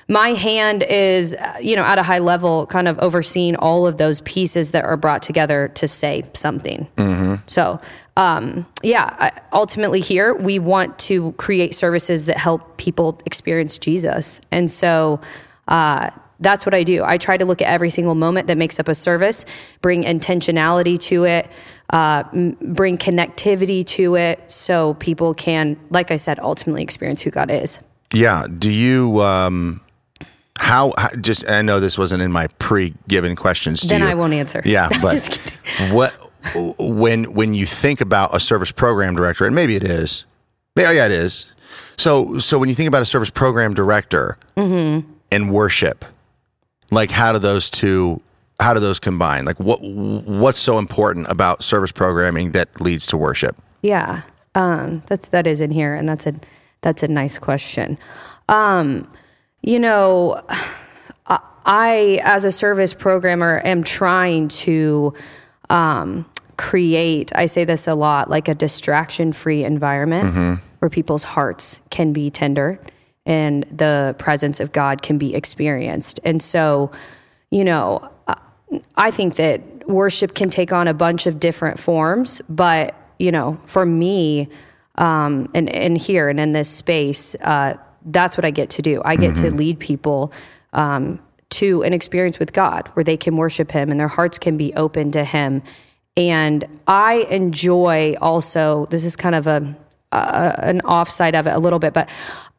my 0.07 0.33
hand 0.33 0.83
is, 0.83 1.35
you 1.61 1.75
know, 1.77 1.83
at 1.83 1.97
a 1.97 2.03
high 2.03 2.19
level, 2.19 2.67
kind 2.67 2.87
of 2.87 2.99
overseeing 2.99 3.55
all 3.55 3.87
of 3.87 3.97
those 3.97 4.21
pieces 4.21 4.71
that 4.71 4.83
are 4.83 4.97
brought 4.97 5.21
together 5.23 5.69
to 5.75 5.87
say 5.87 6.23
something. 6.33 6.87
Mm-hmm. 6.97 7.35
So, 7.47 7.79
um, 8.15 8.65
yeah, 8.83 9.39
ultimately 9.51 9.99
here 9.99 10.33
we 10.35 10.59
want 10.59 10.99
to 10.99 11.31
create 11.33 11.73
services 11.73 12.25
that 12.27 12.37
help 12.37 12.77
people 12.77 13.19
experience 13.25 13.77
Jesus, 13.77 14.39
and 14.51 14.69
so 14.69 15.19
uh, 15.67 16.11
that's 16.39 16.65
what 16.65 16.73
I 16.73 16.83
do. 16.83 17.03
I 17.03 17.17
try 17.17 17.37
to 17.37 17.45
look 17.45 17.61
at 17.61 17.67
every 17.67 17.89
single 17.89 18.15
moment 18.15 18.47
that 18.47 18.57
makes 18.57 18.79
up 18.79 18.87
a 18.87 18.95
service, 18.95 19.45
bring 19.81 20.03
intentionality 20.03 20.99
to 21.01 21.23
it, 21.23 21.49
uh, 21.89 22.23
m- 22.33 22.57
bring 22.61 22.97
connectivity 22.97 23.85
to 23.87 24.15
it, 24.15 24.51
so 24.51 24.93
people 24.95 25.33
can, 25.33 25.79
like 25.89 26.11
I 26.11 26.17
said, 26.17 26.39
ultimately 26.39 26.83
experience 26.83 27.21
who 27.21 27.31
God 27.31 27.49
is. 27.49 27.79
Yeah. 28.11 28.45
Do 28.45 28.71
you 28.71 29.21
um 29.21 29.81
how, 30.59 30.93
how 30.97 31.09
just 31.19 31.49
I 31.49 31.61
know 31.61 31.79
this 31.79 31.97
wasn't 31.97 32.21
in 32.21 32.31
my 32.31 32.47
pre-given 32.59 33.35
questions 33.35 33.81
to 33.81 33.87
Then 33.87 34.01
you. 34.01 34.07
I 34.07 34.13
won't 34.13 34.33
answer. 34.33 34.61
Yeah, 34.63 34.89
but 35.01 35.35
what 35.91 36.13
when 36.77 37.33
when 37.33 37.53
you 37.53 37.65
think 37.65 38.01
about 38.01 38.35
a 38.35 38.39
service 38.39 38.71
program 38.71 39.15
director, 39.15 39.45
and 39.45 39.55
maybe 39.55 39.75
it 39.75 39.83
is. 39.83 40.25
Yeah, 40.75 40.91
yeah, 40.91 41.05
it 41.05 41.11
is. 41.11 41.45
So 41.97 42.39
so 42.39 42.57
when 42.59 42.69
you 42.69 42.75
think 42.75 42.87
about 42.87 43.01
a 43.01 43.05
service 43.05 43.29
program 43.29 43.73
director 43.73 44.37
Mm-hmm. 44.57 45.09
and 45.31 45.51
worship, 45.51 46.05
like 46.91 47.09
how 47.11 47.33
do 47.33 47.39
those 47.39 47.69
two 47.69 48.21
how 48.59 48.73
do 48.73 48.79
those 48.79 48.99
combine? 48.99 49.45
Like 49.45 49.59
what 49.59 49.81
what's 49.81 50.59
so 50.59 50.77
important 50.77 51.27
about 51.29 51.63
service 51.63 51.91
programming 51.91 52.51
that 52.51 52.79
leads 52.81 53.05
to 53.07 53.17
worship? 53.17 53.55
Yeah, 53.81 54.21
um, 54.55 55.03
that's 55.07 55.29
that 55.29 55.47
is 55.47 55.61
in 55.61 55.71
here, 55.71 55.93
and 55.95 56.07
that's 56.07 56.25
a 56.27 56.33
that's 56.81 57.03
a 57.03 57.07
nice 57.07 57.37
question. 57.37 57.97
Um, 58.49 59.07
you 59.61 59.79
know, 59.79 60.41
I- 61.27 61.39
I 61.65 62.19
as 62.23 62.43
a 62.45 62.51
service 62.51 62.93
programmer 62.93 63.61
am 63.63 63.83
trying 63.83 64.49
to 64.49 65.13
um, 65.69 66.25
create. 66.69 67.31
I 67.35 67.45
say 67.45 67.65
this 67.65 67.87
a 67.87 67.93
lot, 67.93 68.29
like 68.29 68.47
a 68.47 68.55
distraction-free 68.55 69.63
environment 69.65 70.59
where 70.79 70.89
people's 70.89 71.23
hearts 71.23 71.81
can 71.89 72.13
be 72.13 72.29
tender 72.31 72.79
and 73.25 73.63
the 73.63 74.15
presence 74.17 74.59
of 74.61 74.71
God 74.71 75.01
can 75.01 75.17
be 75.17 75.35
experienced. 75.35 76.19
And 76.23 76.41
so, 76.41 76.89
you 77.51 77.65
know, 77.65 78.09
I 78.95 79.11
think 79.11 79.35
that 79.35 79.61
worship 79.87 80.35
can 80.35 80.49
take 80.49 80.71
on 80.71 80.87
a 80.87 80.93
bunch 80.93 81.27
of 81.27 81.39
different 81.39 81.79
forms, 81.79 82.41
but 82.47 82.95
you 83.19 83.31
know, 83.31 83.59
for 83.65 83.85
me, 83.85 84.47
um, 84.95 85.49
and 85.53 85.69
and 85.69 85.97
here 85.97 86.29
and 86.29 86.39
in 86.39 86.51
this 86.51 86.69
space, 86.69 87.35
uh, 87.41 87.75
that's 88.05 88.37
what 88.37 88.45
I 88.45 88.51
get 88.51 88.69
to 88.71 88.81
do. 88.81 89.01
I 89.03 89.15
get 89.15 89.35
to 89.37 89.51
lead 89.51 89.79
people 89.79 90.31
um, 90.73 91.19
to 91.49 91.83
an 91.83 91.93
experience 91.93 92.39
with 92.39 92.53
God 92.53 92.87
where 92.93 93.03
they 93.03 93.17
can 93.17 93.35
worship 93.37 93.71
Him 93.71 93.91
and 93.91 93.99
their 93.99 94.07
hearts 94.07 94.37
can 94.37 94.57
be 94.57 94.73
open 94.75 95.11
to 95.11 95.23
Him. 95.23 95.61
And 96.15 96.67
I 96.87 97.27
enjoy 97.29 98.15
also. 98.21 98.85
This 98.91 99.03
is 99.03 99.15
kind 99.15 99.35
of 99.35 99.47
a 99.47 99.75
uh, 100.13 100.53
an 100.59 100.81
offside 100.81 101.33
of 101.33 101.47
it 101.47 101.55
a 101.55 101.59
little 101.59 101.79
bit, 101.79 101.91
but 101.91 102.07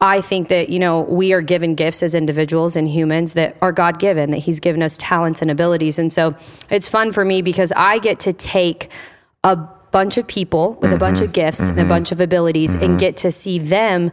I 0.01 0.21
think 0.21 0.49
that 0.49 0.71
you 0.71 0.81
know 0.81 1.03
we 1.03 1.33
are 1.33 1.41
given 1.41 1.77
gifts 1.77 2.03
as 2.03 2.15
individuals 2.15 2.75
and 2.75 2.89
humans 2.89 3.35
that 3.35 3.57
are 3.63 3.71
God 3.71 4.01
given. 4.01 4.31
That 4.31 4.39
He's 4.39 4.59
given 4.59 4.83
us 4.83 4.97
talents 4.99 5.41
and 5.41 5.51
abilities, 5.51 5.99
and 5.99 6.13
so 6.13 6.35
it's 6.69 6.89
fun 6.89 7.13
for 7.13 7.25
me 7.25 7.43
because 7.43 7.73
I 7.77 8.01
get 8.01 8.19
to 8.21 8.33
take 8.33 8.91
a 9.45 9.55
bunch 9.93 10.19
of 10.19 10.27
people 10.27 10.73
with 10.83 10.93
a 10.93 10.99
bunch 10.99 11.21
of 11.21 11.33
gifts 11.33 11.69
and 11.69 11.79
a 11.79 11.85
bunch 11.85 12.11
of 12.11 12.21
abilities 12.21 12.75
and 12.75 12.99
get 12.99 13.17
to 13.19 13.31
see 13.31 13.59
them. 13.59 14.11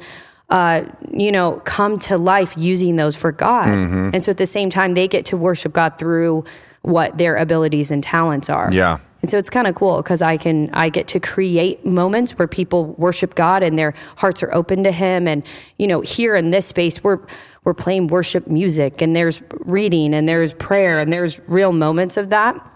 Uh, 0.50 0.84
you 1.14 1.32
know, 1.32 1.62
come 1.62 1.98
to 1.98 2.18
life 2.18 2.54
using 2.58 2.98
those 2.98 3.16
for 3.16 3.32
God. 3.32 3.70
And 3.70 4.22
so 4.22 4.32
at 4.32 4.38
the 4.38 4.46
same 4.46 4.70
time, 4.70 4.96
they 4.96 5.08
get 5.08 5.26
to 5.28 5.38
worship 5.38 5.72
God 5.72 5.98
through 5.98 6.44
what 6.82 7.18
their 7.18 7.38
abilities 7.38 7.90
and 7.90 8.04
talents 8.04 8.50
are. 8.50 8.70
Yeah. 8.70 9.00
And 9.22 9.30
so 9.30 9.38
it's 9.38 9.50
kind 9.50 9.68
of 9.68 9.76
cool 9.76 9.98
because 9.98 10.22
I 10.22 10.38
can 10.38 10.70
I 10.74 10.90
get 10.90 11.08
to 11.10 11.20
create 11.20 11.86
moments 11.86 12.38
where 12.38 12.48
people 12.48 12.86
worship 12.94 13.36
God 13.36 13.62
and 13.64 13.78
their 13.78 13.94
hearts 14.18 14.42
are 14.42 14.54
open 14.54 14.84
to 14.84 14.92
Him. 14.92 15.28
And 15.28 15.44
you 15.78 15.88
know, 15.88 16.02
here 16.02 16.36
in 16.36 16.50
this 16.50 16.66
space, 16.66 17.04
we're 17.04 17.20
we're 17.64 17.76
playing 17.76 18.08
worship 18.08 18.48
music 18.48 19.02
and 19.02 19.16
there's 19.16 19.42
reading 19.52 20.14
and 20.14 20.28
there's 20.28 20.54
prayer 20.54 21.00
and 21.00 21.14
there's 21.14 21.40
real 21.48 21.72
moments 21.72 22.18
of 22.18 22.30
that. 22.30 22.68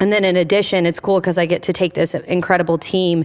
And 0.00 0.12
then 0.12 0.24
in 0.24 0.36
addition, 0.36 0.86
it's 0.86 1.00
cool 1.00 1.20
because 1.20 1.38
I 1.38 1.46
get 1.46 1.62
to 1.64 1.72
take 1.72 1.94
this 1.94 2.14
incredible 2.14 2.78
team 2.78 3.24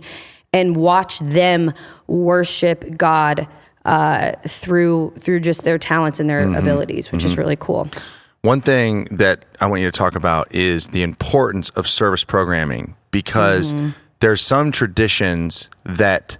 and 0.53 0.75
watch 0.75 1.19
them 1.19 1.73
worship 2.07 2.97
God 2.97 3.47
uh, 3.85 4.33
through 4.47 5.13
through 5.17 5.41
just 5.41 5.63
their 5.63 5.77
talents 5.77 6.19
and 6.19 6.29
their 6.29 6.53
abilities, 6.55 7.11
which 7.11 7.25
is 7.25 7.37
really 7.37 7.57
cool. 7.57 7.89
One 8.43 8.59
thing 8.59 9.05
that 9.05 9.45
I 9.61 9.67
want 9.67 9.81
you 9.81 9.87
to 9.89 9.97
talk 9.97 10.15
about 10.15 10.53
is 10.53 10.87
the 10.87 11.01
importance 11.01 11.69
of 11.71 11.87
service 11.87 12.25
programming 12.25 12.95
because 13.09 13.73
mm-hmm. 13.73 13.89
there's 14.19 14.41
some 14.41 14.71
traditions 14.71 15.69
that 15.85 16.37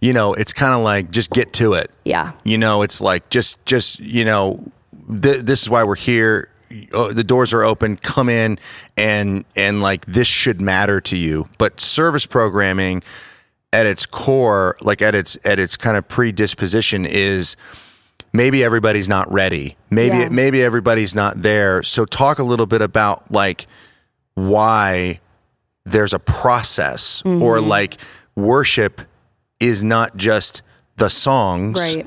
you 0.00 0.12
know, 0.12 0.34
it's 0.34 0.52
kind 0.52 0.74
of 0.74 0.80
like 0.80 1.12
just 1.12 1.30
get 1.30 1.52
to 1.54 1.74
it. 1.74 1.90
Yeah. 2.04 2.32
You 2.42 2.58
know, 2.58 2.82
it's 2.82 3.00
like 3.00 3.30
just 3.30 3.64
just, 3.64 4.00
you 4.00 4.24
know, 4.24 4.64
th- 5.08 5.42
this 5.42 5.62
is 5.62 5.70
why 5.70 5.84
we're 5.84 5.94
here. 5.94 6.48
Oh, 6.92 7.12
the 7.12 7.22
doors 7.22 7.52
are 7.52 7.62
open. 7.62 7.96
Come 7.98 8.28
in 8.28 8.58
and 8.96 9.44
and 9.54 9.80
like 9.80 10.04
this 10.06 10.26
should 10.26 10.60
matter 10.60 11.00
to 11.02 11.16
you. 11.16 11.48
But 11.56 11.80
service 11.80 12.26
programming 12.26 13.04
at 13.72 13.86
its 13.86 14.06
core, 14.06 14.76
like 14.80 15.02
at 15.02 15.14
its 15.14 15.38
at 15.44 15.60
its 15.60 15.76
kind 15.76 15.96
of 15.96 16.08
predisposition 16.08 17.06
is 17.06 17.56
maybe 18.32 18.64
everybody's 18.64 19.08
not 19.08 19.30
ready. 19.32 19.76
Maybe 19.90 20.16
Yeah. 20.18 20.28
maybe 20.30 20.62
everybody's 20.62 21.14
not 21.14 21.42
there. 21.42 21.82
So 21.82 22.04
talk 22.04 22.38
a 22.38 22.42
little 22.44 22.66
bit 22.66 22.82
about 22.82 23.30
like 23.32 23.66
why 24.34 25.20
there's 25.84 26.12
a 26.12 26.18
process 26.18 27.22
or 27.24 27.30
Mm-hmm. 27.58 27.68
like 27.68 27.96
worship 28.36 29.02
is 29.60 29.84
not 29.84 30.16
just 30.16 30.62
the 30.96 31.08
songs 31.10 31.80
Right. 31.80 32.06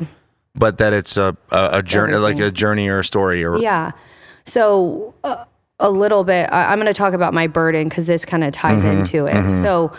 but 0.56 0.78
that 0.80 0.94
it's 0.94 1.18
a 1.18 1.36
a, 1.52 1.70
a 1.74 1.84
journey 1.84 2.16
like 2.16 2.40
a 2.40 2.52
journey 2.52 2.88
or 2.88 3.00
a 3.00 3.04
story 3.06 3.44
or 3.44 3.58
Yeah. 3.58 3.92
So 4.46 5.14
uh, 5.24 5.46
a 5.80 5.90
little 5.90 6.24
bit, 6.24 6.52
I, 6.54 6.66
I'm 6.72 6.78
going 6.80 6.86
to 6.88 6.94
talk 6.94 7.14
about 7.14 7.34
my 7.34 7.48
burden 7.48 7.90
because 7.90 8.06
this 8.06 8.24
kind 8.26 8.44
of 8.44 8.54
ties 8.54 8.84
into 8.84 9.26
it. 9.26 9.52
So 9.52 9.92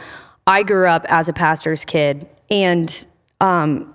I 0.46 0.62
grew 0.62 0.86
up 0.88 1.04
as 1.08 1.28
a 1.28 1.32
pastor's 1.32 1.84
kid, 1.84 2.26
and 2.50 3.06
um, 3.40 3.92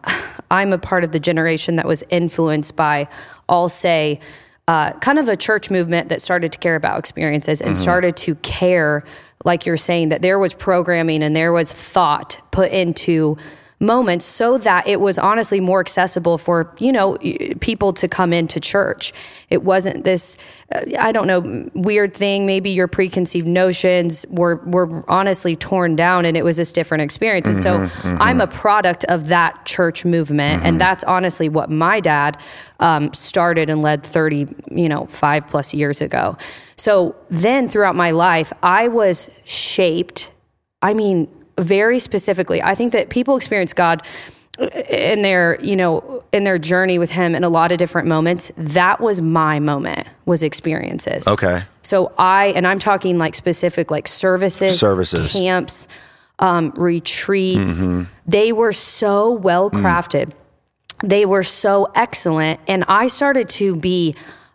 I'm 0.52 0.74
a 0.74 0.78
part 0.78 1.04
of 1.04 1.14
the 1.14 1.20
generation 1.20 1.78
that 1.78 1.88
was 1.88 2.04
influenced 2.10 2.76
by, 2.76 3.08
I'll 3.49 3.70
say, 3.70 4.20
uh, 4.68 4.91
kind 4.99 5.18
of 5.18 5.28
a 5.28 5.36
church 5.36 5.72
movement 5.72 6.10
that 6.10 6.22
started 6.22 6.52
to 6.52 6.60
care 6.60 6.76
about 6.76 6.99
experiences 6.99 7.62
and 7.62 7.76
started 7.76 8.16
to 8.18 8.36
care, 8.36 9.04
like 9.43 9.66
you're 9.66 9.78
saying, 9.78 10.10
that 10.10 10.22
there 10.22 10.38
was 10.38 10.54
programming 10.54 11.24
and 11.24 11.36
there 11.36 11.52
was 11.52 11.72
thought 11.72 12.39
put 12.52 12.72
into 12.72 13.38
moments 13.82 14.25
so 14.25 14.59
that 14.59 14.88
it 14.88 15.01
was 15.01 15.17
honestly 15.17 15.59
more 15.59 15.79
accessible 15.79 16.38
for, 16.38 16.73
you 16.77 16.91
know, 16.91 17.17
people 17.59 17.91
to 17.93 18.07
come 18.07 18.32
into 18.32 18.59
church. 18.59 19.11
It 19.49 19.63
wasn't 19.63 20.05
this, 20.05 20.38
uh, 20.73 20.82
I 20.99 21.11
don't 21.11 21.25
know, 21.25 21.69
weird 21.73 22.13
thing. 22.13 22.45
Maybe 22.45 22.69
your 22.69 22.88
preconceived 22.88 23.47
notions 23.47 24.25
were, 24.29 24.57
were 24.65 25.03
honestly 25.09 25.55
torn 25.55 25.95
down 25.95 26.25
and 26.25 26.38
it 26.38 26.45
was 26.45 26.57
this 26.57 26.71
different 26.71 27.01
experience. 27.01 27.47
And 27.47 27.59
so 27.61 27.89
I'm 28.03 28.39
a 28.39 28.47
product 28.47 29.03
of 29.05 29.29
that 29.29 29.65
church 29.65 30.05
movement. 30.05 30.63
And 30.63 30.79
that's 30.79 31.03
honestly 31.05 31.49
what 31.49 31.71
my 31.71 31.99
dad 31.99 32.38
um, 32.79 33.11
started 33.13 33.69
and 33.69 33.82
led 33.82 34.03
30, 34.03 34.47
you 34.69 34.89
know, 34.89 35.07
five 35.07 35.47
plus 35.47 35.73
years 35.73 36.01
ago. 36.01 36.38
So 36.77 37.15
then 37.29 37.67
throughout 37.67 37.95
my 37.95 38.11
life, 38.11 38.53
I 38.61 38.88
was 38.88 39.29
shaped, 39.43 40.32
I 40.82 40.93
mean, 40.93 41.27
very 41.62 41.99
specifically. 41.99 42.62
I 42.62 42.76
think 42.76 42.91
that 42.93 43.09
people 43.09 43.38
experience 43.38 43.72
God 43.74 44.03
in 44.89 45.22
their, 45.22 45.57
you 45.62 45.76
know, 45.76 46.24
in 46.34 46.43
their 46.43 46.59
journey 46.59 46.99
with 46.99 47.09
him 47.12 47.34
in 47.36 47.43
a 47.43 47.49
lot 47.49 47.72
of 47.72 47.78
different 47.78 48.07
moments. 48.07 48.51
That 48.57 48.99
was 48.99 49.22
my 49.22 49.59
moment, 49.59 50.07
was 50.26 50.43
experiences. 50.43 51.28
Okay. 51.28 51.64
So 51.82 52.12
I, 52.18 52.47
and 52.55 52.68
I'm 52.68 52.80
talking 52.80 53.18
like 53.18 53.34
specific, 53.36 53.89
like 53.91 54.07
services, 54.07 54.80
Services. 54.80 55.32
camps, 55.34 55.88
um, 56.39 56.74
retreats. 56.76 57.82
Mm-hmm. 57.82 58.03
They 58.28 58.51
were 58.51 58.74
so 58.74 59.32
well 59.32 59.70
Mm. 59.72 59.82
crafted. 59.82 60.32
They 61.03 61.26
were 61.26 61.43
so 61.43 61.88
excellent. 61.95 62.59
And 62.68 62.84
I 62.88 63.07
started 63.07 63.49
to 63.49 63.76
be 63.76 64.14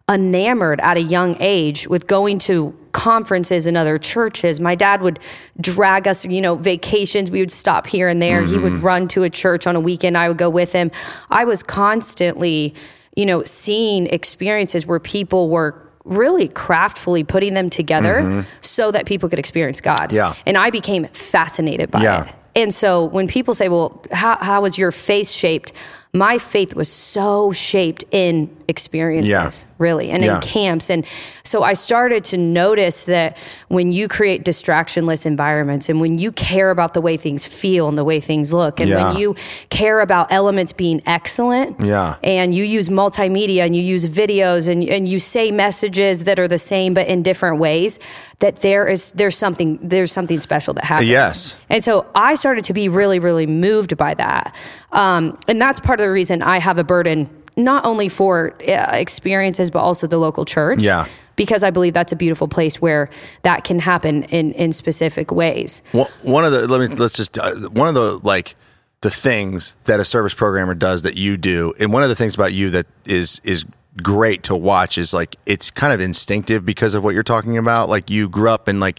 enamored 0.08 0.78
at 0.80 0.96
a 0.96 1.02
young 1.02 1.36
age 1.40 1.88
with 1.88 2.06
going 2.06 2.38
to 2.40 2.76
conferences 2.96 3.66
and 3.66 3.76
other 3.76 3.98
churches. 3.98 4.58
My 4.58 4.74
dad 4.74 5.02
would 5.02 5.18
drag 5.60 6.08
us, 6.08 6.24
you 6.24 6.40
know, 6.40 6.54
vacations. 6.56 7.30
We 7.30 7.40
would 7.40 7.52
stop 7.52 7.86
here 7.86 8.08
and 8.08 8.20
there. 8.22 8.40
He 8.42 8.54
Mm-hmm. 8.54 8.62
would 8.62 8.82
run 8.82 9.06
to 9.08 9.22
a 9.22 9.28
church 9.30 9.66
on 9.66 9.76
a 9.76 9.80
weekend. 9.80 10.16
I 10.16 10.28
would 10.28 10.38
go 10.38 10.48
with 10.48 10.72
him. 10.72 10.90
I 11.30 11.44
was 11.44 11.62
constantly, 11.62 12.74
you 13.14 13.26
know, 13.26 13.44
seeing 13.44 14.06
experiences 14.06 14.86
where 14.86 14.98
people 14.98 15.50
were 15.50 15.74
really 16.04 16.48
craftfully 16.48 17.26
putting 17.26 17.52
them 17.54 17.68
together 17.68 18.46
so 18.62 18.90
that 18.92 19.04
people 19.06 19.28
could 19.28 19.38
experience 19.38 19.80
God. 19.82 19.98
Mm-hmm. 20.08 20.16
Yeah. 20.16 20.34
And 20.46 20.56
I 20.56 20.70
became 20.70 21.04
fascinated 21.08 21.90
by 21.90 22.02
Yeah. 22.02 22.24
it. 22.24 22.34
And 22.54 22.72
so 22.72 23.04
when 23.04 23.28
people 23.28 23.54
say, 23.54 23.68
well, 23.68 24.02
how, 24.12 24.38
how 24.40 24.62
was 24.62 24.78
your 24.78 24.90
faith 24.92 25.28
shaped? 25.30 25.72
My 26.14 26.38
faith 26.38 26.74
was 26.74 26.88
so 26.90 27.52
shaped 27.52 28.04
in 28.10 28.48
experiences, 28.68 29.30
Yeah. 29.30 29.50
Really, 29.78 30.10
and 30.10 30.24
Yeah. 30.24 30.36
in 30.36 30.40
camps. 30.40 30.90
And 30.90 31.04
so 31.42 31.62
I 31.62 31.74
started 31.74 32.24
to 32.26 32.36
notice 32.36 33.02
that 33.04 33.36
when 33.68 33.92
you 33.92 34.08
create 34.08 34.44
distractionless 34.44 35.26
environments 35.26 35.88
and 35.88 36.00
when 36.00 36.18
you 36.18 36.32
care 36.32 36.70
about 36.70 36.94
the 36.94 37.00
way 37.00 37.16
things 37.16 37.44
feel 37.44 37.88
and 37.88 37.96
the 37.98 38.04
way 38.04 38.20
things 38.20 38.52
look, 38.52 38.80
and 38.80 38.88
Yeah. 38.88 39.08
when 39.12 39.16
you 39.20 39.34
care 39.70 40.00
about 40.00 40.32
elements 40.32 40.72
being 40.72 41.02
excellent, 41.06 41.78
Yeah. 41.80 42.14
and 42.22 42.54
you 42.54 42.64
use 42.64 42.88
multimedia 42.88 43.64
and 43.64 43.76
you 43.76 43.82
use 43.82 44.08
videos 44.08 44.66
and, 44.68 44.82
and 44.84 45.06
you 45.08 45.18
say 45.18 45.50
messages 45.50 46.24
that 46.24 46.38
are 46.38 46.48
the 46.48 46.58
same 46.58 46.94
but 46.94 47.06
in 47.08 47.22
different 47.22 47.58
ways 47.58 47.98
that 48.40 48.56
there 48.56 48.86
is 48.86 49.12
there's 49.12 49.36
something 49.36 49.78
there's 49.82 50.12
something 50.12 50.40
special 50.40 50.74
that 50.74 50.84
happens 50.84 51.08
Yes. 51.08 51.54
and 51.70 51.82
so 51.82 52.06
i 52.14 52.34
started 52.34 52.64
to 52.64 52.72
be 52.72 52.88
really 52.88 53.18
really 53.18 53.46
moved 53.46 53.96
by 53.96 54.14
that 54.14 54.54
um, 54.92 55.38
and 55.48 55.60
that's 55.60 55.80
part 55.80 56.00
of 56.00 56.06
the 56.06 56.10
reason 56.12 56.42
i 56.42 56.58
have 56.58 56.78
a 56.78 56.84
burden 56.84 57.28
not 57.56 57.84
only 57.86 58.08
for 58.08 58.54
uh, 58.68 58.90
experiences 58.92 59.70
but 59.70 59.80
also 59.80 60.06
the 60.06 60.18
local 60.18 60.44
church 60.44 60.80
Yeah. 60.82 61.06
because 61.36 61.64
i 61.64 61.70
believe 61.70 61.94
that's 61.94 62.12
a 62.12 62.16
beautiful 62.16 62.48
place 62.48 62.80
where 62.80 63.08
that 63.42 63.64
can 63.64 63.78
happen 63.78 64.24
in 64.24 64.52
in 64.52 64.72
specific 64.72 65.30
ways 65.30 65.82
One 65.92 66.08
one 66.22 66.44
of 66.44 66.52
the 66.52 66.66
let 66.68 66.80
me 66.90 66.94
let's 66.96 67.16
just 67.16 67.38
uh, 67.38 67.54
one 67.70 67.88
of 67.88 67.94
the 67.94 68.18
like 68.22 68.54
the 69.02 69.10
things 69.10 69.76
that 69.84 70.00
a 70.00 70.04
service 70.04 70.34
programmer 70.34 70.74
does 70.74 71.02
that 71.02 71.16
you 71.16 71.36
do, 71.36 71.74
and 71.78 71.92
one 71.92 72.02
of 72.02 72.08
the 72.08 72.14
things 72.16 72.34
about 72.34 72.52
you 72.54 72.70
that 72.70 72.86
is 73.04 73.40
is 73.44 73.64
great 74.02 74.42
to 74.44 74.56
watch 74.56 74.96
is 74.98 75.12
like 75.12 75.36
it's 75.44 75.70
kind 75.70 75.92
of 75.92 76.00
instinctive 76.00 76.64
because 76.64 76.94
of 76.94 77.04
what 77.04 77.14
you're 77.14 77.22
talking 77.22 77.58
about. 77.58 77.88
Like 77.90 78.10
you 78.10 78.28
grew 78.28 78.48
up 78.48 78.68
and 78.68 78.80
like. 78.80 78.98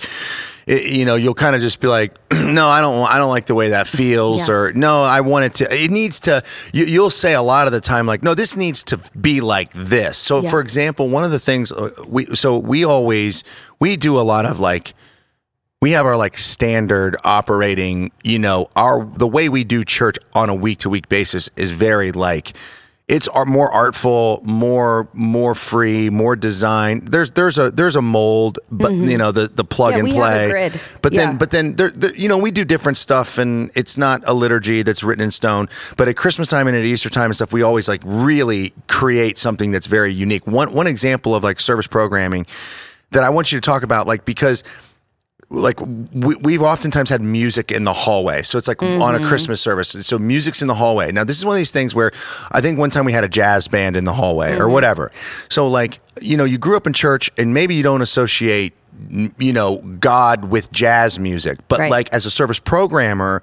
It, 0.68 0.92
you 0.92 1.06
know, 1.06 1.16
you'll 1.16 1.34
kind 1.34 1.56
of 1.56 1.62
just 1.62 1.80
be 1.80 1.88
like, 1.88 2.14
"No, 2.32 2.68
I 2.68 2.82
don't. 2.82 3.08
I 3.10 3.18
don't 3.18 3.30
like 3.30 3.46
the 3.48 3.56
way 3.56 3.70
that 3.70 3.88
feels," 3.88 4.48
Yeah. 4.48 4.54
or 4.54 4.74
"No, 4.74 5.02
I 5.02 5.22
want 5.22 5.46
it 5.46 5.54
to." 5.56 5.74
It 5.74 5.90
needs 5.90 6.20
to. 6.22 6.44
You, 6.74 6.86
you'll 6.86 7.10
say 7.10 7.34
a 7.34 7.42
lot 7.42 7.68
of 7.68 7.74
the 7.74 7.82
time, 7.82 8.06
like, 8.06 8.22
"No, 8.22 8.34
this 8.36 8.56
needs 8.58 8.84
to 8.84 9.00
be 9.20 9.40
like 9.42 9.72
this." 9.74 10.18
So, 10.18 10.42
Yeah. 10.42 10.50
for 10.50 10.60
example, 10.60 11.08
one 11.10 11.24
of 11.24 11.32
the 11.32 11.40
things 11.40 11.72
uh, 11.72 11.90
we 12.06 12.26
so 12.36 12.58
we 12.58 12.84
always 12.84 13.44
we 13.80 13.96
do 13.96 14.20
a 14.20 14.22
lot 14.22 14.46
of 14.46 14.60
like 14.60 14.94
we 15.82 15.92
have 15.92 16.06
our 16.06 16.18
like 16.18 16.38
standard 16.38 17.16
operating 17.24 18.12
you 18.24 18.40
know 18.40 18.70
our 18.76 19.06
the 19.16 19.28
way 19.28 19.48
we 19.48 19.64
do 19.64 19.86
church 19.86 20.18
on 20.34 20.50
a 20.50 20.56
week 20.56 20.80
to 20.80 20.90
week 20.90 21.08
basis 21.08 21.50
is 21.56 21.72
very 21.72 22.12
like 22.12 22.54
it's 23.08 23.28
our 23.30 23.46
more 23.46 23.72
artful 23.72 24.42
more 24.44 25.08
more 25.14 25.56
free 25.56 26.10
more 26.10 26.36
design 26.36 27.00
there's 27.06 27.32
there's 27.32 27.58
a 27.58 27.72
there's 27.72 27.96
a 27.96 28.02
mold 28.02 28.60
but 28.70 28.92
you 28.92 29.18
know 29.18 29.32
the 29.32 29.48
the 29.48 29.64
plug 29.64 29.94
Mm-hmm. 29.94 30.08
Yeah, 30.08 30.14
and 30.14 30.22
we 30.22 30.26
have 30.26 30.34
a 30.34 30.38
play 30.38 30.50
grid. 30.70 30.82
but 31.02 31.14
Yeah. 31.14 31.26
then 31.28 31.38
but 31.38 31.52
then 31.52 31.76
there, 31.78 31.90
there 31.92 32.14
you 32.16 32.28
know 32.28 32.38
we 32.38 32.52
do 32.52 32.66
different 32.66 32.98
stuff 32.98 33.38
and 33.38 33.72
it's 33.76 33.98
not 33.98 34.24
a 34.26 34.34
liturgy 34.34 34.82
that's 34.82 35.04
written 35.04 35.24
in 35.24 35.32
stone 35.32 35.70
but 35.96 36.10
at 36.10 36.18
christmas 36.18 36.50
time 36.50 36.68
and 36.68 36.76
at 36.76 36.84
easter 36.84 37.10
time 37.10 37.26
and 37.28 37.36
stuff 37.36 37.54
we 37.54 37.62
always 37.62 37.88
like 37.88 38.02
really 38.04 38.74
create 38.88 39.38
something 39.38 39.72
that's 39.72 39.86
very 39.88 40.12
unique 40.12 40.46
one 40.46 40.74
one 40.74 40.88
example 40.88 41.34
of 41.34 41.44
like 41.46 41.62
service 41.62 41.88
programming 41.88 42.46
that 43.12 43.24
i 43.24 43.30
want 43.30 43.54
you 43.54 43.58
to 43.58 43.66
talk 43.66 43.84
about 43.84 44.06
like 44.06 44.26
because 44.26 44.66
like 45.50 45.80
we, 45.80 46.36
we've 46.36 46.62
oftentimes 46.62 47.10
had 47.10 47.22
music 47.22 47.72
in 47.72 47.86
the 47.86 47.94
hallway. 47.94 48.42
So 48.42 48.58
it's 48.58 48.68
like 48.68 48.84
on 48.84 49.16
a 49.16 49.20
mm-hmm. 49.20 49.28
christmas 49.28 49.62
service. 49.62 49.90
So 49.90 50.20
music's 50.20 50.62
in 50.62 50.68
the 50.68 50.76
hallway. 50.76 51.12
Now 51.12 51.24
this 51.24 51.38
is 51.38 51.46
one 51.46 51.54
of 51.54 51.58
these 51.58 51.72
things 51.72 51.96
where 51.96 52.12
i 52.52 52.60
think 52.60 52.78
one 52.78 52.90
time 52.90 53.06
we 53.06 53.14
had 53.14 53.24
a 53.24 53.30
jazz 53.30 53.68
band 53.68 53.96
in 53.96 54.04
the 54.04 54.14
hallway 54.14 54.54
or 54.54 54.64
mm-hmm. 54.64 54.74
whatever. 54.74 55.12
So 55.50 55.68
like 55.68 56.00
you 56.22 56.36
know 56.36 56.46
you 56.46 56.58
grew 56.58 56.76
up 56.76 56.86
in 56.86 56.94
church 56.94 57.32
and 57.38 57.54
maybe 57.54 57.76
you 57.76 57.84
don't 57.84 58.02
associate 58.02 58.74
you 59.38 59.54
know 59.54 59.78
god 60.00 60.46
with 60.46 60.72
jazz 60.72 61.20
music. 61.20 61.60
But 61.68 61.80
Right. 61.80 61.92
like 61.92 62.14
as 62.14 62.26
a 62.26 62.32
service 62.32 62.60
programmer 62.60 63.42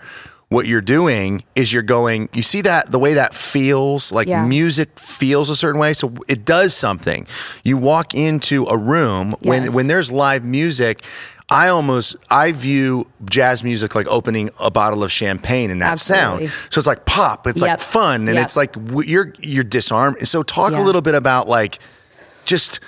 what 0.51 0.66
you're 0.66 0.80
doing 0.80 1.42
is 1.55 1.72
you're 1.72 1.82
going 1.82 2.28
you 2.32 2.42
see 2.42 2.61
that 2.61 2.90
the 2.90 2.99
way 2.99 3.14
that 3.14 3.34
feels 3.34 4.12
like 4.12 4.28
Yeah. 4.28 4.45
music 4.45 4.99
feels 4.99 5.51
a 5.51 5.57
certain 5.57 5.80
way 5.80 5.95
so 5.95 6.12
it 6.28 6.45
does 6.45 6.74
something 6.76 7.26
you 7.64 7.76
walk 7.76 8.14
into 8.14 8.64
a 8.66 8.76
room 8.76 9.34
when 9.40 9.64
Yes. 9.64 9.74
when 9.74 9.86
there's 9.88 10.12
live 10.12 10.45
music 10.45 11.03
I 11.51 11.68
almost 11.68 12.16
I 12.30 12.53
view 12.53 13.07
jazz 13.28 13.62
music 13.62 13.95
like 13.95 14.07
opening 14.07 14.51
a 14.59 14.70
bottle 14.70 15.03
of 15.05 15.12
champagne 15.12 15.70
in 15.70 15.78
that 15.80 15.92
Absolutely. 15.92 16.47
sound. 16.47 16.68
So 16.72 16.78
it's 16.78 16.86
like 16.86 17.05
pop, 17.05 17.47
it's 17.47 17.61
like 17.61 17.80
fun, 17.80 18.28
and 18.28 18.36
Yep. 18.36 18.45
it's 18.45 18.57
like 18.57 18.74
you're 19.05 19.34
you're 19.40 19.62
disarmed. 19.62 20.26
So 20.26 20.42
talk 20.42 20.72
a 20.72 20.80
little 20.80 21.03
bit 21.03 21.14
about 21.14 21.47
like 21.47 21.80
just 22.47 22.80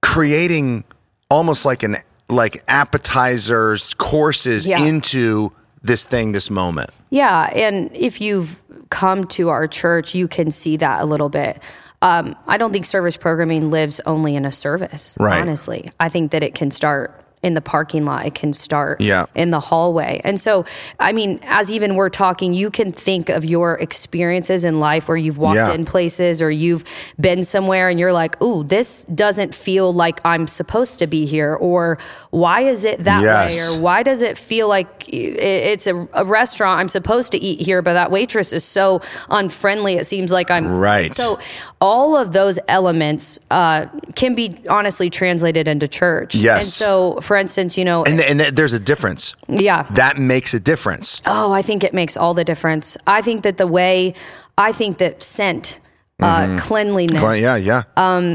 creating 0.00 0.84
almost 1.28 1.64
like 1.64 1.82
an 1.82 1.96
like 2.28 2.62
appetizers 2.68 3.94
courses 3.94 4.66
Yeah. 4.66 4.78
into 4.84 5.52
this 5.82 6.04
thing, 6.04 6.32
this 6.32 6.50
moment. 6.50 6.90
Yeah, 7.10 7.50
and 7.52 7.90
if 7.94 8.20
you've 8.20 8.60
come 8.90 9.26
to 9.28 9.48
our 9.48 9.66
church, 9.66 10.14
you 10.14 10.28
can 10.28 10.50
see 10.50 10.76
that 10.78 11.02
a 11.02 11.04
little 11.04 11.28
bit. 11.28 11.60
Um, 12.02 12.34
I 12.46 12.58
don't 12.58 12.72
think 12.72 12.84
service 12.84 13.16
programming 13.16 13.70
lives 13.70 14.00
only 14.06 14.34
in 14.34 14.44
a 14.44 14.52
service. 14.52 15.16
Right. 15.20 15.40
Honestly, 15.40 15.90
I 16.00 16.08
think 16.08 16.32
that 16.32 16.42
it 16.42 16.54
can 16.54 16.70
start 16.70 17.21
in 17.42 17.54
the 17.54 17.60
parking 17.60 18.04
lot. 18.04 18.24
It 18.26 18.34
can 18.34 18.52
start 18.52 19.00
Yeah. 19.00 19.26
in 19.34 19.50
the 19.50 19.58
hallway. 19.60 20.20
And 20.24 20.38
so, 20.38 20.64
I 21.00 21.12
mean, 21.12 21.40
as 21.44 21.72
even 21.72 21.96
we're 21.96 22.08
talking, 22.08 22.52
you 22.54 22.70
can 22.70 22.92
think 22.92 23.28
of 23.28 23.44
your 23.44 23.74
experiences 23.74 24.64
in 24.64 24.78
life 24.78 25.08
where 25.08 25.16
you've 25.16 25.38
walked 25.38 25.56
Yeah. 25.56 25.72
in 25.72 25.84
places 25.84 26.40
or 26.40 26.50
you've 26.50 26.84
been 27.20 27.42
somewhere 27.42 27.88
and 27.88 27.98
you're 27.98 28.12
like, 28.12 28.40
"Ooh, 28.42 28.62
this 28.62 29.04
doesn't 29.14 29.54
feel 29.54 29.92
like 29.92 30.20
I'm 30.24 30.46
supposed 30.46 30.98
to 31.00 31.06
be 31.06 31.26
here," 31.26 31.54
or 31.54 31.98
"Why 32.30 32.60
is 32.60 32.84
it 32.84 33.02
that 33.04 33.22
Yes. 33.22 33.54
way?" 33.56 33.74
or 33.74 33.80
why 33.80 34.02
does 34.04 34.22
it 34.22 34.38
feel 34.38 34.68
like 34.68 35.04
it's 35.08 35.86
a, 35.88 36.06
a 36.12 36.24
restaurant 36.24 36.80
I'm 36.80 36.88
supposed 36.88 37.32
to 37.32 37.38
eat 37.42 37.60
here, 37.60 37.82
but 37.82 37.94
that 37.94 38.10
waitress 38.10 38.52
is 38.52 38.64
so 38.64 39.00
unfriendly. 39.30 39.94
It 39.96 40.06
seems 40.06 40.30
like 40.32 40.50
I'm 40.50 40.68
Right. 40.68 41.10
So 41.10 41.38
all 41.80 42.16
of 42.16 42.32
those 42.32 42.58
elements 42.68 43.38
uh, 43.50 43.86
can 44.14 44.34
be 44.34 44.58
honestly 44.68 45.10
translated 45.10 45.66
into 45.68 45.88
church. 45.88 46.34
Yes. 46.36 46.58
And 46.64 46.66
so, 46.68 47.20
for 47.32 47.38
instance, 47.38 47.78
you 47.78 47.84
know, 47.86 48.04
And 48.04 48.20
and 48.20 48.40
th- 48.40 48.54
there's 48.54 48.74
a 48.74 48.78
difference. 48.90 49.34
yeah. 49.48 49.84
That 49.94 50.18
makes 50.18 50.52
a 50.54 50.60
difference. 50.60 51.22
Oh, 51.24 51.50
I 51.60 51.62
think 51.62 51.82
it 51.82 51.94
makes 51.94 52.14
all 52.16 52.34
the 52.34 52.44
difference. 52.44 52.96
I 53.06 53.22
think 53.22 53.42
that 53.42 53.56
the 53.56 53.66
way, 53.66 54.12
I 54.58 54.72
think 54.72 54.98
that 54.98 55.22
scent. 55.22 55.80
Uh, 56.20 56.56
cleanliness. 56.60 57.20
Well, 57.22 57.34
yeah, 57.36 57.56
yeah. 57.56 57.82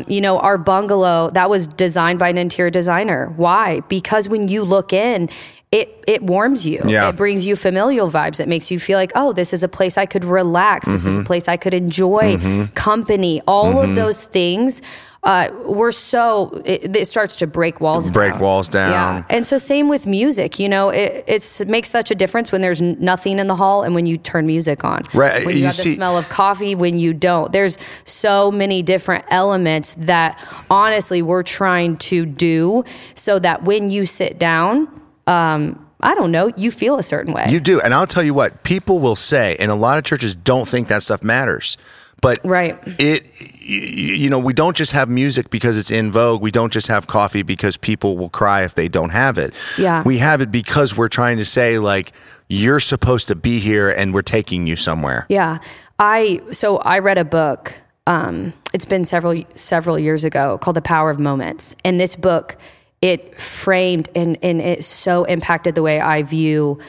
you 0.09 0.19
know, 0.19 0.39
our 0.39 0.57
bungalow 0.57 1.29
that 1.29 1.49
was 1.49 1.67
designed 1.67 2.19
by 2.19 2.27
an 2.29 2.37
interior 2.37 2.71
designer. 2.71 3.31
Why? 3.37 3.79
Because 3.87 4.27
when 4.27 4.49
you 4.49 4.65
look 4.65 4.91
in, 4.91 5.29
it 5.71 5.87
it 6.07 6.21
warms 6.23 6.65
you. 6.65 6.81
Yeah. 6.85 7.07
It 7.09 7.15
brings 7.15 7.45
you 7.45 7.55
familial 7.55 8.09
vibes. 8.11 8.39
It 8.41 8.47
makes 8.49 8.71
you 8.71 8.79
feel 8.79 8.97
like, 8.97 9.11
oh, 9.15 9.31
this 9.31 9.53
is 9.53 9.63
a 9.63 9.69
place 9.69 9.95
I 9.97 10.05
could 10.05 10.25
relax. 10.25 10.87
This 10.91 11.01
Mm-hmm. 11.01 11.09
is 11.09 11.17
a 11.17 11.23
place 11.23 11.47
I 11.47 11.57
could 11.63 11.73
enjoy 11.73 12.27
company. 12.75 13.41
All 13.47 13.79
of 13.83 13.95
those 13.95 14.19
things 14.37 14.81
uh, 15.27 15.49
we're 15.65 15.91
so 15.91 16.61
it, 16.63 16.95
it 16.95 17.05
starts 17.07 17.35
to 17.35 17.45
break 17.47 17.81
walls 17.81 18.09
Break 18.11 18.31
down. 18.33 18.41
walls 18.41 18.69
down. 18.69 18.91
Yeah, 18.91 19.23
and 19.29 19.45
so 19.45 19.57
same 19.57 19.89
with 19.89 20.07
music. 20.07 20.57
You 20.57 20.69
know, 20.69 20.89
it 20.89 21.25
it's, 21.27 21.59
it 21.61 21.67
makes 21.67 21.89
such 21.89 22.11
a 22.11 22.15
difference 22.15 22.51
when 22.51 22.61
there's 22.61 22.81
nothing 22.81 23.37
in 23.37 23.47
the 23.47 23.55
hall 23.57 23.83
and 23.83 23.93
when 23.93 24.05
you 24.05 24.17
turn 24.17 24.47
music 24.47 24.85
on. 24.85 25.03
Right, 25.13 25.45
When 25.45 25.53
you, 25.55 25.59
you 25.61 25.65
have 25.65 25.75
see- 25.75 25.89
the 25.89 25.95
smell 25.95 26.17
of 26.17 26.29
coffee, 26.29 26.75
when 26.75 26.97
you 26.97 27.13
don't. 27.13 27.51
There's 27.51 27.77
so 28.05 28.51
many 28.51 28.81
different 28.81 29.25
elements 29.29 29.93
that 29.99 30.39
honestly 30.69 31.21
we're 31.21 31.43
trying 31.43 31.97
to 31.97 32.25
do 32.25 32.85
so 33.13 33.37
that 33.39 33.63
when 33.65 33.89
you 33.89 34.05
sit 34.05 34.39
down, 34.39 34.87
um, 35.27 35.85
I 35.99 36.15
don't 36.15 36.31
know, 36.31 36.51
you 36.55 36.71
feel 36.71 36.99
a 36.99 37.03
certain 37.03 37.33
way. 37.33 37.47
You 37.49 37.59
do. 37.59 37.81
And 37.81 37.93
I'll 37.93 38.07
tell 38.07 38.23
you 38.23 38.33
what, 38.33 38.63
people 38.63 38.99
will 38.99 39.15
say, 39.17 39.57
and 39.59 39.69
a 39.71 39.75
lot 39.75 39.97
of 39.97 40.05
churches 40.05 40.35
don't 40.35 40.67
think 40.69 40.87
that 40.87 41.03
stuff 41.03 41.21
matters. 41.23 41.75
But 42.21 42.39
Right. 42.43 42.79
it, 42.97 43.25
you 43.67 44.29
know, 44.29 44.39
we 44.39 44.53
don't 44.53 44.77
just 44.77 44.93
have 44.93 45.09
music 45.09 45.49
because 45.49 45.77
it's 45.77 45.91
in 45.91 46.11
vogue. 46.11 46.41
We 46.41 46.51
don't 46.51 46.71
just 46.71 46.87
have 46.87 47.07
coffee 47.07 47.43
because 47.43 47.75
people 47.75 48.17
will 48.17 48.29
cry 48.29 48.63
if 48.63 48.75
they 48.75 48.87
don't 48.87 49.09
have 49.09 49.37
it. 49.37 49.53
Yeah. 49.77 50.03
We 50.03 50.19
have 50.19 50.39
it 50.39 50.51
because 50.51 50.95
we're 50.95 51.09
trying 51.09 51.37
to 51.37 51.45
say, 51.45 51.77
like, 51.77 52.13
you're 52.47 52.79
supposed 52.79 53.27
to 53.27 53.35
be 53.35 53.59
here 53.59 53.89
and 53.89 54.13
we're 54.13 54.21
taking 54.21 54.67
you 54.67 54.77
somewhere. 54.77 55.25
Yeah. 55.27 55.59
I 55.99 56.41
so 56.51 56.77
I 56.77 56.99
read 56.99 57.17
a 57.17 57.25
book. 57.25 57.75
Um, 58.05 58.53
it's 58.73 58.85
been 58.85 59.03
several 59.03 59.43
several 59.55 59.99
years 59.99 60.23
ago 60.23 60.57
called 60.59 60.77
The 60.77 60.81
Power 60.81 61.09
of 61.09 61.19
Moments. 61.19 61.75
And 61.83 61.99
this 61.99 62.15
book, 62.15 62.55
it 63.01 63.39
framed 63.39 64.07
and 64.15 64.37
and 64.41 64.61
it 64.61 64.85
so 64.85 65.25
impacted 65.25 65.75
the 65.75 65.81
way 65.81 65.99
I 65.99 66.23
view 66.23 66.79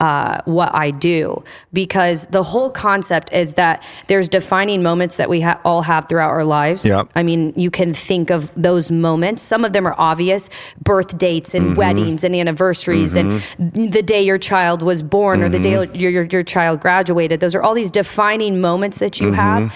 uh, 0.00 0.40
what 0.44 0.72
I 0.74 0.92
do 0.92 1.42
because 1.72 2.26
the 2.26 2.44
whole 2.44 2.70
concept 2.70 3.32
is 3.32 3.54
that 3.54 3.82
there's 4.06 4.28
defining 4.28 4.80
moments 4.80 5.16
that 5.16 5.28
we 5.28 5.40
ha- 5.40 5.60
all 5.64 5.82
have 5.82 6.08
throughout 6.08 6.30
our 6.30 6.44
lives. 6.44 6.86
Yep. 6.86 7.10
I 7.16 7.24
mean, 7.24 7.52
you 7.56 7.70
can 7.70 7.92
think 7.94 8.30
of 8.30 8.54
those 8.54 8.92
moments. 8.92 9.42
Some 9.42 9.64
of 9.64 9.72
them 9.72 9.86
are 9.88 9.96
obvious 9.98 10.50
birth 10.80 11.18
dates 11.18 11.52
and 11.52 11.68
mm-hmm. 11.68 11.74
weddings 11.74 12.22
and 12.22 12.36
anniversaries 12.36 13.16
and 13.16 13.40
mm-hmm. 13.40 13.90
the 13.90 14.02
day 14.02 14.22
your 14.22 14.38
child 14.38 14.82
was 14.82 15.02
born 15.02 15.42
or 15.42 15.48
the 15.48 15.58
day 15.58 15.72
mm-hmm. 15.72 15.94
your, 15.96 16.10
your, 16.10 16.24
your 16.24 16.42
child 16.44 16.80
graduated. 16.80 17.40
Those 17.40 17.56
are 17.56 17.62
all 17.62 17.74
these 17.74 17.90
defining 17.90 18.60
moments 18.60 18.98
that 18.98 19.20
you 19.20 19.32
have. 19.32 19.74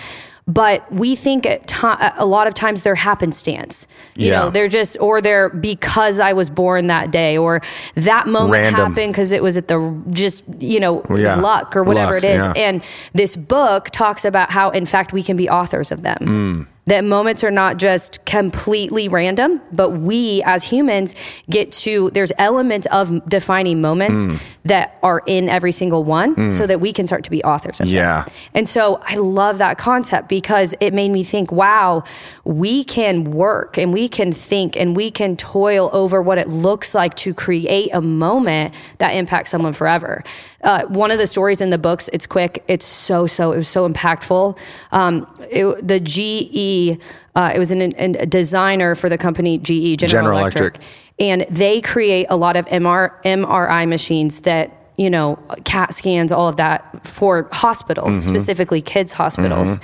But 0.49 0.90
we 0.93 1.14
think 1.14 1.47
at 1.47 1.68
ti 1.68 1.86
a 2.18 2.26
lot 2.26 2.49
of 2.49 2.55
times 2.55 2.82
they're 2.82 2.97
happenstance. 2.97 3.86
You 4.16 4.30
Yeah. 4.30 4.38
know, 4.40 4.51
they're 4.51 4.66
just, 4.68 4.97
or 5.01 5.20
they're 5.20 5.49
because 5.49 6.18
I 6.18 6.32
was 6.32 6.51
born 6.51 6.88
that 6.88 7.12
day, 7.12 7.38
or 7.38 7.61
that 7.95 8.26
moment 8.26 8.53
Random. 8.62 8.93
happened 8.93 9.12
because 9.12 9.30
it 9.30 9.40
was 9.43 9.57
at 9.57 9.68
the 9.68 9.95
just, 10.11 10.43
you 10.59 10.80
know, 10.80 10.99
it 11.03 11.09
was 11.09 11.20
Yeah. 11.22 11.36
luck 11.36 11.76
or 11.76 11.84
whatever 11.84 12.14
Luck, 12.16 12.24
it 12.24 12.26
is. 12.36 12.45
yeah. 12.45 12.53
And 12.57 12.82
this 13.14 13.36
book 13.36 13.90
talks 13.90 14.24
about 14.24 14.51
how, 14.51 14.70
in 14.70 14.84
fact, 14.84 15.12
we 15.12 15.22
can 15.22 15.36
be 15.36 15.49
authors 15.49 15.93
of 15.93 16.03
them. 16.03 16.18
Mm. 16.20 16.66
That 16.87 17.05
moments 17.05 17.45
are 17.45 17.51
not 17.53 17.76
just 17.76 18.24
completely 18.24 19.09
random, 19.09 19.61
but 19.72 19.91
we 19.91 20.43
as 20.45 20.64
humans 20.64 21.14
get 21.49 21.70
to, 21.72 22.11
there's 22.11 22.33
elements 22.39 22.89
of 22.91 23.24
defining 23.28 23.80
moments 23.80 24.20
Mm. 24.22 24.41
that 24.64 24.99
are 25.01 25.22
in 25.26 25.49
every 25.49 25.70
single 25.70 26.03
one 26.03 26.51
so 26.51 26.66
that 26.66 26.80
we 26.80 26.93
can 26.93 27.07
start 27.07 27.22
to 27.24 27.30
be 27.30 27.43
authors 27.45 27.80
of 27.80 27.87
Yeah. 27.87 28.22
them. 28.24 28.33
And 28.55 28.68
so 28.68 29.01
I 29.09 29.14
love 29.14 29.59
that 29.59 29.78
concept 29.78 30.28
because 30.28 30.74
it 30.80 30.93
made 30.93 31.11
me 31.12 31.22
think, 31.22 31.53
wow, 31.53 32.03
we 32.45 32.83
can 32.83 33.24
work 33.24 33.78
and 33.78 33.93
we 33.93 34.09
can 34.09 34.33
think 34.33 34.76
and 34.76 34.97
we 34.97 35.11
can 35.12 35.37
toil 35.37 35.89
over 35.93 36.20
what 36.20 36.39
it 36.39 36.49
looks 36.49 36.95
like 36.97 37.14
to 37.16 37.33
create 37.33 37.91
a 37.93 38.01
moment 38.01 38.74
that 38.99 39.11
impacts 39.14 39.51
someone 39.51 39.72
forever. 39.72 40.22
Uh, 40.63 40.85
one 40.87 41.11
of 41.11 41.19
the 41.19 41.27
stories 41.27 41.61
in 41.61 41.71
the 41.71 41.79
books, 41.79 42.09
it's 42.13 42.27
quick, 42.27 42.63
it's 42.69 42.87
so, 42.87 43.27
so, 43.27 43.53
it 43.53 43.57
was 43.57 43.69
so 43.69 43.89
impactful. 43.89 44.57
Um, 44.93 45.27
it, 45.51 45.87
the 45.87 45.99
GE, 45.99 47.01
uh, 47.35 47.53
it 47.55 47.59
was 47.59 47.71
an, 47.71 47.81
an, 47.81 48.17
a 48.19 48.27
designer 48.27 48.95
for 48.95 49.09
the 49.09 49.19
company 49.19 49.59
GE, 49.59 49.99
General, 49.99 49.99
General 49.99 50.39
Electric. 50.39 50.75
Electric. 50.77 50.87
And 51.19 51.47
they 51.51 51.81
create 51.81 52.27
a 52.31 52.37
lot 52.37 52.57
of 52.57 52.67
MR, 52.67 53.23
MRI 53.25 53.89
machines 53.89 54.41
that 54.41 54.79
you 54.97 55.09
know, 55.09 55.37
CAT 55.65 55.95
scans, 55.95 56.31
all 56.31 56.49
of 56.49 56.57
that 56.57 57.07
for 57.07 57.49
hospitals, 57.51 58.23
specifically 58.23 58.83
kids' 58.83 59.13
hospitals. 59.13 59.79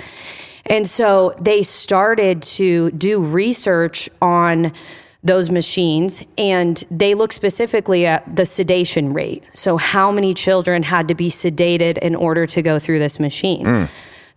And 0.65 0.87
so 0.87 1.35
they 1.41 1.63
started 1.63 2.43
to 2.43 2.91
do 2.91 3.21
research 3.21 4.09
on 4.21 4.71
those 5.23 5.49
machines 5.49 6.23
and 6.37 6.83
they 6.89 7.13
look 7.13 7.33
specifically 7.33 8.05
at 8.05 8.35
the 8.35 8.45
sedation 8.45 9.11
rate. 9.11 9.43
So, 9.53 9.77
how 9.77 10.11
many 10.11 10.33
children 10.33 10.83
had 10.83 11.07
to 11.09 11.15
be 11.15 11.29
sedated 11.29 11.97
in 11.97 12.15
order 12.15 12.45
to 12.47 12.61
go 12.61 12.79
through 12.79 12.99
this 12.99 13.19
machine? 13.19 13.65
Hmm. 13.65 13.85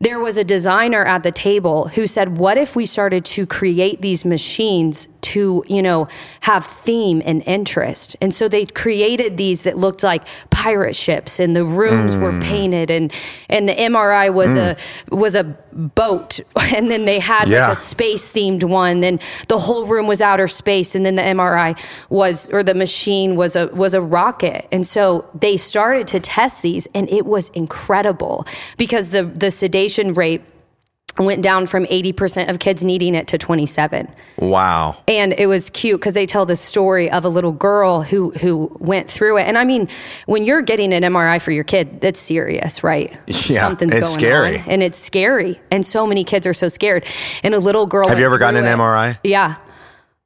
There 0.02 0.18
was 0.18 0.36
a 0.36 0.42
designer 0.42 1.04
at 1.04 1.22
the 1.22 1.30
table 1.30 1.86
who 1.88 2.08
said, 2.08 2.36
What 2.36 2.58
if 2.58 2.74
we 2.74 2.86
started 2.86 3.24
to 3.26 3.46
create 3.46 4.02
these 4.02 4.24
machines 4.24 5.06
to, 5.20 5.62
you 5.68 5.80
know, 5.80 6.08
have 6.40 6.66
theme 6.66 7.22
and 7.24 7.40
interest? 7.46 8.16
And 8.20 8.34
so 8.34 8.48
they 8.48 8.66
created 8.66 9.36
these 9.36 9.62
that 9.62 9.78
looked 9.78 10.02
like 10.02 10.26
pirate 10.62 10.94
ships 10.94 11.40
and 11.40 11.56
the 11.56 11.64
rooms 11.64 12.16
were 12.16 12.30
hmm. 12.30 12.40
painted 12.40 12.88
and 12.88 13.12
and 13.48 13.68
the 13.68 13.74
MRI 13.74 14.32
was 14.32 14.54
a 14.54 14.74
hmm. 15.08 15.16
was 15.18 15.34
a 15.34 15.42
boat 15.72 16.38
and 16.76 16.88
then 16.88 17.04
they 17.04 17.18
had 17.18 17.48
Yeah. 17.48 17.68
like 17.68 17.78
a 17.78 17.80
space 17.80 18.30
themed 18.30 18.62
one 18.62 19.00
then 19.00 19.18
the 19.48 19.58
whole 19.58 19.86
room 19.86 20.06
was 20.06 20.20
outer 20.20 20.46
space 20.46 20.94
and 20.94 21.04
then 21.04 21.16
the 21.16 21.22
MRI 21.22 21.76
was 22.10 22.48
or 22.50 22.62
the 22.62 22.74
machine 22.74 23.34
was 23.34 23.56
a 23.56 23.66
was 23.68 23.92
a 23.94 24.00
rocket. 24.00 24.68
And 24.70 24.86
so 24.86 25.28
they 25.34 25.56
started 25.56 26.06
to 26.08 26.20
test 26.20 26.62
these 26.62 26.86
and 26.94 27.08
it 27.10 27.26
was 27.26 27.48
incredible 27.50 28.46
because 28.76 29.10
the 29.10 29.24
the 29.24 29.50
sedation 29.50 30.14
rate 30.14 30.42
went 31.18 31.42
down 31.42 31.66
from 31.66 31.84
80% 31.86 32.48
of 32.48 32.58
kids 32.58 32.84
needing 32.84 33.14
it 33.14 33.26
to 33.28 33.38
27 33.38 34.08
Wow. 34.38 34.96
and 35.06 35.32
it 35.38 35.46
was 35.46 35.68
cute 35.70 36.00
because 36.00 36.14
they 36.14 36.24
tell 36.26 36.46
the 36.46 36.56
story 36.56 37.10
of 37.10 37.24
a 37.24 37.28
little 37.28 37.52
girl 37.52 38.02
who 38.02 38.30
who 38.32 38.74
went 38.80 39.10
through 39.10 39.36
it. 39.38 39.42
And 39.42 39.56
I 39.58 39.64
mean, 39.64 39.88
when 40.26 40.44
you're 40.44 40.62
getting 40.62 40.92
an 40.94 41.02
MRI 41.02 41.40
for 41.40 41.50
your 41.50 41.64
kid, 41.64 42.00
that's 42.00 42.18
serious, 42.20 42.82
right? 42.82 43.16
Yeah, 43.26 43.60
Something's 43.60 43.94
it's 43.94 44.08
going 44.08 44.18
scary. 44.20 44.58
on, 44.58 44.64
and 44.68 44.82
it's 44.82 44.98
scary. 44.98 45.60
And 45.70 45.84
so 45.84 46.06
many 46.06 46.24
kids 46.24 46.46
are 46.46 46.54
so 46.54 46.68
scared. 46.68 47.04
And 47.42 47.54
a 47.54 47.58
little 47.58 47.86
girl. 47.86 48.08
Have 48.08 48.18
you 48.18 48.24
ever 48.24 48.38
gotten 48.38 48.64
an 48.64 48.66
it. 48.66 48.76
MRI? 48.82 49.18
Yeah, 49.22 49.56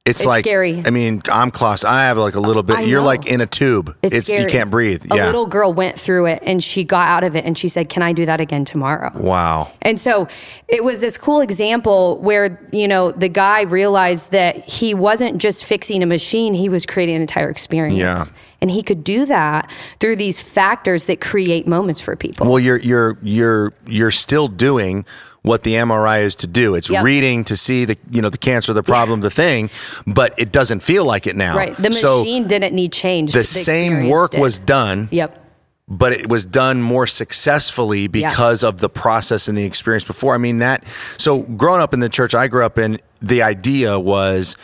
It's, 0.07 0.21
It's 0.21 0.25
like 0.25 0.45
scary. 0.45 0.81
I 0.85 0.89
mean, 0.89 1.21
I'm 1.31 1.51
claust. 1.51 1.83
I 1.83 2.03
have 2.05 2.17
like 2.17 2.35
a 2.35 2.39
little 2.39 2.63
bit. 2.63 2.77
I 2.77 2.81
You're 2.81 3.01
know. 3.01 3.05
like 3.05 3.25
in 3.25 3.41
a 3.41 3.45
tube. 3.45 3.95
it's, 4.01 4.25
scary. 4.25 4.43
you 4.43 4.47
can't 4.47 4.69
breathe. 4.69 5.05
A 5.11 5.15
yeah. 5.15 5.25
little 5.25 5.45
girl 5.45 5.73
went 5.73 5.99
through 5.99 6.27
it, 6.27 6.41
and 6.45 6.63
she 6.63 6.83
got 6.83 7.07
out 7.07 7.23
of 7.23 7.35
it, 7.35 7.43
and 7.43 7.57
she 7.57 7.67
said, 7.67 7.89
"Can 7.89 8.03
I 8.03 8.13
do 8.13 8.25
that 8.25 8.39
again 8.39 8.63
tomorrow?" 8.63 9.11
wow. 9.15 9.71
And 9.81 9.99
so 9.99 10.27
it 10.67 10.83
was 10.83 11.01
this 11.01 11.17
cool 11.17 11.41
example 11.41 12.17
where, 12.19 12.59
you 12.71 12.87
know, 12.87 13.11
the 13.11 13.29
guy 13.29 13.61
realized 13.61 14.31
that 14.31 14.67
he 14.69 14.93
wasn't 14.93 15.39
just 15.39 15.65
fixing 15.65 16.01
a 16.03 16.05
machine, 16.05 16.53
he 16.53 16.69
was 16.69 16.85
creating 16.85 17.15
an 17.15 17.21
entire 17.21 17.49
experience. 17.49 17.97
Yeah. 17.97 18.23
And 18.61 18.71
he 18.71 18.81
could 18.81 19.03
do 19.03 19.25
that 19.27 19.69
through 19.99 20.15
these 20.15 20.39
factors 20.41 21.05
that 21.05 21.21
create 21.21 21.67
moments 21.67 22.01
for 22.01 22.15
people. 22.15 22.47
Well, 22.47 22.59
you're 22.59 22.79
you're 22.79 23.17
you're 23.21 23.73
you're 23.85 24.11
still 24.11 24.47
doing 24.47 25.05
what 25.43 25.61
the 25.63 25.75
MRI 25.75 26.23
is 26.23 26.35
to 26.37 26.47
do. 26.47 26.73
It's 26.75 26.89
Yep. 26.89 27.03
reading 27.03 27.43
to 27.45 27.55
see 27.55 27.85
the 27.85 27.97
you 28.09 28.21
know 28.21 28.29
the 28.29 28.37
cancer, 28.39 28.73
the 28.73 28.81
problem, 28.83 29.21
the 29.21 29.29
thing, 29.29 29.69
but 30.07 30.33
it 30.39 30.51
doesn't 30.51 30.81
feel 30.81 31.05
like 31.05 31.27
it 31.27 31.35
now. 31.35 31.55
right. 31.55 31.75
The 31.77 31.93
so 31.93 32.19
machine 32.23 32.47
didn't 32.47 32.73
need 32.73 32.91
change. 32.91 33.31
the 33.33 33.43
same 33.43 34.09
work 34.09 34.31
did. 34.31 34.41
was 34.41 34.57
done, 34.59 35.07
Yep. 35.11 35.45
but 35.87 36.11
it 36.11 36.27
was 36.27 36.43
done 36.43 36.81
more 36.81 37.05
successfully 37.07 38.07
because 38.07 38.63
of 38.63 38.79
the 38.79 38.89
process 38.89 39.47
and 39.47 39.55
the 39.57 39.63
experience 39.63 40.03
before. 40.03 40.33
I 40.33 40.37
mean 40.39 40.57
that. 40.57 40.83
So 41.17 41.43
growing 41.43 41.81
up 41.81 41.93
in 41.93 41.99
the 41.99 42.09
church 42.09 42.33
I 42.33 42.47
grew 42.47 42.65
up 42.65 42.77
in, 42.79 42.99
the 43.21 43.43
idea 43.43 43.99
was. 43.99 44.57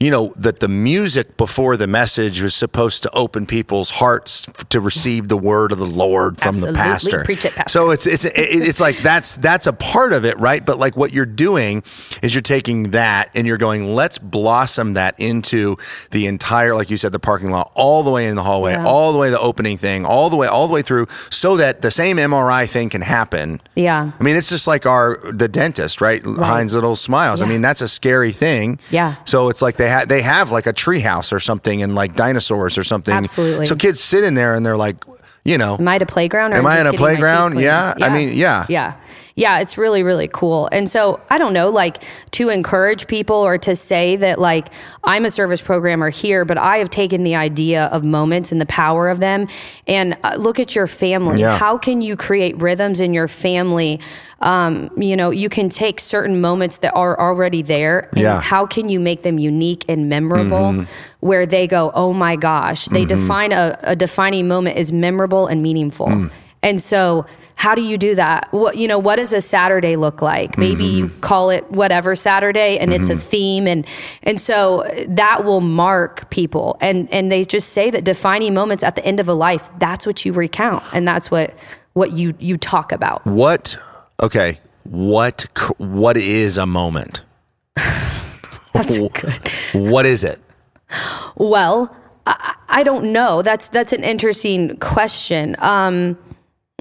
You 0.00 0.12
know 0.12 0.32
that 0.36 0.60
the 0.60 0.68
music 0.68 1.36
before 1.36 1.76
the 1.76 1.88
message 1.88 2.40
was 2.40 2.54
supposed 2.54 3.02
to 3.02 3.10
open 3.16 3.46
people's 3.46 3.90
hearts 3.90 4.48
to 4.68 4.78
receive 4.80 5.26
the 5.26 5.36
word 5.36 5.72
of 5.72 5.78
the 5.78 5.86
Lord 5.86 6.38
from 6.38 6.50
Absolutely. 6.54 6.70
the 6.72 6.76
pastor. 6.78 7.24
Preach 7.24 7.44
it, 7.44 7.52
pastor. 7.56 7.68
So 7.68 7.90
it's 7.90 8.06
it's 8.06 8.24
it- 8.24 8.32
it's 8.36 8.78
like 8.78 8.98
that's 8.98 9.34
that's 9.34 9.66
a 9.66 9.72
part 9.72 10.12
of 10.12 10.24
it, 10.24 10.38
right? 10.38 10.64
But 10.64 10.78
like 10.78 10.96
what 10.96 11.12
you're 11.12 11.26
doing 11.26 11.82
is 12.22 12.32
you're 12.32 12.42
taking 12.42 12.92
that 12.92 13.30
and 13.34 13.44
you're 13.44 13.58
going, 13.58 13.92
let's 13.92 14.18
blossom 14.18 14.94
that 14.94 15.18
into 15.18 15.76
the 16.12 16.28
entire, 16.28 16.76
like 16.76 16.90
you 16.90 16.96
said, 16.96 17.10
the 17.10 17.18
parking 17.18 17.50
lot, 17.50 17.72
all 17.74 18.04
the 18.04 18.12
way 18.12 18.28
in 18.28 18.36
the 18.36 18.44
hallway, 18.44 18.74
Yeah. 18.74 18.86
all 18.86 19.12
the 19.12 19.18
way 19.18 19.30
the 19.30 19.40
opening 19.40 19.78
thing, 19.78 20.06
all 20.06 20.30
the 20.30 20.36
way 20.36 20.46
all 20.46 20.68
the 20.68 20.74
way 20.74 20.82
through, 20.82 21.08
so 21.28 21.56
that 21.56 21.82
the 21.82 21.90
same 21.90 22.18
MRI 22.18 22.68
thing 22.68 22.88
can 22.88 23.02
happen. 23.02 23.60
Yeah. 23.74 24.12
I 24.16 24.22
mean, 24.22 24.36
it's 24.36 24.48
just 24.48 24.68
like 24.68 24.86
our 24.86 25.18
the 25.32 25.48
dentist, 25.48 26.00
right? 26.00 26.22
Heinz 26.24 26.72
Little 26.72 26.94
Smiles. 26.94 27.42
I 27.42 27.46
mean, 27.46 27.62
that's 27.62 27.80
a 27.80 27.88
scary 27.88 28.30
thing. 28.30 28.78
Yeah. 28.92 29.16
So 29.24 29.48
it's 29.48 29.60
like 29.60 29.74
they 29.76 29.87
have 29.88 30.08
they 30.08 30.22
have 30.22 30.50
like 30.50 30.66
a 30.66 30.72
treehouse 30.72 31.32
or 31.32 31.40
something 31.40 31.82
and 31.82 31.94
like 31.94 32.14
dinosaurs 32.16 32.78
or 32.78 32.84
something. 32.84 33.14
Absolutely. 33.14 33.66
So 33.66 33.76
kids 33.76 34.00
sit 34.00 34.24
in 34.24 34.34
there 34.34 34.54
and 34.54 34.64
they're 34.64 34.76
like, 34.76 35.04
you 35.44 35.58
know, 35.58 35.76
Am 35.78 35.88
I 35.88 35.96
at 35.96 36.02
a 36.02 36.06
playground? 36.06 36.52
Or 36.52 36.56
Am 36.56 36.66
I 36.66 36.80
in 36.80 36.86
a 36.86 36.90
getting 36.90 37.00
my 37.00 37.08
teeth 37.10 37.16
playground? 37.18 37.50
cleaned? 37.52 37.64
Yeah. 37.64 37.94
I 38.00 38.10
mean, 38.10 38.36
yeah. 38.36 38.66
Yeah. 38.68 38.94
Yeah, 39.38 39.60
it's 39.60 39.78
really, 39.78 40.02
really 40.02 40.26
cool. 40.26 40.68
And 40.72 40.90
so 40.90 41.20
I 41.30 41.38
don't 41.38 41.52
know, 41.52 41.68
like 41.68 42.02
to 42.32 42.48
encourage 42.48 43.06
people 43.06 43.36
or 43.36 43.56
to 43.58 43.76
say 43.76 44.16
that, 44.16 44.40
like, 44.40 44.66
I'm 45.04 45.24
a 45.24 45.30
service 45.30 45.62
programmer 45.62 46.10
here, 46.10 46.44
but 46.44 46.58
I 46.58 46.78
have 46.78 46.90
taken 46.90 47.22
the 47.22 47.36
idea 47.36 47.84
of 47.86 48.04
moments 48.04 48.50
and 48.50 48.60
the 48.60 48.66
power 48.66 49.08
of 49.08 49.20
them 49.20 49.46
and 49.86 50.16
uh, 50.24 50.34
look 50.36 50.58
at 50.58 50.74
your 50.74 50.88
family. 50.88 51.40
Yeah. 51.40 51.56
How 51.56 51.78
can 51.78 52.02
you 52.02 52.16
create 52.16 52.60
rhythms 52.60 52.98
in 52.98 53.14
your 53.14 53.28
family? 53.28 54.00
Um, 54.40 54.90
you 54.96 55.14
know, 55.14 55.30
you 55.30 55.48
can 55.48 55.70
take 55.70 56.00
certain 56.00 56.40
moments 56.40 56.78
that 56.78 56.92
are 56.96 57.18
already 57.20 57.62
there. 57.62 58.08
And 58.10 58.20
Yeah. 58.20 58.40
How 58.40 58.66
can 58.66 58.88
you 58.88 58.98
make 58.98 59.22
them 59.22 59.38
unique 59.38 59.84
and 59.88 60.08
memorable 60.08 60.84
where 61.20 61.46
they 61.46 61.68
go, 61.68 61.92
oh 61.94 62.12
my 62.12 62.34
gosh, 62.34 62.86
they 62.86 63.04
define 63.04 63.52
a, 63.52 63.78
a 63.84 63.94
defining 63.94 64.48
moment 64.48 64.76
as 64.78 64.92
memorable 64.92 65.46
and 65.46 65.62
meaningful. 65.62 66.28
And 66.60 66.80
so, 66.80 67.24
how 67.58 67.74
do 67.74 67.82
you 67.82 67.98
do 67.98 68.14
that? 68.14 68.46
What 68.52 68.76
you 68.76 68.86
know, 68.86 69.00
what 69.00 69.16
does 69.16 69.32
a 69.32 69.40
Saturday 69.40 69.96
look 69.96 70.22
like? 70.22 70.56
Maybe 70.56 70.84
you 70.84 71.08
call 71.08 71.50
it 71.50 71.68
whatever 71.72 72.14
Saturday 72.14 72.78
and 72.78 72.92
it's 72.92 73.08
a 73.08 73.16
theme 73.16 73.66
and 73.66 73.84
and 74.22 74.40
so 74.40 74.88
that 75.08 75.44
will 75.44 75.60
mark 75.60 76.30
people. 76.30 76.76
And 76.80 77.12
and 77.12 77.32
they 77.32 77.42
just 77.42 77.70
say 77.70 77.90
that 77.90 78.04
defining 78.04 78.54
moments 78.54 78.84
at 78.84 78.94
the 78.94 79.04
end 79.04 79.18
of 79.18 79.26
a 79.26 79.34
life, 79.34 79.70
that's 79.80 80.06
what 80.06 80.24
you 80.24 80.32
recount 80.32 80.84
and 80.92 81.06
that's 81.06 81.32
what 81.32 81.52
what 81.94 82.12
you 82.12 82.32
you 82.38 82.56
talk 82.58 82.92
about. 82.92 83.26
What? 83.26 83.76
Okay. 84.22 84.60
What? 84.84 85.44
What 85.78 86.16
is 86.16 86.58
a 86.58 86.66
moment? 86.66 87.22
That's 88.72 88.98
good. 88.98 89.50
What 89.72 90.06
is 90.06 90.22
it? 90.22 90.40
Well, 91.34 91.94
I, 92.24 92.54
I 92.68 92.82
don't 92.84 93.12
know. 93.12 93.42
That's 93.42 93.68
that's 93.68 93.92
an 93.92 94.04
interesting 94.04 94.76
question. 94.76 95.56
Um, 95.58 96.16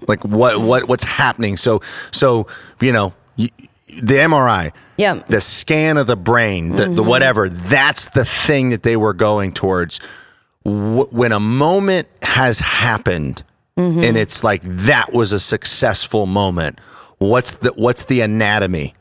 Like 0.05 0.23
what? 0.23 0.59
What? 0.61 0.87
What's 0.87 1.03
happening? 1.03 1.57
So, 1.57 1.81
so 2.11 2.47
you 2.81 2.91
know, 2.91 3.13
the 3.37 4.15
MRI, 4.15 4.71
Yeah. 4.97 5.23
the 5.27 5.41
scan 5.41 5.97
of 5.97 6.07
the 6.07 6.15
brain, 6.15 6.75
the, 6.75 6.83
the 6.83 6.89
mm-hmm. 6.89 7.07
whatever. 7.07 7.49
That's 7.49 8.09
the 8.09 8.25
thing 8.25 8.69
that 8.69 8.83
they 8.83 8.97
were 8.97 9.13
going 9.13 9.53
towards. 9.53 9.99
Wh- 10.63 11.11
when 11.11 11.31
a 11.31 11.39
moment 11.39 12.07
has 12.21 12.59
happened, 12.59 13.43
mm-hmm. 13.77 14.03
and 14.03 14.17
it's 14.17 14.43
like 14.43 14.61
that 14.63 15.13
was 15.13 15.31
a 15.31 15.39
successful 15.39 16.25
moment. 16.25 16.79
What's 17.17 17.55
the 17.55 17.71
What's 17.73 18.03
the 18.03 18.21
anatomy 18.21 18.93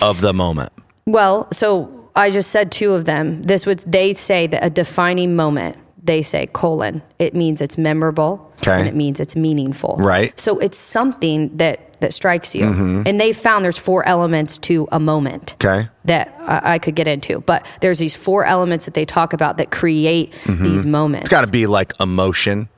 of 0.00 0.20
the 0.20 0.32
moment? 0.32 0.72
Well, 1.06 1.48
so 1.52 2.10
I 2.16 2.30
just 2.30 2.50
said 2.50 2.72
two 2.72 2.94
of 2.94 3.04
them. 3.04 3.42
This 3.42 3.66
would 3.66 3.80
they 3.80 4.14
say 4.14 4.46
that 4.46 4.64
a 4.64 4.70
defining 4.70 5.36
moment. 5.36 5.76
They 6.08 6.22
say 6.22 6.46
colon. 6.46 7.02
It 7.18 7.34
means 7.34 7.60
it's 7.60 7.76
memorable. 7.76 8.50
Okay. 8.62 8.78
And 8.80 8.88
it 8.88 8.94
means 8.94 9.20
it's 9.20 9.36
meaningful. 9.36 9.96
Right. 10.00 10.32
So 10.40 10.58
it's 10.58 10.78
something 10.78 11.56
that 11.58 12.00
that 12.00 12.14
strikes 12.14 12.54
you. 12.54 12.64
And 13.06 13.20
they 13.20 13.32
found 13.32 13.64
there's 13.64 13.76
four 13.78 14.06
elements 14.06 14.56
to 14.58 14.86
a 14.92 15.00
moment. 15.00 15.54
Okay. 15.54 15.88
That 16.04 16.32
I, 16.40 16.74
I 16.74 16.78
could 16.78 16.94
get 16.94 17.08
into, 17.08 17.40
but 17.40 17.66
there's 17.80 17.98
these 17.98 18.14
four 18.14 18.44
elements 18.44 18.84
that 18.86 18.94
they 18.94 19.04
talk 19.04 19.32
about 19.32 19.56
that 19.58 19.70
create 19.72 20.32
these 20.46 20.86
moments. 20.86 21.24
It's 21.26 21.30
got 21.30 21.44
to 21.44 21.50
be 21.50 21.66
like 21.66 21.92
emotion, 22.00 22.68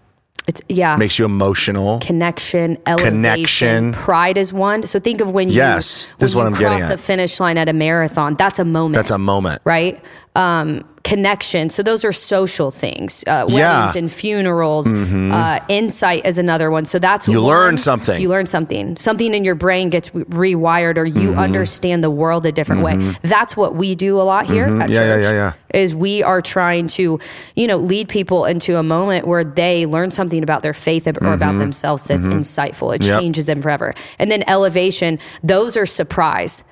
It's 0.48 0.62
yeah. 0.70 0.96
makes 0.96 1.18
you 1.18 1.26
emotional. 1.26 1.98
connection, 2.00 2.78
elevation, 2.86 3.12
Connection. 3.22 3.92
pride 3.92 4.38
is 4.38 4.54
one. 4.54 4.84
So 4.84 4.98
think 4.98 5.20
of 5.20 5.30
when 5.30 5.50
you 5.50 5.56
Yes, 5.56 6.08
this 6.18 6.30
is 6.30 6.34
what 6.34 6.42
you 6.42 6.46
I'm 6.48 6.52
getting 6.54 6.78
cross 6.78 6.90
at. 6.90 6.98
a 6.98 7.02
finish 7.02 7.38
line 7.40 7.58
at 7.58 7.68
a 7.68 7.74
marathon. 7.74 8.34
That's 8.36 8.58
a 8.58 8.64
moment. 8.64 8.96
That's 8.96 9.10
a 9.12 9.18
moment. 9.18 9.60
right. 9.64 10.02
Um, 10.34 10.84
connection. 11.02 11.70
So 11.70 11.82
those 11.82 12.04
are 12.04 12.12
social 12.12 12.70
things. 12.70 13.24
Uh, 13.26 13.44
weddings 13.48 13.56
Yeah. 13.58 13.86
Mm-hmm. 13.88 13.98
and 13.98 14.12
funerals. 14.12 14.92
Uh, 14.92 15.58
insight 15.68 16.26
is 16.26 16.36
another 16.38 16.70
one. 16.70 16.84
So 16.84 16.98
that's 16.98 17.26
what 17.26 17.32
You 17.32 17.40
one. 17.42 17.48
learn 17.56 17.78
something. 17.78 18.20
You 18.20 18.28
learn 18.28 18.46
something. 18.46 18.96
Something 18.98 19.32
in 19.34 19.44
your 19.44 19.54
brain 19.54 19.88
gets 19.90 20.10
rewired, 20.10 20.96
or 20.98 21.04
you 21.06 21.30
Mm-hmm. 21.30 21.38
understand 21.38 22.04
the 22.04 22.10
world 22.10 22.44
a 22.46 22.52
different 22.52 22.82
way. 22.82 23.14
That's 23.22 23.56
what 23.56 23.74
we 23.74 23.94
do 23.94 24.20
a 24.20 24.24
lot 24.24 24.46
here 24.46 24.66
Mm-hmm. 24.66 24.90
Yeah, 24.92 25.04
yeah, 25.04 25.14
church. 25.16 25.24
yeah, 25.24 25.32
yeah. 25.32 25.52
Is 25.80 25.94
we 25.94 26.22
are 26.22 26.40
trying 26.42 26.88
to, 26.88 27.18
you 27.54 27.66
know, 27.66 27.76
lead 27.76 28.08
people 28.08 28.44
into 28.44 28.76
a 28.76 28.82
moment 28.82 29.26
where 29.26 29.44
they 29.44 29.86
learn 29.86 30.10
something 30.10 30.42
about 30.42 30.62
their 30.62 30.74
faith 30.74 31.06
or 31.06 31.32
about 31.32 31.58
themselves 31.58 32.04
that's 32.04 32.26
insightful. 32.26 32.94
It 32.94 33.00
Mm-hmm. 33.02 33.10
Yep. 33.10 33.20
changes 33.20 33.44
them 33.46 33.62
forever. 33.62 33.94
And 34.18 34.30
then 34.30 34.42
elevation. 34.48 35.18
Those 35.42 35.76
are 35.76 35.86
surprise. 35.86 36.62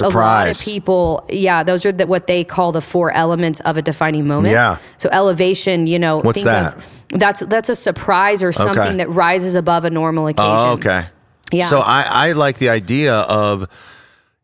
A 0.00 0.08
lot 0.08 0.48
of 0.48 0.60
people, 0.60 1.26
yeah, 1.30 1.62
those 1.62 1.86
are 1.86 1.92
the, 1.92 2.06
what 2.06 2.26
they 2.26 2.44
call 2.44 2.72
the 2.72 2.80
four 2.82 3.10
elements 3.12 3.60
of 3.60 3.76
a 3.78 3.82
defining 3.82 4.26
moment. 4.26 4.52
Yeah. 4.52 4.78
So 4.98 5.08
elevation, 5.10 5.86
you 5.86 5.98
know, 5.98 6.20
What's 6.20 6.42
that? 6.42 6.76
Of, 6.76 6.94
that's 7.10 7.40
that's 7.40 7.70
a 7.70 7.74
surprise 7.74 8.42
or 8.42 8.52
something 8.52 8.98
that 8.98 9.08
rises 9.08 9.54
above 9.54 9.86
a 9.86 9.90
normal 9.90 10.26
occasion. 10.26 10.50
Oh, 10.52 10.72
okay. 10.72 11.06
Yeah. 11.52 11.64
So 11.64 11.78
I, 11.78 12.04
I 12.06 12.32
like 12.32 12.58
the 12.58 12.68
idea 12.68 13.14
of, 13.14 13.66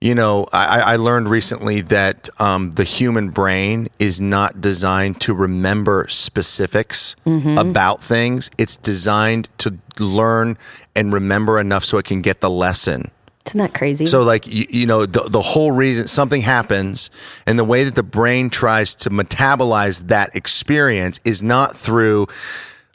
you 0.00 0.14
know, 0.14 0.46
I, 0.50 0.80
I 0.80 0.96
learned 0.96 1.28
recently 1.28 1.82
that 1.82 2.30
um, 2.40 2.70
the 2.72 2.84
human 2.84 3.28
brain 3.28 3.88
is 3.98 4.22
not 4.22 4.62
designed 4.62 5.20
to 5.22 5.34
remember 5.34 6.06
specifics 6.08 7.16
Mm-hmm. 7.26 7.58
about 7.58 8.02
things. 8.02 8.50
It's 8.56 8.76
designed 8.78 9.48
to 9.58 9.76
learn 9.98 10.56
and 10.96 11.12
remember 11.12 11.60
enough 11.60 11.84
so 11.84 11.98
it 11.98 12.06
can 12.06 12.22
get 12.22 12.40
the 12.40 12.50
lesson. 12.50 13.10
Isn't 13.46 13.58
that 13.58 13.74
crazy? 13.74 14.06
So, 14.06 14.22
like, 14.22 14.46
you, 14.46 14.66
you 14.70 14.86
know, 14.86 15.04
the, 15.04 15.22
the 15.28 15.42
whole 15.42 15.70
reason 15.70 16.08
something 16.08 16.40
happens 16.40 17.10
and 17.46 17.58
the 17.58 17.64
way 17.64 17.84
that 17.84 17.94
the 17.94 18.02
brain 18.02 18.48
tries 18.48 18.94
to 18.96 19.10
metabolize 19.10 20.08
that 20.08 20.34
experience 20.34 21.20
is 21.24 21.42
not 21.42 21.76
through, 21.76 22.26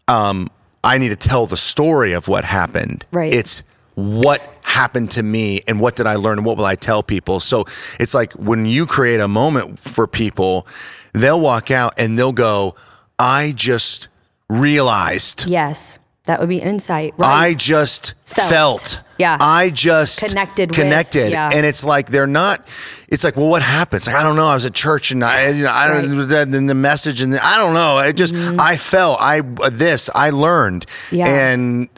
um, 0.08 0.50
I 0.84 0.98
need 0.98 1.10
to 1.10 1.16
tell 1.16 1.46
the 1.46 1.58
story 1.58 2.14
of 2.14 2.28
what 2.28 2.46
happened. 2.46 3.06
Right. 3.12 3.34
It's 3.34 3.62
what 3.94 4.42
happened 4.64 5.12
to 5.12 5.24
me 5.24 5.62
and 5.68 5.80
what 5.80 5.96
did 5.96 6.08
I 6.08 6.16
learn 6.16 6.40
and 6.40 6.46
what 6.46 6.58
will 6.58 6.66
I 6.66 6.76
tell 6.76 7.04
people. 7.04 7.40
So, 7.40 7.66
it's 8.00 8.16
like 8.16 8.34
when 8.34 8.66
you 8.66 8.88
create 8.88 9.20
a 9.20 9.28
moment 9.28 9.80
for 9.80 10.08
people, 10.08 10.66
they'll 11.14 11.40
walk 11.40 11.70
out 11.70 11.94
and 11.98 12.18
they'll 12.18 12.32
go, 12.32 12.76
I 13.20 13.52
just 13.56 14.08
realized. 14.50 15.46
yes, 15.48 16.00
that 16.26 16.40
would 16.40 16.50
be 16.50 16.58
insight. 16.58 17.14
Right. 17.18 17.28
I 17.50 17.54
just 17.54 18.14
Felt. 18.24 18.50
felt. 18.50 19.02
Yeah. 19.18 19.38
I 19.40 19.70
just 19.70 20.20
Connected 20.26 20.70
with, 20.70 20.78
Connected. 20.80 21.32
yeah. 21.32 21.50
And 21.52 21.66
it's 21.66 21.84
like 21.84 22.10
they're 22.10 22.28
not. 22.28 22.68
It's 23.08 23.24
like, 23.24 23.36
well, 23.36 23.48
what 23.48 23.62
happens? 23.62 24.06
Like, 24.08 24.16
I 24.16 24.24
don't 24.24 24.36
know. 24.36 24.48
I 24.48 24.54
was 24.54 24.66
at 24.66 24.74
church 24.74 25.12
and 25.12 25.24
I, 25.24 25.50
you 25.50 25.64
know, 25.64 25.72
I 25.72 25.88
don't. 25.88 26.28
Then 26.28 26.68
the 26.68 26.76
message 26.76 27.22
and 27.22 27.38
I 27.38 27.58
don't 27.58 27.74
know. 27.74 27.98
I 27.98 28.12
just 28.12 28.34
I 28.36 28.78
felt. 28.78 29.20
I 29.20 29.42
this 29.70 30.10
I 30.14 30.30
learned. 30.30 30.86
Mm-hmm. 30.88 31.16
Yeah. 31.16 31.28
And 31.28 31.90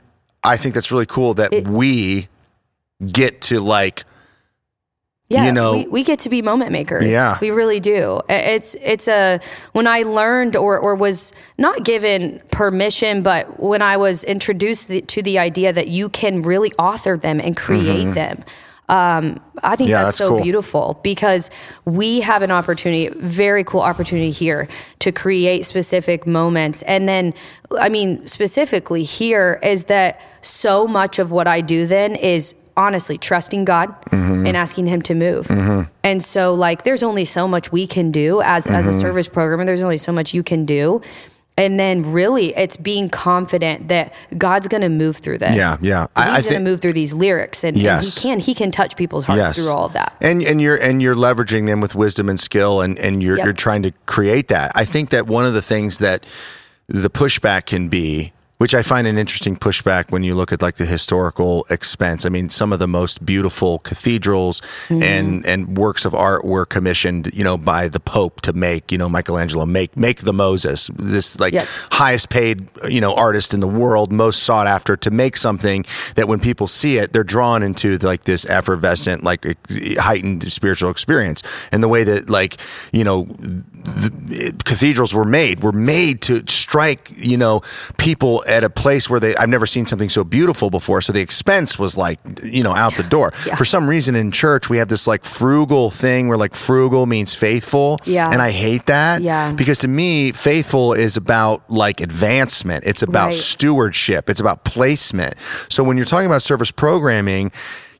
I 0.44 0.58
think 0.58 0.74
that's 0.76 0.92
really 0.92 1.06
cool 1.06 1.34
that 1.36 1.54
It- 1.54 1.68
we 1.68 2.28
get 3.06 3.42
to 3.42 3.60
like. 3.60 4.06
Yeah, 5.32 5.46
you 5.46 5.52
know- 5.52 5.74
we, 5.78 5.86
we 5.88 6.04
get 6.04 6.20
to 6.20 6.30
be 6.30 6.42
moment 6.42 6.72
makers. 6.72 7.12
Yeah. 7.12 7.38
we 7.42 7.52
really 7.52 7.80
do. 7.80 8.22
It's 8.30 8.76
it's 8.76 9.08
a 9.08 9.40
when 9.74 9.88
I 9.88 10.04
learned 10.04 10.56
or 10.56 10.78
or 10.80 10.96
was 10.96 11.32
not 11.58 11.84
given 11.84 12.42
permission, 12.52 13.22
but 13.24 13.60
when 13.60 13.82
I 13.82 13.98
was 13.98 14.24
introduced 14.24 14.88
the, 14.88 15.02
to 15.02 15.22
the 15.22 15.40
idea 15.40 15.72
that 15.74 15.88
you 15.88 16.10
can 16.10 16.42
really 16.42 16.72
author 16.78 17.18
them 17.18 17.40
and 17.40 17.56
create 17.58 18.14
them. 18.14 18.44
Um, 18.90 19.40
I 19.64 19.76
think 19.78 19.88
Mm-hmm. 19.88 19.92
Yeah, 19.92 20.04
that's, 20.04 20.06
that's 20.08 20.18
so 20.18 20.30
cool. 20.32 20.42
beautiful 20.44 21.00
because 21.02 21.50
we 21.86 22.20
have 22.22 22.42
an 22.42 22.52
opportunity, 22.52 23.08
very 23.20 23.64
cool 23.64 23.80
opportunity 23.80 24.32
here 24.32 24.68
to 25.00 25.12
create 25.14 25.66
specific 25.66 26.28
moments. 26.28 26.82
And 26.82 27.08
then, 27.08 27.34
I 27.80 27.88
mean, 27.88 28.28
specifically 28.28 29.04
here 29.04 29.60
is 29.64 29.86
that 29.86 30.20
so 30.42 30.88
much 30.88 31.20
of 31.20 31.32
what 31.32 31.48
I 31.48 31.62
do 31.62 31.86
then 31.88 32.16
is 32.18 32.54
honestly 32.78 33.18
trusting 33.18 33.66
God 33.66 33.94
Mm-hmm. 34.12 34.48
and 34.48 34.58
asking 34.58 34.88
Him 34.88 35.02
to 35.04 35.14
move. 35.16 35.50
And 36.04 36.24
so, 36.24 36.54
like, 36.54 36.84
there's 36.84 37.04
only 37.04 37.26
so 37.26 37.48
much 37.48 37.72
we 37.72 37.86
can 37.88 38.12
do 38.12 38.42
as 38.42 38.68
as 38.68 38.86
Mm-hmm. 38.88 38.98
a 38.98 39.00
service 39.00 39.28
programmer. 39.28 39.66
There's 39.66 39.82
only 39.84 39.98
so 39.98 40.12
much 40.12 40.34
you 40.34 40.44
can 40.44 40.66
do. 40.66 41.02
And 41.58 41.78
then, 41.80 42.02
really, 42.02 42.56
it's 42.56 42.78
being 42.78 43.10
confident 43.10 43.90
that 43.90 44.14
God's 44.38 44.68
going 44.70 44.82
to 44.82 44.90
move 44.90 45.18
through 45.18 45.40
this. 45.40 45.54
Yeah, 45.56 45.76
yeah. 45.82 46.08
I- 46.16 46.32
I 46.32 46.36
He's 46.38 46.46
going 46.50 46.64
to 46.64 46.70
move 46.70 46.80
through 46.80 46.94
these 46.94 47.14
lyrics, 47.14 47.64
and, 47.64 47.76
and 47.76 47.84
Yes. 47.84 48.16
he 48.16 48.22
can 48.30 48.40
he 48.40 48.54
can 48.56 48.72
touch 48.72 48.96
people's 48.96 49.26
hearts 49.26 49.38
Yes. 49.40 49.56
through 49.58 49.70
all 49.70 49.86
of 49.86 49.94
that. 49.94 50.16
And 50.22 50.42
and 50.42 50.62
you're 50.62 50.78
and 50.78 51.02
you're 51.02 51.14
leveraging 51.16 51.68
them 51.68 51.82
with 51.82 51.94
wisdom 51.94 52.30
and 52.30 52.40
skill 52.40 52.82
and 52.82 52.98
and 52.98 53.22
you're 53.22 53.38
Yep. 53.38 53.46
you're 53.46 53.54
trying 53.54 53.84
to 53.84 53.92
create 54.06 54.48
that. 54.48 54.72
I 54.76 54.86
think 54.86 55.10
that 55.10 55.28
one 55.28 55.46
of 55.46 55.54
the 55.54 55.62
things 55.62 56.00
that 56.00 56.26
the 56.88 57.10
pushback 57.10 57.66
can 57.68 57.90
be 57.90 58.32
which 58.62 58.76
I 58.76 58.84
find 58.84 59.08
an 59.08 59.18
interesting 59.18 59.58
pushback 59.58 60.12
when 60.12 60.22
you 60.22 60.36
look 60.36 60.52
at 60.54 60.62
like 60.62 60.76
the 60.76 60.86
historical 60.86 61.66
expense. 61.72 62.28
I 62.28 62.30
mean, 62.30 62.48
some 62.50 62.72
of 62.72 62.78
the 62.78 62.88
most 62.88 63.26
beautiful 63.26 63.80
cathedrals 63.80 64.62
Mm-hmm. 64.62 65.02
and 65.04 65.46
and 65.48 65.78
works 65.78 66.06
of 66.06 66.14
art 66.14 66.46
were 66.46 66.66
commissioned, 66.66 67.34
you 67.34 67.44
know, 67.44 67.58
by 67.58 67.88
the 67.88 68.00
Pope 68.00 68.42
to 68.42 68.54
make. 68.54 68.92
You 68.92 69.00
know, 69.00 69.10
Michelangelo 69.10 69.66
make 69.66 69.98
make 69.98 70.20
the 70.22 70.34
Moses, 70.34 70.92
this 70.96 71.40
like 71.40 71.54
Yep. 71.54 71.68
highest 71.94 72.30
paid 72.30 72.68
you 72.88 73.02
know 73.02 73.16
artist 73.16 73.54
in 73.56 73.62
the 73.62 73.68
world, 73.68 74.12
most 74.12 74.44
sought 74.44 74.68
after 74.68 74.96
to 74.96 75.10
make 75.10 75.38
something 75.38 75.84
that 76.14 76.28
when 76.28 76.40
people 76.40 76.68
see 76.68 76.98
it, 77.00 77.14
they're 77.14 77.24
drawn 77.24 77.64
into 77.64 77.98
like 77.98 78.26
this 78.26 78.46
effervescent, 78.46 79.24
like 79.24 79.44
heightened 79.98 80.54
spiritual 80.54 80.92
experience. 80.92 81.42
And 81.72 81.82
the 81.82 81.88
way 81.90 82.04
that 82.04 82.30
like 82.30 82.58
you 82.92 83.04
know 83.04 83.26
the, 83.84 84.54
cathedrals 84.66 85.14
were 85.14 85.26
made 85.26 85.64
were 85.64 85.72
made 85.72 86.22
to 86.24 86.44
strike, 86.48 87.10
you 87.16 87.38
know, 87.38 87.62
people 87.98 88.44
at 88.52 88.64
a 88.64 88.70
place 88.70 89.10
where 89.10 89.20
they 89.20 89.36
I've 89.36 89.50
never 89.50 89.66
seen 89.66 89.86
something 89.86 90.10
so 90.10 90.24
beautiful 90.24 90.70
before. 90.70 91.02
So 91.02 91.14
the 91.14 91.22
expense 91.22 91.80
was 91.80 91.98
like, 91.98 92.20
you 92.44 92.62
know, 92.64 92.76
out 92.76 92.94
the 92.96 93.04
door. 93.04 93.34
Yeah. 93.48 93.56
For 93.56 93.66
some 93.66 93.88
reason 93.90 94.16
in 94.16 94.32
church 94.32 94.70
we 94.70 94.78
have 94.78 94.90
this 94.90 95.08
like 95.08 95.26
frugal 95.26 95.90
thing 95.90 96.28
where 96.28 96.38
like 96.38 96.54
frugal 96.56 97.06
means 97.06 97.34
faithful. 97.34 97.98
Yeah. 98.06 98.30
And 98.30 98.42
I 98.42 98.52
hate 98.52 98.86
that. 98.88 99.22
Yeah. 99.22 99.52
Because 99.54 99.80
to 99.80 99.88
me, 99.88 100.32
faithful 100.34 100.94
is 100.94 101.18
about 101.18 101.64
like 101.70 102.02
advancement. 102.02 102.84
It's 102.86 103.02
about 103.02 103.28
Right. 103.28 103.34
stewardship. 103.36 104.30
It's 104.30 104.42
about 104.42 104.64
placement. 104.66 105.36
So 105.70 105.84
when 105.84 105.96
you're 105.98 106.06
talking 106.06 106.26
about 106.26 106.42
service 106.42 106.72
programming, 106.72 107.52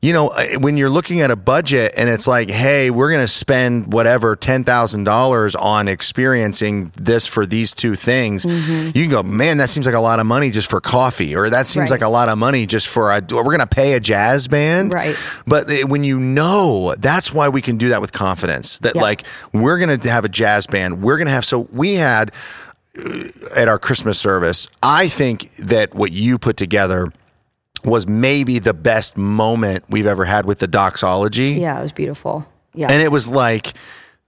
you 0.02 0.12
know, 0.12 0.32
when 0.58 0.76
you're 0.76 0.90
looking 0.90 1.20
at 1.20 1.30
a 1.30 1.36
budget 1.36 1.94
and 1.96 2.08
it's 2.10 2.26
like, 2.26 2.50
hey, 2.50 2.90
we're 2.90 3.08
going 3.10 3.20
to 3.22 3.28
spend 3.28 3.92
whatever 3.92 4.34
$10,000 4.36 5.56
on 5.60 5.86
experiencing 5.88 6.90
this 6.96 7.26
for 7.26 7.46
these 7.46 7.72
two 7.72 7.94
things, 7.94 8.44
Mm-hmm. 8.44 8.86
you 8.98 9.04
can 9.04 9.10
go, 9.10 9.22
man, 9.22 9.58
that 9.58 9.70
seems 9.70 9.86
like 9.86 9.94
a 9.94 10.00
lot 10.00 10.18
of 10.18 10.26
money 10.26 10.50
just 10.50 10.68
for 10.68 10.80
coffee, 10.80 11.36
or 11.36 11.48
that 11.50 11.66
seems 11.68 11.82
Right. 11.82 12.00
like 12.00 12.02
a 12.02 12.08
lot 12.08 12.28
of 12.28 12.36
money 12.36 12.66
just 12.66 12.88
for 12.88 13.12
a, 13.12 13.20
we're 13.30 13.44
going 13.44 13.60
to 13.60 13.66
pay 13.66 13.92
a 13.92 14.00
jazz 14.00 14.48
band. 14.48 14.92
Right. 14.92 15.14
But 15.46 15.70
when 15.86 16.02
you 16.04 16.18
know, 16.18 16.94
that's 16.98 17.32
why 17.32 17.48
we 17.48 17.62
can 17.62 17.76
do 17.76 17.88
that 17.90 18.00
with 18.00 18.10
confidence 18.12 18.78
that, 18.78 18.96
Yeah. 18.96 19.02
like, 19.02 19.22
we're 19.52 19.78
going 19.78 20.00
to 20.00 20.10
have 20.10 20.24
a 20.24 20.28
jazz 20.28 20.66
band. 20.66 21.00
We're 21.02 21.16
going 21.16 21.28
to 21.28 21.32
have, 21.32 21.44
so 21.44 21.68
we 21.72 21.94
had 21.94 22.32
uh, 22.98 23.24
at 23.54 23.68
our 23.68 23.78
Christmas 23.78 24.18
service, 24.18 24.68
I 24.82 25.08
think 25.08 25.54
that 25.56 25.94
what 25.94 26.10
you 26.12 26.38
put 26.38 26.56
together 26.56 27.12
was 27.84 28.06
maybe 28.06 28.58
the 28.58 28.74
best 28.74 29.16
moment 29.16 29.84
we've 29.88 30.06
ever 30.06 30.24
had 30.24 30.46
with 30.46 30.58
the 30.60 30.66
doxology. 30.68 31.52
Yeah, 31.54 31.78
it 31.78 31.82
was 31.82 31.92
beautiful. 31.92 32.46
Yeah. 32.74 32.90
And 32.90 33.02
it 33.02 33.10
was 33.10 33.28
like 33.28 33.72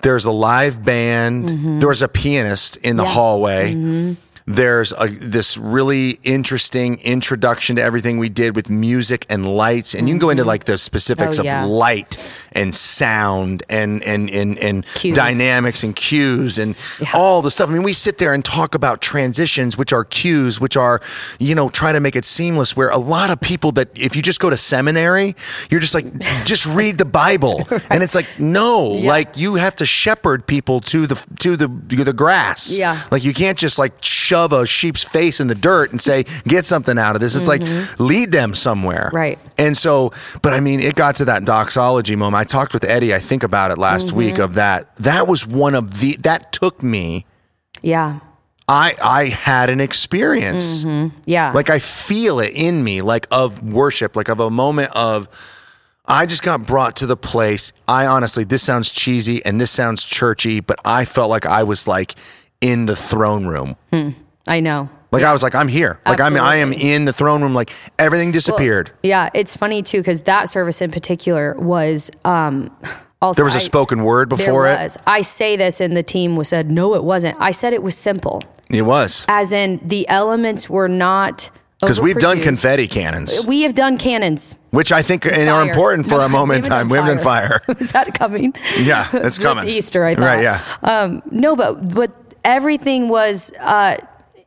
there's 0.03 0.25
a 0.25 0.31
live 0.31 0.85
band, 0.85 1.81
there 1.81 1.89
was 1.89 2.03
a 2.03 2.09
pianist 2.09 2.77
in 2.77 2.97
the 2.97 3.05
Mm-hmm. 3.05 3.13
Hallway. 3.13 4.17
There's 4.47 4.93
a, 4.99 5.09
this 5.09 5.57
really 5.57 6.21
interesting 6.23 7.01
introduction 7.01 7.77
to 7.77 7.83
everything 7.83 8.19
we 8.19 8.29
did 8.29 8.55
with 8.55 8.69
music 8.69 9.25
and 9.31 9.47
lights, 9.57 9.95
and 9.95 10.07
you 10.07 10.13
can 10.15 10.19
go 10.19 10.29
into 10.29 10.43
mm-hmm. 10.43 10.49
like 10.49 10.65
the 10.65 10.77
specifics 10.77 11.39
Oh, 11.39 11.43
yeah. 11.45 11.65
of 11.65 11.71
light 11.71 12.17
and 12.53 12.75
sound 12.75 13.63
and 13.71 14.03
and 14.03 14.29
and, 14.29 14.59
and 14.59 14.85
Cues. 14.97 15.17
dynamics 15.17 15.83
and 15.83 15.97
cues 15.97 16.59
and 16.59 16.77
all 17.15 17.41
the 17.41 17.51
stuff. 17.51 17.71
I 17.71 17.73
mean, 17.73 17.83
we 17.83 17.95
sit 17.95 18.19
there 18.19 18.35
and 18.35 18.45
talk 18.45 18.75
about 18.75 19.01
transitions, 19.01 19.79
which 19.79 19.95
are 19.95 20.05
cues, 20.05 20.61
which 20.61 20.77
are 20.77 21.01
you 21.39 21.55
know 21.55 21.71
try 21.71 21.93
to 21.93 22.01
make 22.01 22.15
it 22.15 22.27
seamless. 22.27 22.77
Where 22.77 22.91
a 22.91 22.99
lot 22.99 23.31
of 23.31 23.41
people 23.41 23.73
that 23.73 23.89
if 23.95 24.15
you 24.15 24.21
just 24.21 24.41
go 24.41 24.51
to 24.51 24.59
seminary, 24.59 25.35
you're 25.71 25.81
just 25.81 25.95
like 25.95 26.19
just 26.45 26.67
read 26.67 26.99
the 26.99 27.07
Bible, 27.07 27.67
and 27.91 28.03
it's 28.03 28.15
like 28.15 28.27
no, 28.39 28.89
like 28.89 29.39
you 29.39 29.55
have 29.55 29.75
to 29.77 29.87
shepherd 29.87 30.47
people 30.47 30.81
to 30.83 31.07
the 31.07 31.25
to 31.39 31.57
the 31.57 31.69
the 31.69 32.13
grass. 32.13 32.77
Yeah. 32.77 33.01
like 33.11 33.25
you 33.25 33.33
can't 33.33 33.57
just 33.57 33.79
like 33.79 34.03
shove 34.25 34.53
a 34.53 34.67
sheep's 34.67 35.03
face 35.03 35.41
in 35.41 35.49
the 35.49 35.55
dirt 35.55 35.91
and 35.91 36.01
say 36.01 36.25
get 36.47 36.65
something 36.65 36.99
out 36.99 37.15
of 37.15 37.21
this. 37.21 37.35
It's 37.35 37.49
like 37.49 37.61
mm-hmm. 37.61 38.03
lead 38.03 38.33
them 38.33 38.55
somewhere, 38.55 39.11
Right. 39.13 39.39
And 39.59 39.77
so, 39.77 40.13
but 40.43 40.53
I 40.53 40.61
mean, 40.61 40.81
it 40.81 40.95
got 40.95 41.15
to 41.17 41.25
that 41.27 41.45
doxology 41.45 42.17
moment. 42.17 42.41
I 42.41 42.45
talked 42.45 42.73
with 42.73 42.85
Eddie. 42.85 43.15
I 43.15 43.21
think 43.21 43.43
about 43.43 43.71
it 43.71 43.79
last 43.79 44.09
mm-hmm. 44.09 44.17
week 44.17 44.39
of 44.39 44.55
that. 44.55 44.95
That 44.97 45.29
was 45.29 45.47
one 45.47 45.75
of 45.75 46.01
the 46.01 46.17
that 46.23 46.53
took 46.53 46.83
me. 46.83 47.27
yeah. 47.83 48.21
I 48.67 48.95
I 49.03 49.29
had 49.29 49.69
an 49.69 49.81
experience. 49.81 50.85
Mm-hmm. 50.85 51.17
Yeah. 51.27 51.53
Like 51.53 51.69
I 51.69 51.79
feel 51.79 52.41
it 52.41 52.53
in 52.55 52.83
me, 52.83 53.03
like 53.03 53.27
of 53.31 53.63
worship, 53.63 54.17
like 54.17 54.29
of 54.29 54.41
a 54.41 54.51
moment 54.51 54.91
of. 54.95 55.29
I 56.07 56.27
just 56.27 56.43
got 56.43 56.67
brought 56.67 56.97
to 56.97 57.07
the 57.07 57.17
place. 57.17 57.73
I 57.89 58.05
honestly, 58.05 58.45
this 58.45 58.63
sounds 58.63 58.91
cheesy 58.91 59.43
and 59.43 59.59
this 59.59 59.71
sounds 59.71 60.05
churchy, 60.05 60.61
but 60.61 60.79
I 60.85 61.07
felt 61.07 61.31
like 61.31 61.47
I 61.47 61.63
was 61.63 61.89
like 61.89 62.15
in 62.65 62.87
the 62.87 62.97
throne 62.97 63.47
room. 63.47 63.77
I 64.47 64.61
know. 64.61 64.89
Like 65.13 65.23
I 65.23 65.33
was 65.33 65.43
like, 65.45 65.55
I'm 65.55 65.69
here. 65.69 66.01
Like 66.07 66.21
I'm, 66.21 66.37
I 66.37 66.57
am 66.57 66.73
in 66.73 67.05
the 67.05 67.13
throne 67.13 67.43
room. 67.43 67.55
Like 67.55 67.71
everything 67.99 68.33
disappeared. 68.33 68.91
Yeah, 69.03 69.29
it's 69.35 69.57
funny 69.57 69.83
too 69.83 69.99
because 69.99 70.23
that 70.23 70.49
service 70.49 70.81
in 70.81 70.91
particular 70.91 71.55
was 71.59 72.11
um 72.25 72.71
also 73.23 73.37
there 73.39 73.45
was 73.45 73.55
a 73.55 73.59
I- 73.59 73.61
spoken 73.61 74.03
word 74.03 74.29
before 74.29 74.67
it. 74.67 74.97
I 75.07 75.21
say 75.21 75.57
this 75.57 75.81
and 75.81 75.97
the 75.97 76.03
team 76.03 76.35
was 76.37 76.49
said 76.49 76.71
no 76.71 76.95
it 76.95 77.05
wasn't. 77.05 77.37
I 77.41 77.53
said 77.53 77.73
it 77.73 77.83
was 77.83 77.97
simple. 77.97 78.43
It 78.71 78.83
was 78.83 79.25
As 79.29 79.53
in 79.53 79.79
the 79.85 80.09
elements 80.09 80.69
were 80.71 80.89
not 80.89 81.51
because 81.81 82.01
we've 82.01 82.17
done 82.19 82.41
confetti 82.41 82.89
cannons, 82.89 83.45
We 83.47 83.63
have 83.63 83.75
done 83.75 83.99
cannons. 83.99 84.57
which 84.71 84.91
I 84.91 85.03
think 85.03 85.27
and 85.27 85.51
are 85.51 85.61
important 85.63 86.09
for 86.09 86.15
No, 86.17 86.21
a 86.25 86.29
moment 86.41 86.65
in 86.65 86.71
time. 86.71 86.89
haven't 86.89 87.17
done 87.17 87.19
fire. 87.25 87.61
Is 87.79 87.93
that 87.93 88.15
coming? 88.15 88.55
Yeah, 88.81 89.07
it's 89.13 89.39
coming. 89.39 89.65
It's 89.65 89.71
Easter, 89.73 90.03
I 90.05 90.15
thought. 90.15 90.25
Right, 90.25 90.43
yeah. 90.43 90.61
Um, 90.83 91.23
no, 91.31 91.55
but 91.55 91.95
but 91.95 92.11
everything 92.45 93.09
was 93.09 93.53
uh, 93.61 93.97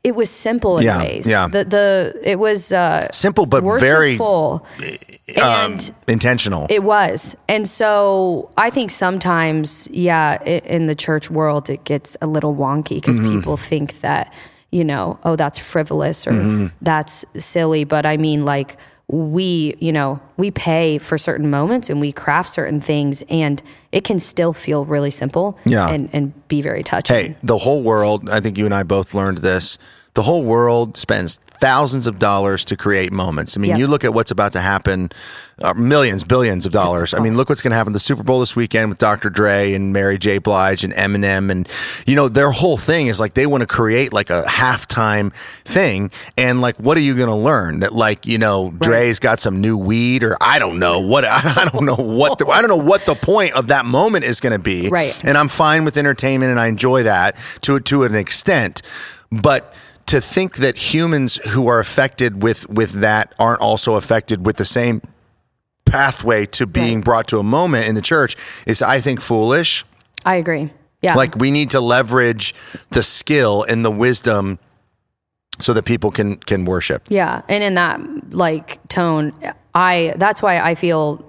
it 0.03 0.15
was 0.15 0.29
simple 0.29 0.77
in 0.77 0.85
Yeah, 0.85 0.99
ways. 0.99 1.27
yeah. 1.27 1.47
The 1.49 1.65
the 1.65 2.13
it 2.23 2.39
was 2.39 2.71
uh, 2.71 3.07
Simple 3.11 3.45
but 3.45 3.63
very 3.63 4.17
worshipful. 4.17 4.65
um, 5.41 5.43
and 5.43 5.91
intentional. 6.07 6.65
it 6.69 6.83
was. 6.83 7.35
And 7.49 7.67
so 7.67 8.49
I 8.57 8.69
think 8.69 8.91
sometimes, 8.91 9.87
yeah, 9.91 10.37
i 10.45 10.61
in 10.65 10.85
the 10.87 10.95
church 10.95 11.29
world, 11.29 11.69
it 11.69 11.83
gets 11.83 12.15
a 12.21 12.27
little 12.27 12.55
wonky 12.55 12.95
because 13.01 13.19
Mm-hmm. 13.19 13.39
people 13.39 13.57
think 13.57 13.99
that, 14.01 14.31
you 14.71 14.83
know, 14.85 15.17
oh, 15.23 15.35
that's 15.35 15.59
frivolous 15.59 16.25
or 16.27 16.31
Mm-hmm. 16.31 16.67
that's 16.81 17.25
silly. 17.37 17.83
But 17.85 18.05
I 18.05 18.17
mean, 18.17 18.45
like, 18.45 18.77
we, 19.09 19.75
you 19.79 19.91
know, 19.93 20.19
we 20.35 20.51
pay 20.51 20.97
for 20.97 21.17
certain 21.17 21.49
moments 21.49 21.89
and 21.89 22.01
we 22.01 22.11
craft 22.11 22.49
certain 22.49 22.81
things 22.81 23.23
and 23.29 23.61
it 23.93 24.03
can 24.03 24.19
still 24.19 24.51
feel 24.51 24.83
really 24.83 25.11
simple 25.11 25.57
Yeah. 25.65 25.87
and, 25.89 26.09
and 26.11 26.47
be 26.49 26.61
very 26.61 26.83
touching. 26.83 27.15
Hey, 27.15 27.35
the 27.41 27.57
whole 27.59 27.81
world, 27.81 28.29
I 28.29 28.41
think 28.41 28.57
you 28.57 28.65
and 28.65 28.73
I 28.75 28.83
both 28.83 29.13
learned 29.13 29.37
this. 29.39 29.77
The 30.13 30.23
whole 30.23 30.43
world 30.43 30.97
spends 30.97 31.39
thousands 31.59 32.07
of 32.07 32.19
dollars 32.19 32.63
to 32.65 32.75
create 32.77 33.11
moments. 33.11 33.57
I 33.57 33.59
mean, 33.59 33.71
Yeah. 33.71 33.77
you 33.77 33.87
look 33.87 34.03
at 34.03 34.13
what's 34.13 34.31
about 34.31 34.51
to 34.53 34.61
happen, 34.61 35.11
uh, 35.61 35.73
millions, 35.73 36.23
billions 36.23 36.65
of 36.65 36.71
dollars. 36.71 37.13
I 37.13 37.19
mean, 37.19 37.35
look 37.35 37.49
what's 37.49 37.61
going 37.61 37.71
to 37.71 37.75
happen 37.77 37.93
the 37.93 37.99
Super 37.99 38.21
Bowl 38.23 38.39
this 38.39 38.55
weekend 38.55 38.89
with 38.89 38.99
Dr. 38.99 39.29
Dre 39.29 39.73
and 39.73 39.91
Mary 39.91 40.17
J. 40.19 40.37
Blige 40.37 40.83
and 40.83 40.93
Eminem. 40.93 41.49
And, 41.49 41.67
you 42.05 42.15
know, 42.15 42.29
their 42.29 42.51
whole 42.51 42.77
thing 42.77 43.07
is 43.07 43.19
like 43.19 43.33
they 43.33 43.47
want 43.47 43.61
to 43.61 43.67
create 43.67 44.13
like 44.13 44.29
a 44.29 44.43
halftime 44.43 45.33
thing. 45.65 46.11
And 46.37 46.61
like, 46.61 46.75
what 46.77 46.95
are 46.97 47.01
you 47.01 47.15
going 47.15 47.29
to 47.29 47.35
learn? 47.35 47.79
That 47.79 47.93
like, 47.93 48.27
you 48.27 48.37
know, 48.37 48.71
Dre's 48.79 49.19
got 49.19 49.39
some 49.39 49.59
new 49.61 49.77
weed 49.77 50.23
or 50.23 50.37
I 50.41 50.59
don't 50.59 50.77
know 50.77 50.99
what, 50.99 51.25
I 51.27 51.67
don't 51.73 51.85
know 51.85 51.95
what, 51.95 52.37
the, 52.37 52.47
I 52.47 52.61
don't 52.61 52.69
know 52.69 52.75
what 52.77 53.05
the 53.05 53.15
point 53.15 53.53
of 53.53 53.67
that 53.67 53.85
moment 53.85 54.25
is 54.25 54.39
going 54.39 54.53
to 54.53 54.59
be. 54.59 54.89
Right. 54.89 55.17
And 55.25 55.37
I'm 55.37 55.47
fine 55.47 55.85
with 55.85 55.97
entertainment 55.97 56.51
and 56.51 56.59
I 56.59 56.67
enjoy 56.67 57.03
that 57.03 57.35
to 57.61 57.79
to 57.79 58.03
an 58.03 58.15
extent. 58.15 58.81
But 59.31 59.73
to 60.07 60.21
think 60.21 60.57
that 60.57 60.77
humans 60.77 61.35
who 61.49 61.67
are 61.67 61.79
affected 61.79 62.41
with 62.43 62.67
with 62.69 62.91
that 63.01 63.33
aren't 63.37 63.61
also 63.61 63.95
affected 63.95 64.45
with 64.45 64.57
the 64.57 64.65
same 64.65 65.01
pathway 65.85 66.45
to 66.45 66.65
being 66.65 66.97
Right. 66.97 67.05
brought 67.05 67.27
to 67.29 67.39
a 67.39 67.43
moment 67.43 67.87
in 67.87 67.95
the 67.95 68.01
church 68.01 68.35
is 68.65 68.81
I 68.81 68.99
think 68.99 69.21
foolish. 69.21 69.85
I 70.25 70.35
agree. 70.35 70.71
Yeah. 71.01 71.15
Like 71.15 71.35
we 71.35 71.51
need 71.51 71.69
to 71.71 71.79
leverage 71.79 72.53
the 72.91 73.03
skill 73.03 73.63
and 73.69 73.85
the 73.85 73.91
wisdom 73.91 74.59
so 75.59 75.73
that 75.73 75.83
people 75.83 76.11
can 76.11 76.37
can 76.37 76.65
worship. 76.65 77.03
Yeah, 77.09 77.41
and 77.47 77.63
in 77.63 77.73
that 77.75 77.99
like 78.33 78.79
tone, 78.89 79.33
I 79.73 80.13
that's 80.17 80.41
why 80.41 80.59
I 80.59 80.75
feel 80.75 81.23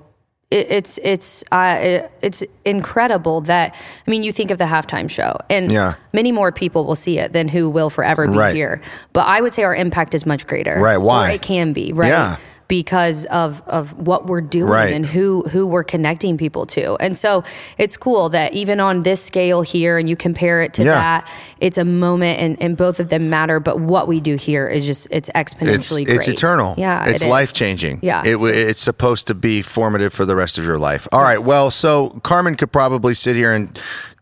it, 0.51 0.71
it's 0.71 0.99
it's 1.03 1.45
uh, 1.53 1.79
it, 1.81 2.13
it's 2.23 2.43
incredible 2.65 3.41
that 3.43 3.75
I 4.07 4.11
mean 4.11 4.23
you 4.23 4.33
think 4.33 4.51
of 4.51 4.59
the 4.59 4.65
halftime 4.65 5.11
show 5.11 5.37
and 5.51 5.71
Yeah. 5.71 5.95
many 6.13 6.33
more 6.33 6.53
people 6.53 6.87
will 6.87 6.95
see 6.97 7.19
it 7.19 7.33
than 7.33 7.49
who 7.49 7.69
will 7.69 7.91
forever 7.91 8.27
be 8.27 8.37
Right. 8.39 8.55
here. 8.55 8.81
But 9.13 9.27
I 9.27 9.41
would 9.41 9.55
say 9.55 9.65
our 9.65 9.75
impact 9.75 10.15
is 10.15 10.25
much 10.25 10.47
greater. 10.47 10.79
Right, 10.79 10.97
why? 10.97 11.29
Or 11.29 11.31
it 11.35 11.43
can 11.43 11.73
be 11.73 11.93
right. 11.93 12.09
Yeah. 12.09 12.37
Because 12.69 13.25
of, 13.27 13.63
of 13.67 13.95
what 13.99 14.27
we're 14.27 14.43
doing 14.43 14.69
Right. 14.71 14.93
and 14.93 15.07
who 15.07 15.43
who 15.51 15.67
we're 15.67 15.85
connecting 15.85 16.37
people 16.37 16.67
to, 16.67 16.97
and 17.01 17.17
so 17.17 17.43
it's 17.79 17.97
cool 17.97 18.29
that 18.29 18.53
even 18.53 18.79
on 18.79 19.05
this 19.05 19.25
scale 19.25 19.63
here, 19.63 19.97
and 19.97 20.07
you 20.07 20.17
compare 20.17 20.61
it 20.61 20.75
to 20.75 20.85
Yeah. 20.85 20.93
that, 20.95 21.29
it's 21.61 21.79
a 21.79 21.85
moment, 21.87 22.41
and, 22.41 22.61
and 22.63 22.77
both 22.77 23.01
of 23.01 23.09
them 23.09 23.31
matter. 23.31 23.59
But 23.59 23.81
what 23.81 24.07
we 24.07 24.21
do 24.21 24.37
here 24.37 24.69
is 24.69 24.85
just 24.85 25.09
it's 25.11 25.31
It's 25.35 25.55
exponentially 25.55 26.05
great. 26.05 26.19
it's 26.19 26.29
eternal. 26.29 26.75
Yeah, 26.77 27.07
it's 27.09 27.23
it 27.23 27.29
life 27.29 27.55
changing. 27.55 28.01
Yeah, 28.03 28.23
it, 28.27 28.37
it's 28.37 28.83
supposed 28.83 29.27
to 29.29 29.35
be 29.35 29.63
formative 29.63 30.13
for 30.13 30.27
the 30.27 30.37
rest 30.37 30.59
of 30.59 30.65
your 30.67 30.79
life. 30.79 31.09
All 31.11 31.23
right. 31.23 31.43
Well, 31.43 31.71
so 31.71 32.21
Carmen 32.23 32.55
could 32.57 32.71
probably 32.71 33.15
sit 33.15 33.35
here 33.35 33.53
and 33.55 33.79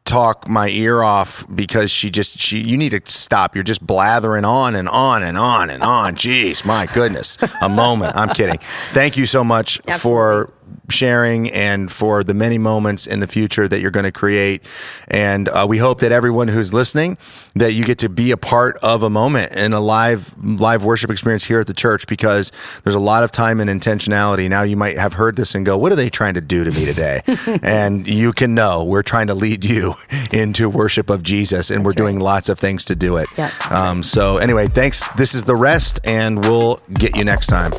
talk 0.06 0.48
my 0.48 0.68
ear 0.68 1.02
off 1.02 1.44
because 1.54 1.90
she 1.90 2.08
just 2.08 2.38
she 2.38 2.60
you 2.60 2.76
need 2.76 2.90
to 2.90 3.00
stop. 3.04 3.54
You're 3.54 3.64
just 3.64 3.86
blathering 3.86 4.44
on 4.44 4.74
and 4.74 4.88
on 4.88 5.22
and 5.22 5.36
on 5.36 5.68
and 5.68 5.82
on. 5.82 6.16
Jeez, 6.16 6.64
my 6.64 6.86
goodness. 6.86 7.36
A 7.60 7.68
moment. 7.68 8.16
I'm 8.16 8.30
kidding. 8.30 8.58
Thank 8.92 9.16
you 9.16 9.26
so 9.26 9.44
much 9.44 9.80
for 9.98 10.50
sharing 10.88 11.50
and 11.50 11.90
for 11.90 12.22
the 12.22 12.34
many 12.34 12.58
moments 12.58 13.06
in 13.06 13.20
the 13.20 13.26
future 13.26 13.68
that 13.68 13.80
you're 13.80 13.90
going 13.90 14.04
to 14.04 14.12
create. 14.12 14.62
And 15.08 15.48
uh, 15.48 15.66
we 15.68 15.78
hope 15.78 16.00
that 16.00 16.12
everyone 16.12 16.48
who's 16.48 16.72
listening, 16.72 17.18
that 17.54 17.72
you 17.72 17.84
get 17.84 17.98
to 17.98 18.08
be 18.08 18.30
a 18.30 18.36
part 18.36 18.76
of 18.78 19.02
a 19.02 19.10
moment 19.10 19.52
in 19.52 19.72
a 19.72 19.80
live 19.80 20.34
live 20.42 20.84
worship 20.84 21.10
experience 21.10 21.44
here 21.44 21.60
at 21.60 21.66
the 21.66 21.74
church 21.74 22.06
because 22.06 22.52
there's 22.84 22.96
a 22.96 23.00
lot 23.00 23.24
of 23.24 23.32
time 23.32 23.60
and 23.60 23.68
intentionality. 23.68 24.48
Now 24.48 24.62
you 24.62 24.76
might 24.76 24.98
have 24.98 25.14
heard 25.14 25.36
this 25.36 25.54
and 25.54 25.64
go, 25.64 25.76
"What 25.76 25.92
are 25.92 25.96
they 25.96 26.10
trying 26.10 26.34
to 26.34 26.40
do 26.40 26.64
to 26.64 26.70
me 26.70 26.84
today?" 26.84 27.22
and 27.62 28.06
you 28.06 28.32
can 28.32 28.54
know 28.54 28.84
we're 28.84 29.02
trying 29.02 29.26
to 29.28 29.34
lead 29.34 29.64
you 29.64 29.96
into 30.32 30.68
worship 30.68 31.10
of 31.10 31.22
Jesus, 31.22 31.70
and 31.70 31.84
we're 31.84 31.90
right. 31.90 31.96
doing 31.96 32.20
lots 32.20 32.48
of 32.48 32.58
things 32.58 32.84
to 32.86 32.96
do 32.96 33.16
it. 33.16 33.26
Um, 33.70 34.02
so 34.02 34.38
anyway, 34.38 34.66
thanks. 34.66 35.06
This 35.14 35.34
is 35.34 35.44
the 35.44 35.56
rest, 35.56 36.00
and 36.04 36.44
we'll 36.44 36.76
get 36.94 37.16
you 37.16 37.24
next 37.24 37.48
time. 37.48 37.72